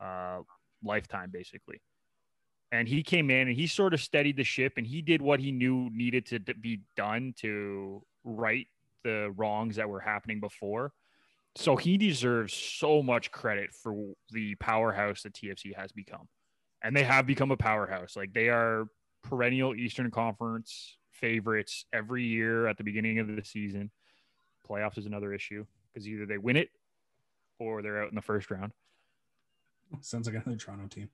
uh, 0.00 0.40
lifetime 0.84 1.30
basically. 1.32 1.80
And 2.70 2.86
he 2.86 3.02
came 3.02 3.30
in 3.30 3.48
and 3.48 3.56
he 3.56 3.66
sort 3.66 3.94
of 3.94 4.00
steadied 4.00 4.36
the 4.36 4.44
ship 4.44 4.74
and 4.76 4.86
he 4.86 5.00
did 5.00 5.22
what 5.22 5.40
he 5.40 5.52
knew 5.52 5.88
needed 5.92 6.26
to 6.26 6.40
be 6.40 6.82
done 6.96 7.34
to 7.38 8.02
right 8.24 8.66
the 9.04 9.32
wrongs 9.36 9.76
that 9.76 9.88
were 9.88 10.00
happening 10.00 10.38
before. 10.38 10.92
So 11.56 11.76
he 11.76 11.96
deserves 11.96 12.52
so 12.52 13.02
much 13.02 13.32
credit 13.32 13.72
for 13.72 14.12
the 14.30 14.54
powerhouse 14.56 15.22
that 15.22 15.32
TFC 15.32 15.74
has 15.74 15.92
become. 15.92 16.28
And 16.82 16.94
they 16.94 17.04
have 17.04 17.26
become 17.26 17.50
a 17.50 17.56
powerhouse. 17.56 18.16
Like 18.16 18.32
they 18.32 18.48
are 18.48 18.86
perennial 19.22 19.74
Eastern 19.74 20.10
Conference 20.10 20.96
favorites 21.10 21.84
every 21.92 22.24
year 22.24 22.68
at 22.68 22.76
the 22.76 22.84
beginning 22.84 23.18
of 23.18 23.26
the 23.28 23.42
season. 23.42 23.90
Playoffs 24.68 24.98
is 24.98 25.06
another 25.06 25.32
issue 25.32 25.64
because 25.92 26.06
either 26.06 26.26
they 26.26 26.38
win 26.38 26.56
it 26.56 26.68
or 27.58 27.82
they're 27.82 28.02
out 28.02 28.10
in 28.10 28.14
the 28.14 28.22
first 28.22 28.50
round. 28.50 28.72
Sounds 30.00 30.26
like 30.26 30.36
another 30.36 30.56
Toronto 30.56 30.86
team. 30.86 31.08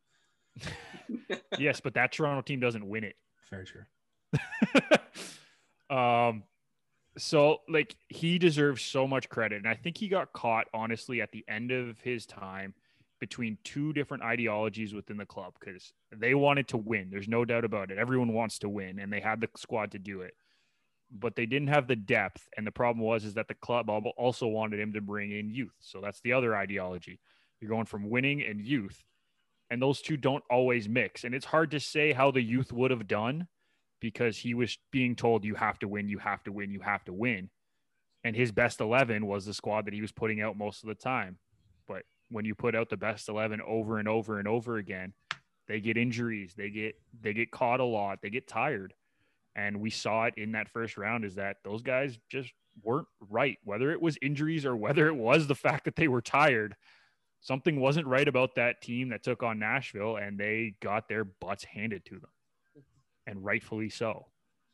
yes, 1.58 1.80
but 1.80 1.94
that 1.94 2.12
Toronto 2.12 2.42
team 2.42 2.60
doesn't 2.60 2.86
win 2.86 3.04
it. 3.04 3.16
Very 3.50 3.64
true. 3.64 3.84
um 5.90 6.42
so 7.16 7.58
like 7.68 7.94
he 8.08 8.38
deserves 8.38 8.82
so 8.82 9.06
much 9.06 9.28
credit 9.28 9.58
and 9.58 9.68
i 9.68 9.74
think 9.74 9.96
he 9.96 10.08
got 10.08 10.32
caught 10.32 10.66
honestly 10.74 11.20
at 11.20 11.30
the 11.30 11.44
end 11.48 11.70
of 11.70 12.00
his 12.00 12.26
time 12.26 12.74
between 13.20 13.56
two 13.64 13.92
different 13.92 14.22
ideologies 14.22 14.92
within 14.92 15.16
the 15.16 15.26
club 15.26 15.54
because 15.58 15.92
they 16.16 16.34
wanted 16.34 16.66
to 16.66 16.76
win 16.76 17.08
there's 17.10 17.28
no 17.28 17.44
doubt 17.44 17.64
about 17.64 17.90
it 17.90 17.98
everyone 17.98 18.32
wants 18.32 18.58
to 18.58 18.68
win 18.68 18.98
and 18.98 19.12
they 19.12 19.20
had 19.20 19.40
the 19.40 19.48
squad 19.56 19.92
to 19.92 19.98
do 19.98 20.22
it 20.22 20.34
but 21.10 21.36
they 21.36 21.46
didn't 21.46 21.68
have 21.68 21.86
the 21.86 21.94
depth 21.94 22.48
and 22.56 22.66
the 22.66 22.72
problem 22.72 23.04
was 23.04 23.24
is 23.24 23.34
that 23.34 23.46
the 23.46 23.54
club 23.54 23.88
also 24.16 24.48
wanted 24.48 24.80
him 24.80 24.92
to 24.92 25.00
bring 25.00 25.30
in 25.30 25.50
youth 25.50 25.76
so 25.80 26.00
that's 26.00 26.20
the 26.22 26.32
other 26.32 26.56
ideology 26.56 27.20
you're 27.60 27.70
going 27.70 27.86
from 27.86 28.10
winning 28.10 28.42
and 28.42 28.60
youth 28.60 29.04
and 29.74 29.82
those 29.82 30.00
two 30.00 30.16
don't 30.16 30.44
always 30.48 30.88
mix 30.88 31.24
and 31.24 31.34
it's 31.34 31.44
hard 31.44 31.72
to 31.72 31.80
say 31.80 32.12
how 32.12 32.30
the 32.30 32.40
youth 32.40 32.72
would 32.72 32.92
have 32.92 33.08
done 33.08 33.48
because 34.04 34.36
he 34.36 34.52
was 34.54 34.78
being 34.92 35.16
told 35.16 35.44
you 35.44 35.54
have 35.54 35.78
to 35.78 35.88
win, 35.88 36.08
you 36.08 36.18
have 36.18 36.44
to 36.44 36.52
win, 36.52 36.70
you 36.70 36.80
have 36.80 37.02
to 37.06 37.12
win. 37.12 37.48
And 38.22 38.36
his 38.36 38.52
best 38.52 38.80
11 38.80 39.26
was 39.26 39.46
the 39.46 39.54
squad 39.54 39.86
that 39.86 39.94
he 39.94 40.02
was 40.02 40.12
putting 40.12 40.42
out 40.42 40.58
most 40.58 40.82
of 40.82 40.88
the 40.88 40.94
time. 40.94 41.38
But 41.88 42.02
when 42.28 42.44
you 42.44 42.54
put 42.54 42.76
out 42.76 42.90
the 42.90 42.96
best 42.98 43.30
11 43.30 43.62
over 43.66 43.98
and 43.98 44.06
over 44.06 44.38
and 44.38 44.46
over 44.46 44.76
again, 44.76 45.14
they 45.68 45.80
get 45.80 45.96
injuries, 45.96 46.52
they 46.54 46.68
get 46.68 46.96
they 47.18 47.32
get 47.32 47.50
caught 47.50 47.80
a 47.80 47.84
lot, 47.84 48.18
they 48.22 48.30
get 48.30 48.46
tired. 48.46 48.92
And 49.56 49.80
we 49.80 49.88
saw 49.88 50.24
it 50.24 50.34
in 50.36 50.52
that 50.52 50.68
first 50.68 50.98
round 50.98 51.24
is 51.24 51.36
that 51.36 51.56
those 51.64 51.80
guys 51.80 52.18
just 52.28 52.52
weren't 52.82 53.08
right, 53.30 53.56
whether 53.64 53.90
it 53.90 54.02
was 54.02 54.18
injuries 54.20 54.66
or 54.66 54.76
whether 54.76 55.08
it 55.08 55.16
was 55.16 55.46
the 55.46 55.54
fact 55.54 55.86
that 55.86 55.96
they 55.96 56.08
were 56.08 56.22
tired. 56.22 56.76
Something 57.44 57.78
wasn't 57.78 58.06
right 58.06 58.26
about 58.26 58.54
that 58.54 58.80
team 58.80 59.10
that 59.10 59.22
took 59.22 59.42
on 59.42 59.58
Nashville 59.58 60.16
and 60.16 60.40
they 60.40 60.76
got 60.80 61.08
their 61.10 61.24
butts 61.24 61.62
handed 61.62 62.02
to 62.06 62.14
them 62.14 62.30
and 63.26 63.44
rightfully 63.44 63.90
so. 63.90 64.28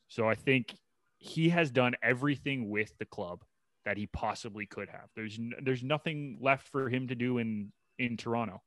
So 0.07 0.29
I 0.29 0.37
think 0.37 0.77
he 1.19 1.49
has 1.49 1.73
done 1.73 1.95
everything 2.01 2.71
with 2.71 2.97
the 2.99 3.07
club 3.07 3.43
that 3.85 3.97
he 3.97 4.07
possibly 4.07 4.67
could 4.67 4.89
have. 4.89 5.09
There's 5.17 5.37
n- 5.37 5.55
there's 5.61 5.83
nothing 5.83 6.39
left 6.41 6.69
for 6.69 6.89
him 6.89 7.09
to 7.09 7.17
do 7.17 7.39
in 7.39 7.73
in 7.99 8.17
Toronto. 8.17 8.63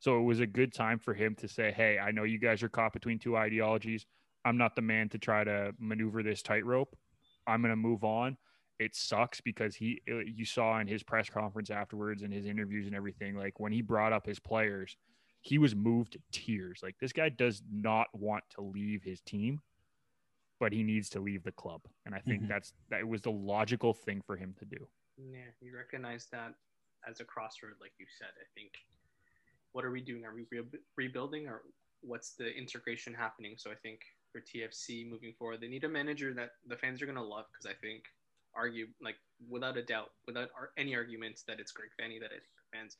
So 0.00 0.18
it 0.18 0.22
was 0.22 0.40
a 0.40 0.48
good 0.48 0.74
time 0.74 0.98
for 0.98 1.14
him 1.14 1.36
to 1.36 1.46
say, 1.46 1.70
"Hey, 1.70 2.00
I 2.00 2.10
know 2.10 2.24
you 2.24 2.40
guys 2.40 2.60
are 2.64 2.68
caught 2.68 2.92
between 2.92 3.20
two 3.20 3.36
ideologies. 3.36 4.04
I'm 4.44 4.56
not 4.56 4.74
the 4.74 4.82
man 4.82 5.10
to 5.10 5.18
try 5.18 5.44
to 5.44 5.72
maneuver 5.78 6.24
this 6.24 6.42
tightrope. 6.42 6.96
I'm 7.46 7.62
going 7.62 7.70
to 7.70 7.76
move 7.76 8.02
on." 8.02 8.36
It 8.78 8.94
sucks 8.96 9.40
because 9.40 9.76
he 9.76 10.00
uh, 10.10 10.18
you 10.18 10.44
saw 10.44 10.80
in 10.80 10.88
his 10.88 11.02
press 11.02 11.30
conference 11.30 11.70
afterwards 11.70 12.22
and 12.22 12.32
his 12.32 12.44
interviews 12.46 12.86
and 12.86 12.94
everything 12.94 13.36
like 13.36 13.60
when 13.60 13.72
he 13.72 13.82
brought 13.82 14.12
up 14.12 14.26
his 14.26 14.40
players, 14.40 14.96
he 15.42 15.58
was 15.58 15.76
moved 15.76 16.12
to 16.14 16.18
tears. 16.32 16.80
Like 16.82 16.96
this 16.98 17.12
guy 17.12 17.28
does 17.28 17.62
not 17.70 18.08
want 18.12 18.42
to 18.56 18.62
leave 18.62 19.02
his 19.04 19.20
team, 19.20 19.60
but 20.58 20.72
he 20.72 20.82
needs 20.82 21.08
to 21.10 21.20
leave 21.20 21.44
the 21.44 21.52
club. 21.52 21.82
And 22.04 22.14
I 22.14 22.18
think 22.18 22.42
Mhm. 22.42 22.48
that's 22.48 22.74
that 22.88 23.06
was 23.06 23.22
the 23.22 23.30
logical 23.30 23.94
thing 23.94 24.22
for 24.22 24.36
him 24.36 24.54
to 24.54 24.64
do. 24.64 24.88
Yeah, 25.16 25.50
you 25.60 25.76
recognize 25.76 26.26
that 26.30 26.54
as 27.06 27.20
a 27.20 27.24
crossroad, 27.24 27.74
like 27.80 27.92
you 27.98 28.06
said. 28.18 28.30
I 28.40 28.46
think, 28.54 28.72
what 29.70 29.84
are 29.84 29.92
we 29.92 30.00
doing? 30.00 30.24
Are 30.24 30.34
we 30.34 30.46
re- 30.50 30.80
rebuilding, 30.96 31.46
or 31.46 31.62
what's 32.00 32.32
the 32.34 32.52
integration 32.56 33.14
happening? 33.14 33.56
So 33.56 33.70
I 33.70 33.76
think 33.76 34.00
for 34.32 34.40
TFC 34.40 35.04
moving 35.08 35.32
forward, 35.34 35.60
they 35.60 35.68
need 35.68 35.84
a 35.84 35.88
manager 35.88 36.34
that 36.34 36.56
the 36.66 36.76
fans 36.76 37.00
are 37.00 37.06
going 37.06 37.14
to 37.14 37.22
love 37.22 37.46
because 37.52 37.66
I 37.66 37.74
think 37.74 38.04
argue 38.56 38.86
like 39.02 39.16
without 39.50 39.76
a 39.76 39.82
doubt, 39.82 40.10
without 40.26 40.48
ar- 40.58 40.70
any 40.76 40.94
arguments 40.94 41.42
that 41.48 41.60
it's 41.60 41.72
Greg 41.72 41.90
Vanney 42.00 42.20
that 42.20 42.26
I 42.26 42.38
think 42.38 42.44
fans 42.72 42.96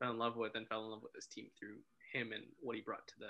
fell 0.00 0.10
in 0.10 0.18
love 0.18 0.36
with 0.36 0.54
and 0.54 0.66
fell 0.68 0.84
in 0.84 0.90
love 0.90 1.02
with 1.02 1.12
this 1.12 1.26
team 1.26 1.46
through 1.58 1.76
him 2.12 2.32
and 2.32 2.44
what 2.60 2.76
he 2.76 2.82
brought 2.82 3.06
to 3.08 3.14
the 3.18 3.28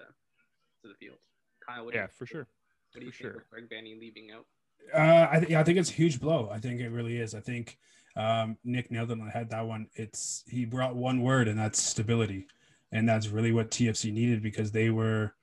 to 0.83 0.89
the 0.89 0.95
field. 0.95 1.19
Kyle, 1.67 1.85
what 1.85 1.95
Yeah, 1.95 2.03
you, 2.03 2.09
for 2.17 2.27
sure. 2.27 2.47
what 2.93 3.01
do 3.01 3.07
you 3.07 3.13
for 3.13 3.19
think 3.23 3.33
sure. 3.33 3.41
of 3.43 3.51
Greg 3.51 3.69
Vanney 3.71 3.99
leaving 3.99 4.31
out? 4.31 4.47
Uh, 4.95 5.27
I, 5.31 5.39
th- 5.41 5.51
yeah, 5.51 5.61
I 5.61 5.65
think 5.65 5.79
it's 5.79 5.91
a 5.91 5.95
huge 5.95 6.21
blow. 6.21 6.49
I 6.53 6.59
think 6.59 6.81
it 6.81 6.91
really 6.91 7.19
is. 7.19 7.35
I 7.35 7.41
think 7.41 7.79
um, 8.17 8.57
Nick 8.65 8.91
nailed 8.91 9.11
it 9.11 9.19
on 9.19 9.25
the 9.25 9.31
head. 9.31 9.51
That 9.51 9.67
one, 9.67 9.89
it's 9.95 10.45
he 10.49 10.65
brought 10.65 10.95
one 10.95 11.23
word, 11.23 11.49
and 11.49 11.59
that's 11.59 11.81
stability, 11.83 12.47
and 12.93 13.09
that's 13.09 13.29
really 13.29 13.53
what 13.53 13.71
TFC 13.71 14.13
needed 14.13 14.43
because 14.43 14.73
they 14.73 14.91
were, 14.91 15.35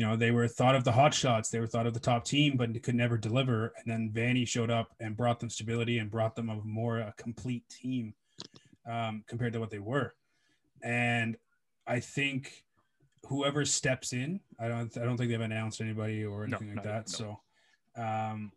you 0.00 0.06
know, 0.06 0.16
they 0.16 0.30
were 0.30 0.48
thought 0.48 0.74
of 0.74 0.82
the 0.82 0.92
hot 0.92 1.12
shots, 1.12 1.50
they 1.50 1.60
were 1.60 1.66
thought 1.66 1.86
of 1.86 1.92
the 1.92 2.00
top 2.00 2.24
team, 2.24 2.56
but 2.56 2.82
could 2.82 2.94
never 2.94 3.18
deliver. 3.18 3.74
And 3.76 3.84
then 3.86 4.10
Vanney 4.10 4.48
showed 4.48 4.70
up 4.70 4.94
and 4.98 5.14
brought 5.14 5.40
them 5.40 5.50
stability 5.50 5.98
and 5.98 6.10
brought 6.10 6.34
them 6.34 6.48
a 6.48 6.54
more 6.64 7.00
a 7.00 7.12
complete 7.18 7.68
team 7.68 8.14
um, 8.90 9.22
compared 9.28 9.52
to 9.52 9.60
what 9.60 9.68
they 9.68 9.78
were. 9.78 10.14
And 10.82 11.36
I 11.86 12.00
think 12.00 12.64
whoever 13.26 13.66
steps 13.66 14.14
in, 14.14 14.40
I 14.58 14.68
don't, 14.68 14.96
I 14.96 15.04
don't 15.04 15.18
think 15.18 15.30
they've 15.30 15.38
announced 15.38 15.82
anybody 15.82 16.24
or 16.24 16.46
No, 16.46 16.56
anything 16.56 16.68
like 16.74 16.76
not 16.76 16.84
yet, 16.86 17.06
that. 17.06 17.20
no. 17.20 17.38
So, 17.96 18.02
um, 18.02 18.52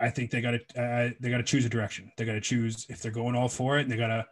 I 0.00 0.08
think 0.08 0.30
they 0.30 0.40
got 0.40 0.52
to 0.52 0.82
uh, 0.82 1.10
they 1.20 1.28
got 1.28 1.38
to 1.38 1.42
choose 1.42 1.66
a 1.66 1.68
direction. 1.68 2.10
They 2.16 2.24
got 2.24 2.32
to 2.32 2.40
choose 2.40 2.86
if 2.88 3.02
they're 3.02 3.12
going 3.12 3.36
all 3.36 3.50
for 3.50 3.78
it, 3.78 3.82
and 3.82 3.90
they 3.92 3.96
got 3.98 4.06
to. 4.06 4.24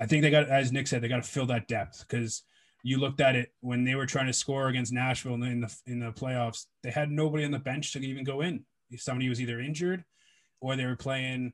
I 0.00 0.06
think 0.06 0.22
they 0.22 0.30
got, 0.30 0.48
as 0.48 0.72
Nick 0.72 0.86
said, 0.86 1.02
they 1.02 1.08
got 1.08 1.22
to 1.22 1.28
fill 1.28 1.44
that 1.46 1.68
depth 1.68 2.06
because 2.08 2.44
you 2.82 2.98
looked 2.98 3.20
at 3.20 3.36
it 3.36 3.52
when 3.60 3.84
they 3.84 3.94
were 3.94 4.06
trying 4.06 4.26
to 4.26 4.32
score 4.32 4.68
against 4.68 4.92
Nashville 4.92 5.34
in 5.34 5.60
the, 5.60 5.76
in 5.86 6.00
the 6.00 6.12
playoffs. 6.12 6.66
They 6.82 6.90
had 6.90 7.10
nobody 7.10 7.44
on 7.44 7.50
the 7.50 7.58
bench 7.58 7.92
to 7.92 8.00
even 8.00 8.24
go 8.24 8.40
in. 8.40 8.64
If 8.90 9.02
somebody 9.02 9.28
was 9.28 9.40
either 9.40 9.60
injured, 9.60 10.04
or 10.60 10.76
they 10.76 10.84
were 10.84 10.96
playing 10.96 11.52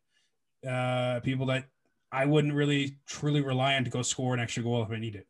uh, 0.67 1.21
people 1.21 1.47
that 1.47 1.65
I 2.13 2.25
wouldn't 2.25 2.55
really 2.55 2.99
truly 3.07 3.41
rely 3.41 3.75
on 3.75 3.85
to 3.85 3.91
go 3.91 4.03
score 4.03 4.35
an 4.35 4.41
extra 4.41 4.63
goal 4.63 4.83
if 4.83 4.91
I 4.91 4.99
need 4.99 5.17
it. 5.17 5.27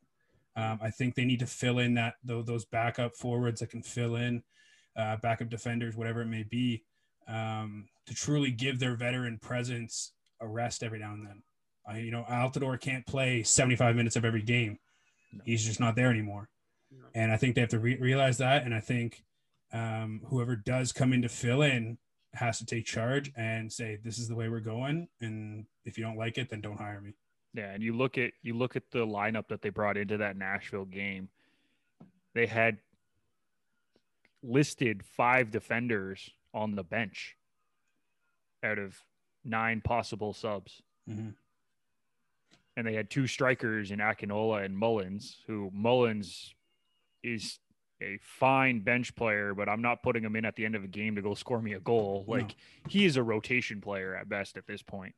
Um, 0.56 0.78
I 0.82 0.90
think 0.90 1.14
they 1.14 1.24
need 1.24 1.40
to 1.40 1.46
fill 1.46 1.78
in 1.80 1.94
that 1.94 2.14
those 2.24 2.64
backup 2.64 3.14
forwards 3.16 3.60
that 3.60 3.70
can 3.70 3.82
fill 3.82 4.16
in, 4.16 4.42
uh, 4.96 5.16
backup 5.16 5.50
defenders, 5.50 5.96
whatever 5.96 6.22
it 6.22 6.26
may 6.26 6.44
be, 6.44 6.84
um, 7.28 7.88
to 8.06 8.14
truly 8.14 8.50
give 8.50 8.78
their 8.78 8.96
veteran 8.96 9.38
presence 9.38 10.12
a 10.40 10.46
rest 10.46 10.82
every 10.82 10.98
now 10.98 11.12
and 11.12 11.26
then. 11.26 11.42
You 12.02 12.10
know, 12.10 12.24
Altidore 12.28 12.80
can't 12.80 13.06
play 13.06 13.44
75 13.44 13.94
minutes 13.94 14.16
of 14.16 14.24
every 14.24 14.42
game. 14.42 14.78
No. 15.32 15.42
He's 15.44 15.64
just 15.64 15.80
not 15.80 15.96
there 15.96 16.10
anymore. 16.10 16.48
No. 16.90 17.04
And 17.14 17.32
I 17.32 17.36
think 17.36 17.54
they 17.54 17.60
have 17.60 17.70
to 17.70 17.78
re- 17.78 17.98
realize 17.98 18.38
that. 18.38 18.64
And 18.64 18.74
I 18.74 18.80
think 18.80 19.24
um, 19.72 20.22
whoever 20.26 20.56
does 20.56 20.92
come 20.92 21.12
in 21.12 21.22
to 21.22 21.28
fill 21.28 21.62
in 21.62 21.98
has 22.34 22.58
to 22.58 22.66
take 22.66 22.84
charge 22.86 23.32
and 23.36 23.72
say, 23.72 23.98
this 24.02 24.18
is 24.18 24.28
the 24.28 24.34
way 24.34 24.48
we're 24.48 24.60
going. 24.60 25.08
And 25.20 25.66
if 25.84 25.98
you 25.98 26.04
don't 26.04 26.16
like 26.16 26.38
it, 26.38 26.50
then 26.50 26.60
don't 26.60 26.78
hire 26.78 27.00
me. 27.00 27.14
Yeah, 27.54 27.72
and 27.72 27.82
you 27.82 27.94
look 27.96 28.18
at 28.18 28.32
you 28.42 28.52
look 28.54 28.76
at 28.76 28.90
the 28.90 29.06
lineup 29.06 29.48
that 29.48 29.62
they 29.62 29.70
brought 29.70 29.96
into 29.96 30.18
that 30.18 30.36
Nashville 30.36 30.84
game. 30.84 31.30
They 32.34 32.44
had 32.44 32.76
listed 34.42 35.02
five 35.04 35.50
defenders 35.50 36.30
on 36.52 36.74
the 36.74 36.82
bench 36.82 37.36
out 38.62 38.78
of 38.78 38.98
nine 39.42 39.80
possible 39.80 40.34
subs. 40.34 40.82
Mhm. 41.08 41.34
And 42.76 42.86
they 42.86 42.94
had 42.94 43.08
two 43.08 43.26
strikers 43.26 43.90
in 43.90 44.00
Akinola 44.00 44.64
and 44.64 44.76
Mullins, 44.76 45.38
who 45.46 45.70
Mullins 45.72 46.54
is 47.22 47.58
a 48.02 48.18
fine 48.20 48.80
bench 48.80 49.14
player, 49.14 49.54
but 49.54 49.68
I'm 49.68 49.82
not 49.82 50.02
putting 50.02 50.22
him 50.22 50.36
in 50.36 50.44
at 50.44 50.56
the 50.56 50.64
end 50.64 50.74
of 50.74 50.84
a 50.84 50.88
game 50.88 51.16
to 51.16 51.22
go 51.22 51.34
score 51.34 51.60
me 51.60 51.72
a 51.72 51.80
goal. 51.80 52.24
No. 52.26 52.34
Like 52.34 52.54
he 52.88 53.06
is 53.06 53.16
a 53.16 53.22
rotation 53.22 53.80
player 53.80 54.14
at 54.14 54.28
best 54.28 54.56
at 54.56 54.66
this 54.66 54.82
point. 54.82 55.14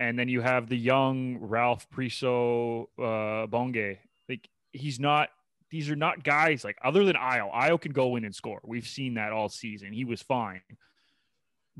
And 0.00 0.16
then 0.16 0.28
you 0.28 0.40
have 0.40 0.68
the 0.68 0.76
young 0.76 1.38
Ralph 1.40 1.88
Priso 1.90 2.86
uh, 2.98 3.46
Bonge. 3.48 3.98
Like 4.28 4.48
he's 4.72 5.00
not. 5.00 5.30
These 5.70 5.90
are 5.90 5.96
not 5.96 6.24
guys 6.24 6.64
like 6.64 6.78
other 6.82 7.04
than 7.04 7.16
Ayo. 7.16 7.52
Ayo 7.52 7.78
can 7.78 7.92
go 7.92 8.16
in 8.16 8.24
and 8.24 8.34
score. 8.34 8.60
We've 8.64 8.86
seen 8.86 9.14
that 9.14 9.32
all 9.32 9.50
season. 9.50 9.92
He 9.92 10.04
was 10.04 10.22
fine. 10.22 10.62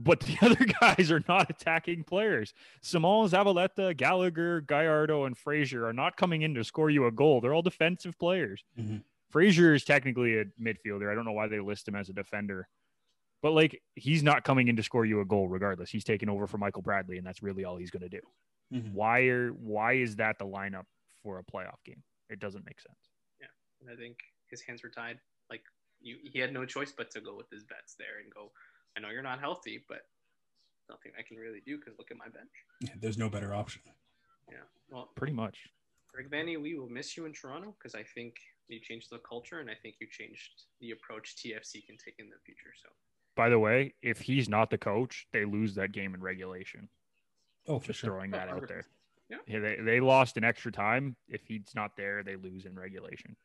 But 0.01 0.21
the 0.21 0.39
other 0.43 0.65
guys 0.81 1.11
are 1.11 1.23
not 1.29 1.51
attacking 1.51 2.05
players. 2.05 2.55
Simone, 2.81 3.29
Zavaleta, 3.29 3.97
Gallagher, 3.97 4.61
Gallardo, 4.61 5.25
and 5.25 5.37
Fraser 5.37 5.87
are 5.87 5.93
not 5.93 6.17
coming 6.17 6.43
in 6.43 6.55
to 6.55 6.63
score 6.63 6.89
you 6.89 7.07
a 7.07 7.11
goal. 7.13 7.41
They're 7.41 7.53
all 7.53 7.63
defensive 7.63 8.17
players. 8.19 8.63
Mhm. 8.79 9.03
Fraser 9.29 9.75
is 9.75 9.85
technically 9.85 10.39
a 10.39 10.45
midfielder. 10.59 11.11
I 11.11 11.15
don't 11.15 11.25
know 11.25 11.33
why 11.33 11.49
they 11.49 11.59
list 11.61 11.87
him 11.89 11.97
as 11.97 12.09
a 12.09 12.13
defender. 12.13 12.69
But 13.43 13.53
like 13.53 13.83
he's 13.97 14.23
not 14.23 14.45
coming 14.45 14.69
in 14.69 14.77
to 14.77 14.83
score 14.83 15.05
you 15.05 15.21
a 15.21 15.25
goal 15.25 15.49
regardless. 15.49 15.91
He's 15.91 16.05
taking 16.05 16.29
over 16.29 16.47
for 16.47 16.59
Michael 16.59 16.83
Bradley, 16.83 17.19
and 17.19 17.27
that's 17.27 17.43
really 17.43 17.65
all 17.65 17.77
he's 17.77 17.91
going 17.91 18.03
to 18.03 18.09
do. 18.09 18.21
Mhm. 18.73 18.93
Why 18.93 19.21
are 19.29 19.51
why 19.53 19.95
is 19.95 20.17
that 20.17 20.39
the 20.39 20.47
lineup 20.47 20.87
for 21.23 21.39
a 21.39 21.45
playoff 21.45 21.83
game? 21.85 22.03
It 22.31 22.39
doesn't 22.41 22.65
make 22.65 22.81
sense. 22.81 23.11
And 23.81 23.89
I 23.89 23.95
think 23.95 24.19
his 24.49 24.61
hands 24.61 24.83
were 24.83 24.89
tied. 24.91 25.21
Like 25.51 25.63
you, 26.01 26.17
he 26.25 26.41
had 26.41 26.53
no 26.53 26.65
choice 26.67 26.91
but 26.93 27.13
to 27.13 27.21
go 27.21 27.37
with 27.37 27.49
his 27.49 27.63
vets 27.63 27.95
there 27.97 28.19
and 28.23 28.33
go. 28.35 28.51
I 28.99 29.01
know 29.01 29.11
you're 29.11 29.23
not 29.23 29.39
healthy, 29.39 29.85
but 29.89 30.01
nothing 30.91 31.13
I 31.17 31.23
can 31.23 31.37
really 31.37 31.61
do 31.65 31.79
because 31.79 31.97
look 31.99 32.11
at 32.11 32.17
my 32.17 32.25
bench. 32.29 32.51
Yeah, 32.81 32.91
there's 33.01 33.17
no 33.19 33.29
better 33.29 33.55
option. 33.55 33.83
Yeah. 34.51 34.57
Well, 34.91 35.11
Pretty 35.15 35.33
much. 35.33 35.57
Greg 36.13 36.29
Vanney, 36.31 36.61
we 36.61 36.77
will 36.77 36.89
miss 36.89 37.17
you 37.17 37.25
in 37.27 37.33
Toronto 37.33 37.75
because 37.79 37.95
I 37.95 38.03
think 38.03 38.35
you 38.67 38.81
changed 38.81 39.09
the 39.11 39.19
culture 39.19 39.61
and 39.61 39.71
I 39.71 39.75
think 39.75 39.97
you 40.01 40.09
changed 40.11 40.65
the 40.81 40.91
approach 40.91 41.37
TFC 41.37 41.87
can 41.87 41.97
take 41.97 42.17
in 42.19 42.29
the 42.29 42.37
future. 42.45 42.73
So 42.83 42.89
By 43.37 43.51
the 43.51 43.59
way, 43.59 43.95
if 44.03 44.19
he's 44.21 44.49
not 44.49 44.71
the 44.71 44.79
coach, 44.79 45.27
they 45.33 45.45
lose 45.45 45.75
that 45.77 45.93
game 45.93 46.15
in 46.15 46.21
regulation. 46.21 46.89
Oh, 47.69 47.79
for 47.79 47.89
Just 47.89 48.01
sure. 48.01 48.11
throwing 48.11 48.31
that 48.33 48.49
Oh, 48.51 48.57
out 48.57 48.67
there. 48.69 48.85
Yeah. 49.31 49.37
Yeah, 49.47 49.61
they, 49.61 49.77
they 49.77 50.01
lost 50.01 50.37
in 50.39 50.43
extra 50.45 50.73
time. 50.73 51.15
If 51.29 51.43
he's 51.47 51.73
not 51.75 51.93
there, 51.97 52.23
they 52.25 52.35
lose 52.37 52.65
in 52.65 52.75
regulation. 52.75 53.37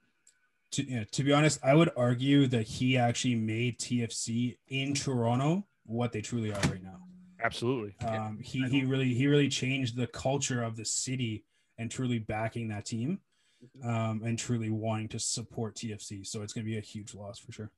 To, 0.73 0.83
yeah, 0.89 1.03
to 1.12 1.23
be 1.23 1.31
honest, 1.31 1.59
I 1.63 1.75
would 1.75 1.91
argue 1.95 2.47
that 2.47 2.63
he 2.63 2.97
actually 2.97 3.36
made 3.36 3.77
TFC 3.79 4.57
in 4.69 4.95
Toronto 4.95 5.67
what 5.86 6.12
they 6.12 6.21
truly 6.21 6.51
are 6.51 6.59
right 6.62 6.81
now. 6.81 6.99
Absolutely. 7.43 7.95
Um, 8.07 8.39
he 8.41 8.67
he 8.69 8.83
really 8.83 9.13
he 9.13 9.27
really 9.27 9.49
changed 9.49 9.95
the 9.95 10.07
culture 10.07 10.63
of 10.63 10.75
the 10.75 10.86
city 10.86 11.45
and 11.77 11.91
truly 11.91 12.17
backing 12.17 12.69
that 12.69 12.86
team, 12.86 13.19
Mhm. 13.63 13.86
um, 13.86 14.23
and 14.23 14.39
truly 14.39 14.69
wanting 14.71 15.09
to 15.09 15.19
support 15.19 15.75
TFC. 15.75 16.23
So 16.25 16.41
it's 16.41 16.53
going 16.53 16.65
to 16.65 16.71
be 16.71 16.77
a 16.77 16.81
huge 16.81 17.13
loss 17.13 17.38
for 17.39 17.51
sure. 17.51 17.71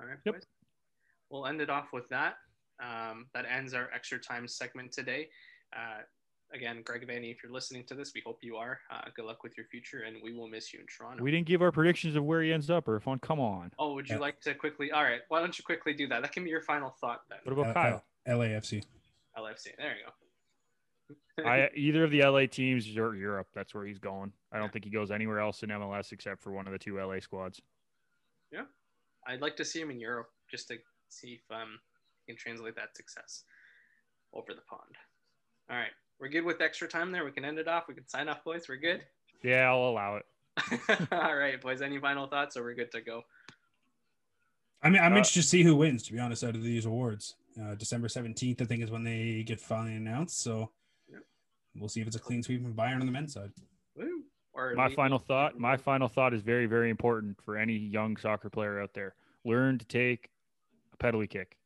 All 0.00 0.06
right, 0.06 0.18
Yep. 0.24 0.34
boys. 0.36 0.46
We'll 1.30 1.46
end 1.46 1.60
it 1.60 1.70
off 1.70 1.92
with 1.92 2.08
that. 2.10 2.36
Um, 2.80 3.26
that 3.34 3.44
ends 3.46 3.74
our 3.74 3.90
extra 3.92 4.18
time 4.20 4.46
segment 4.46 4.92
today. 4.92 5.28
Uh, 5.76 6.02
again, 6.52 6.82
Greg 6.84 7.06
Vanney, 7.06 7.30
if 7.30 7.42
you're 7.42 7.52
listening 7.52 7.84
to 7.84 7.94
this, 7.94 8.12
we 8.14 8.22
hope 8.24 8.38
you 8.42 8.56
are. 8.56 8.80
Uh, 8.90 9.02
good 9.14 9.24
luck 9.24 9.42
with 9.42 9.56
your 9.56 9.66
future, 9.66 10.00
and 10.06 10.16
we 10.22 10.32
will 10.32 10.48
miss 10.48 10.72
you 10.72 10.80
in 10.80 10.86
Toronto. 10.86 11.22
We 11.22 11.30
didn't 11.30 11.46
give 11.46 11.62
our 11.62 11.72
predictions 11.72 12.16
of 12.16 12.24
where 12.24 12.42
he 12.42 12.52
ends 12.52 12.70
up, 12.70 12.88
or 12.88 12.98
fun. 13.00 13.18
Come 13.20 13.40
on. 13.40 13.72
oh, 13.78 13.94
would 13.94 14.08
you 14.08 14.16
Yeah. 14.16 14.20
like 14.20 14.40
to 14.42 14.54
quickly? 14.54 14.90
All 14.92 15.02
right, 15.02 15.20
why 15.28 15.40
don't 15.40 15.56
you 15.58 15.64
quickly 15.64 15.92
do 15.94 16.06
that? 16.08 16.22
That 16.22 16.32
can 16.32 16.44
be 16.44 16.50
your 16.50 16.62
final 16.62 16.90
thought 16.90 17.22
then. 17.28 17.38
What 17.44 17.52
about 17.52 17.66
L- 17.68 17.74
Kyle? 17.74 18.04
L- 18.26 18.38
LAFC. 18.38 18.84
LFC. 19.36 19.68
There 19.76 19.94
you 19.96 20.04
go. 20.04 20.12
I 21.48 21.70
either 21.74 22.04
of 22.04 22.10
the 22.10 22.22
LA 22.22 22.46
teams 22.46 22.86
or 22.96 23.14
Europe. 23.14 23.48
That's 23.54 23.74
where 23.74 23.84
he's 23.86 23.98
going. 23.98 24.32
I 24.52 24.58
don't 24.58 24.72
think 24.72 24.84
he 24.84 24.90
goes 24.90 25.10
anywhere 25.10 25.38
else 25.40 25.62
in 25.62 25.70
MLS 25.70 26.12
except 26.12 26.42
for 26.42 26.52
one 26.52 26.66
of 26.66 26.72
the 26.72 26.78
two 26.78 26.98
LA 26.98 27.20
squads. 27.20 27.60
Yeah, 28.50 28.64
I'd 29.26 29.40
like 29.40 29.56
to 29.56 29.64
see 29.64 29.80
him 29.80 29.90
in 29.90 30.00
Europe 30.00 30.30
just 30.50 30.68
to 30.68 30.78
see 31.08 31.40
if 31.42 31.50
um 31.56 31.78
he 32.26 32.32
can 32.32 32.38
translate 32.38 32.74
that 32.76 32.96
success 32.96 33.44
over 34.34 34.52
the 34.54 34.60
pond. 34.62 34.96
All 35.70 35.76
right, 35.76 35.92
we're 36.20 36.28
good 36.28 36.44
with 36.44 36.60
extra 36.60 36.88
time 36.88 37.12
there. 37.12 37.24
We 37.24 37.30
can 37.30 37.44
end 37.44 37.58
it 37.58 37.68
off. 37.68 37.84
We 37.88 37.94
can 37.94 38.06
sign 38.08 38.28
off, 38.28 38.42
boys. 38.44 38.68
We're 38.68 38.76
good. 38.76 39.02
Yeah, 39.42 39.68
I'll 39.70 39.88
allow 39.90 40.16
it. 40.16 40.24
All 41.12 41.36
right, 41.36 41.60
boys. 41.60 41.80
Any 41.82 41.98
final 42.00 42.26
thoughts, 42.26 42.56
or 42.56 42.62
we're 42.64 42.74
good 42.74 42.90
to 42.92 43.00
go? 43.00 43.22
I 44.82 44.90
mean, 44.90 45.00
I'm 45.02 45.12
Uh, 45.12 45.16
interested 45.18 45.42
to 45.42 45.48
see 45.48 45.62
who 45.62 45.76
wins. 45.76 46.02
To 46.04 46.12
be 46.12 46.18
honest, 46.18 46.42
out 46.44 46.54
of 46.56 46.62
these 46.62 46.86
awards, 46.86 47.36
uh, 47.60 47.74
December 47.76 48.08
17th, 48.08 48.60
I 48.62 48.64
think, 48.64 48.82
is 48.82 48.90
when 48.90 49.04
they 49.04 49.42
get 49.44 49.60
finally 49.60 49.94
announced. 49.96 50.40
So 50.40 50.70
Yep. 51.08 51.22
we'll 51.76 51.88
see 51.88 52.00
if 52.00 52.06
it's 52.06 52.16
a 52.16 52.20
clean 52.20 52.42
sweep 52.42 52.62
from 52.62 52.74
Bayern 52.74 53.00
on 53.00 53.06
the 53.06 53.12
men's 53.12 53.32
side. 53.34 53.52
Woo. 53.94 54.24
Or 54.52 54.74
My 54.74 54.86
leave- 54.88 54.96
final 54.96 55.18
thought. 55.20 55.58
My 55.58 55.76
final 55.76 56.08
thought 56.08 56.34
is 56.34 56.42
very, 56.42 56.66
very 56.66 56.90
important 56.90 57.40
for 57.42 57.56
any 57.56 57.74
young 57.76 58.16
soccer 58.16 58.50
player 58.50 58.80
out 58.80 58.92
there. 58.94 59.14
Learn 59.44 59.78
to 59.78 59.84
take 59.84 60.30
a 60.92 60.96
penalty 60.96 61.28
kick. 61.28 61.56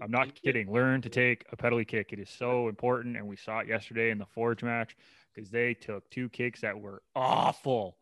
I'm, 0.00 0.10
not 0.10 0.34
kidding. 0.34 0.72
Learn 0.72 1.02
to 1.02 1.08
take 1.08 1.44
a 1.52 1.56
penalty 1.56 1.84
kick. 1.84 2.12
It 2.12 2.18
is 2.18 2.30
so 2.30 2.68
important, 2.68 3.16
and 3.16 3.26
we 3.26 3.36
saw 3.36 3.60
it 3.60 3.68
yesterday 3.68 4.10
in 4.10 4.18
the 4.18 4.26
Forge 4.26 4.62
match 4.62 4.96
because 5.34 5.50
they 5.50 5.74
took 5.74 6.08
two 6.10 6.28
kicks 6.28 6.60
that 6.60 6.78
were 6.78 7.02
awful, 7.14 7.96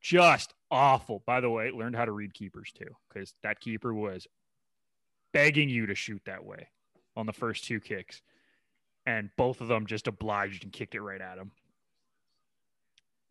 just 0.00 0.54
awful. 0.70 1.22
By 1.26 1.40
the 1.40 1.50
way, 1.50 1.70
learned 1.70 1.96
how 1.96 2.04
to 2.04 2.12
read 2.12 2.34
keepers 2.34 2.72
too 2.72 2.94
because 3.08 3.34
that 3.42 3.60
keeper 3.60 3.92
was 3.92 4.26
begging 5.32 5.68
you 5.68 5.86
to 5.86 5.94
shoot 5.94 6.22
that 6.26 6.44
way 6.44 6.68
on 7.16 7.26
the 7.26 7.32
first 7.32 7.64
two 7.64 7.80
kicks, 7.80 8.22
and 9.04 9.30
both 9.36 9.60
of 9.60 9.68
them 9.68 9.86
just 9.86 10.06
obliged 10.06 10.64
and 10.64 10.72
kicked 10.72 10.94
it 10.94 11.00
right 11.00 11.20
at 11.20 11.38
him. 11.38 11.50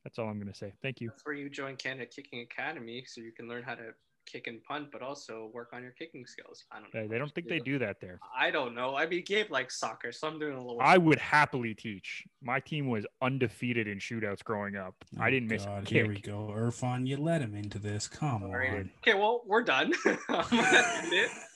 That's 0.03 0.19
all 0.19 0.27
I'm 0.27 0.39
going 0.39 0.51
to 0.51 0.57
say. 0.57 0.71
Thank 0.83 1.01
you. 1.01 1.09
That's 1.09 1.25
where 1.25 1.33
you 1.33 1.49
join 1.49 1.77
Canada 1.77 2.05
Kicking 2.05 2.41
Academy, 2.41 3.05
so 3.07 3.21
you 3.21 3.31
can 3.31 3.47
learn 3.47 3.63
how 3.63 3.73
to 3.73 3.93
kick 4.25 4.47
and 4.47 4.63
punt, 4.63 4.87
but 4.91 5.01
also 5.01 5.49
work 5.53 5.69
on 5.73 5.81
your 5.83 5.91
kicking 5.91 6.25
skills. 6.25 6.65
I 6.71 6.79
don't 6.79 6.93
know. 6.93 7.01
They, 7.01 7.07
they 7.07 7.17
don't 7.17 7.33
think 7.33 7.47
they 7.47 7.59
do 7.59 7.79
that 7.79 7.99
there. 8.01 8.19
I 8.37 8.51
don't 8.51 8.75
know. 8.75 8.95
I 8.95 9.05
mean, 9.05 9.23
Gabe 9.25 9.51
likes 9.51 9.79
soccer, 9.79 10.11
so 10.11 10.27
I'm 10.27 10.39
doing 10.39 10.55
a 10.55 10.59
little. 10.61 10.79
I 10.81 10.97
would 10.97 11.19
happily 11.19 11.73
teach. 11.73 12.23
My 12.43 12.59
team 12.59 12.87
was 12.89 13.05
undefeated 13.21 13.87
in 13.87 13.99
shootouts 13.99 14.43
growing 14.43 14.75
up. 14.75 14.95
Oh 15.17 15.21
I 15.21 15.27
Oh, 15.27 15.31
didn't 15.31 15.49
miss 15.49 15.65
a 15.65 15.79
kick. 15.81 15.87
Here 15.89 16.07
we 16.07 16.19
go, 16.19 16.53
Irfan. 16.55 17.07
You 17.07 17.17
let 17.17 17.41
him 17.41 17.55
into 17.55 17.79
this. 17.79 18.07
Come 18.07 18.41
Sorry, 18.41 18.69
on. 18.69 18.75
dude. 18.75 18.89
Okay, 19.07 19.13
well, 19.13 19.41
we're 19.45 19.63
done. 19.63 19.93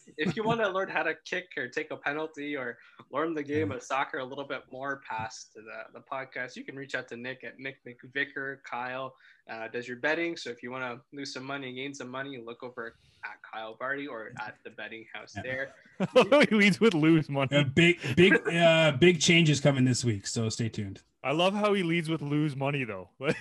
I'm 0.10 0.16
gonna 0.16 0.22
end 0.22 0.28
it. 0.28 0.30
if 0.30 0.36
you 0.36 0.44
want 0.44 0.60
to 0.62 0.70
learn 0.70 0.90
how 0.90 1.04
to 1.04 1.14
kick 1.26 1.46
or 1.58 1.68
take 1.68 1.92
a 1.92 1.98
penalty 1.98 2.56
or 2.56 2.78
learn 3.12 3.34
the 3.34 3.44
game 3.44 3.72
of 3.72 3.82
soccer 3.84 4.18
a 4.20 4.24
little 4.26 4.44
bit 4.46 4.64
more 4.72 5.02
past 5.10 5.54
the, 5.54 5.62
the 5.94 6.04
podcast, 6.12 6.56
you 6.56 6.64
can 6.64 6.76
reach 6.76 6.96
out 6.96 7.08
to 7.10 7.18
Nick 7.18 7.44
at 7.44 7.60
Nick 7.60 7.78
McVicker. 7.88 8.58
Kyle 8.70 9.16
uh, 9.50 9.68
does 9.68 9.88
your 9.88 9.98
betting. 9.98 10.36
So 10.38 10.50
if 10.50 10.62
you 10.64 10.72
want 10.72 10.84
to 10.84 11.02
lose 11.16 11.34
some 11.34 11.44
money, 11.46 11.68
and 11.68 11.76
gain 11.78 11.94
some 11.94 12.10
money, 12.10 12.42
look 12.46 12.64
over 12.64 12.96
at 13.26 13.32
Kyle 13.52 13.76
Barty 13.80 14.08
or 14.08 14.32
at 14.40 14.56
the 14.64 14.70
betting 14.72 15.06
house 15.14 15.34
Yeah. 15.36 15.42
there. 15.44 16.46
he 16.50 16.56
leads 16.56 16.80
with 16.80 16.94
lose 16.94 17.30
money. 17.30 17.50
Uh, 17.56 17.64
big, 17.64 18.00
big, 18.16 18.34
uh, 18.48 18.92
big 19.00 19.20
changes 19.20 19.60
coming 19.60 19.86
this 19.86 20.06
week. 20.06 20.26
So 20.28 20.50
stay 20.50 20.70
tuned. 20.70 21.02
I 21.24 21.32
love 21.34 21.54
how 21.54 21.74
he 21.74 21.84
leads 21.84 22.10
with 22.10 22.22
lose 22.22 22.56
money 22.56 22.86
though. 22.86 23.10
if 23.20 23.36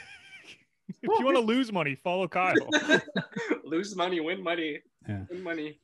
you 1.03 1.25
want 1.25 1.37
to 1.37 1.43
lose 1.43 1.71
money, 1.73 1.95
follow 1.95 2.27
Kyle. 2.27 2.55
lose 3.65 3.95
money, 3.95 4.19
win 4.21 4.43
money, 4.43 4.81
Yeah. 5.09 5.25
win 5.31 5.43
money. 5.43 5.79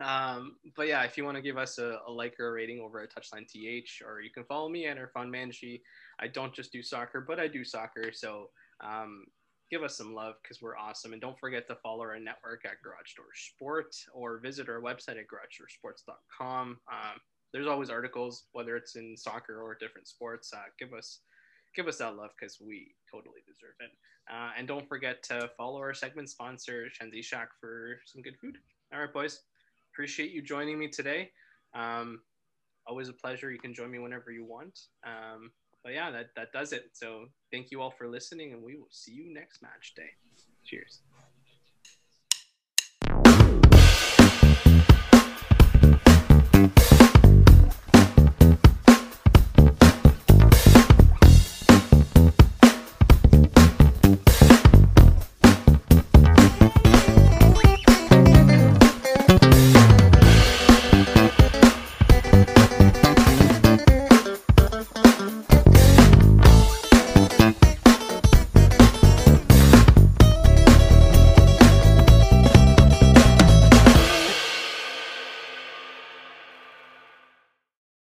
Um, 0.00 0.56
but 0.76 0.88
yeah, 0.88 1.02
if 1.04 1.16
you 1.16 1.24
want 1.24 1.36
to 1.36 1.42
give 1.42 1.56
us 1.56 1.78
a, 1.78 2.00
a 2.06 2.10
like 2.10 2.38
or 2.38 2.48
a 2.48 2.52
rating 2.52 2.80
over 2.80 3.00
at 3.00 3.10
Touchline 3.14 3.48
TH, 3.48 4.02
or 4.06 4.20
you 4.20 4.30
can 4.30 4.44
follow 4.44 4.68
me 4.68 4.86
at 4.86 4.98
Irfan 4.98 5.30
Manshi. 5.30 5.80
I 6.20 6.28
don't 6.28 6.54
just 6.54 6.72
do 6.72 6.82
soccer, 6.82 7.24
but 7.26 7.40
I 7.40 7.48
do 7.48 7.64
soccer. 7.64 8.12
So 8.12 8.50
um, 8.84 9.24
give 9.70 9.82
us 9.82 9.96
some 9.96 10.14
love 10.14 10.34
because 10.42 10.60
we're 10.60 10.76
awesome. 10.76 11.12
And 11.12 11.20
don't 11.20 11.38
forget 11.38 11.66
to 11.68 11.76
follow 11.76 12.02
our 12.02 12.18
network 12.18 12.64
at 12.64 12.82
Garage 12.82 13.14
Door 13.16 13.26
Sport 13.34 13.94
or 14.12 14.38
visit 14.38 14.68
our 14.68 14.80
website 14.80 15.18
at 15.18 15.26
garagedoorsports.com. 15.28 16.68
Um, 16.68 17.20
there's 17.52 17.66
always 17.66 17.90
articles, 17.90 18.44
whether 18.52 18.76
it's 18.76 18.96
in 18.96 19.16
soccer 19.16 19.62
or 19.62 19.76
different 19.80 20.08
sports. 20.08 20.52
Uh, 20.52 20.58
give 20.78 20.92
us 20.92 21.20
give 21.74 21.88
us 21.88 21.98
that 21.98 22.16
love 22.16 22.30
because 22.38 22.58
we 22.60 22.94
totally 23.10 23.40
deserve 23.46 23.74
it. 23.80 23.90
Uh, 24.32 24.50
and 24.58 24.66
don't 24.66 24.88
forget 24.88 25.22
to 25.22 25.50
follow 25.56 25.78
our 25.78 25.94
segment 25.94 26.28
sponsor, 26.28 26.86
Shenzi 26.90 27.22
Shack, 27.22 27.50
for 27.60 27.98
some 28.06 28.22
good 28.22 28.36
food. 28.40 28.56
All 28.92 29.00
right, 29.00 29.12
boys. 29.12 29.40
Appreciate 29.96 30.30
you 30.30 30.42
joining 30.42 30.78
me 30.78 30.88
today. 30.88 31.30
Um, 31.74 32.20
always 32.86 33.08
a 33.08 33.14
pleasure. 33.14 33.50
You 33.50 33.58
can 33.58 33.72
join 33.72 33.90
me 33.90 33.98
whenever 33.98 34.30
you 34.30 34.44
want. 34.44 34.78
Um, 35.06 35.52
but 35.82 35.94
yeah, 35.94 36.10
that, 36.10 36.26
that 36.36 36.52
does 36.52 36.74
it. 36.74 36.90
So 36.92 37.28
thank 37.50 37.70
you 37.70 37.80
all 37.80 37.90
for 37.90 38.06
listening, 38.06 38.52
and 38.52 38.62
we 38.62 38.76
will 38.76 38.90
see 38.90 39.12
you 39.12 39.32
next 39.32 39.62
match 39.62 39.94
day. 39.96 40.10
Cheers. 40.66 41.00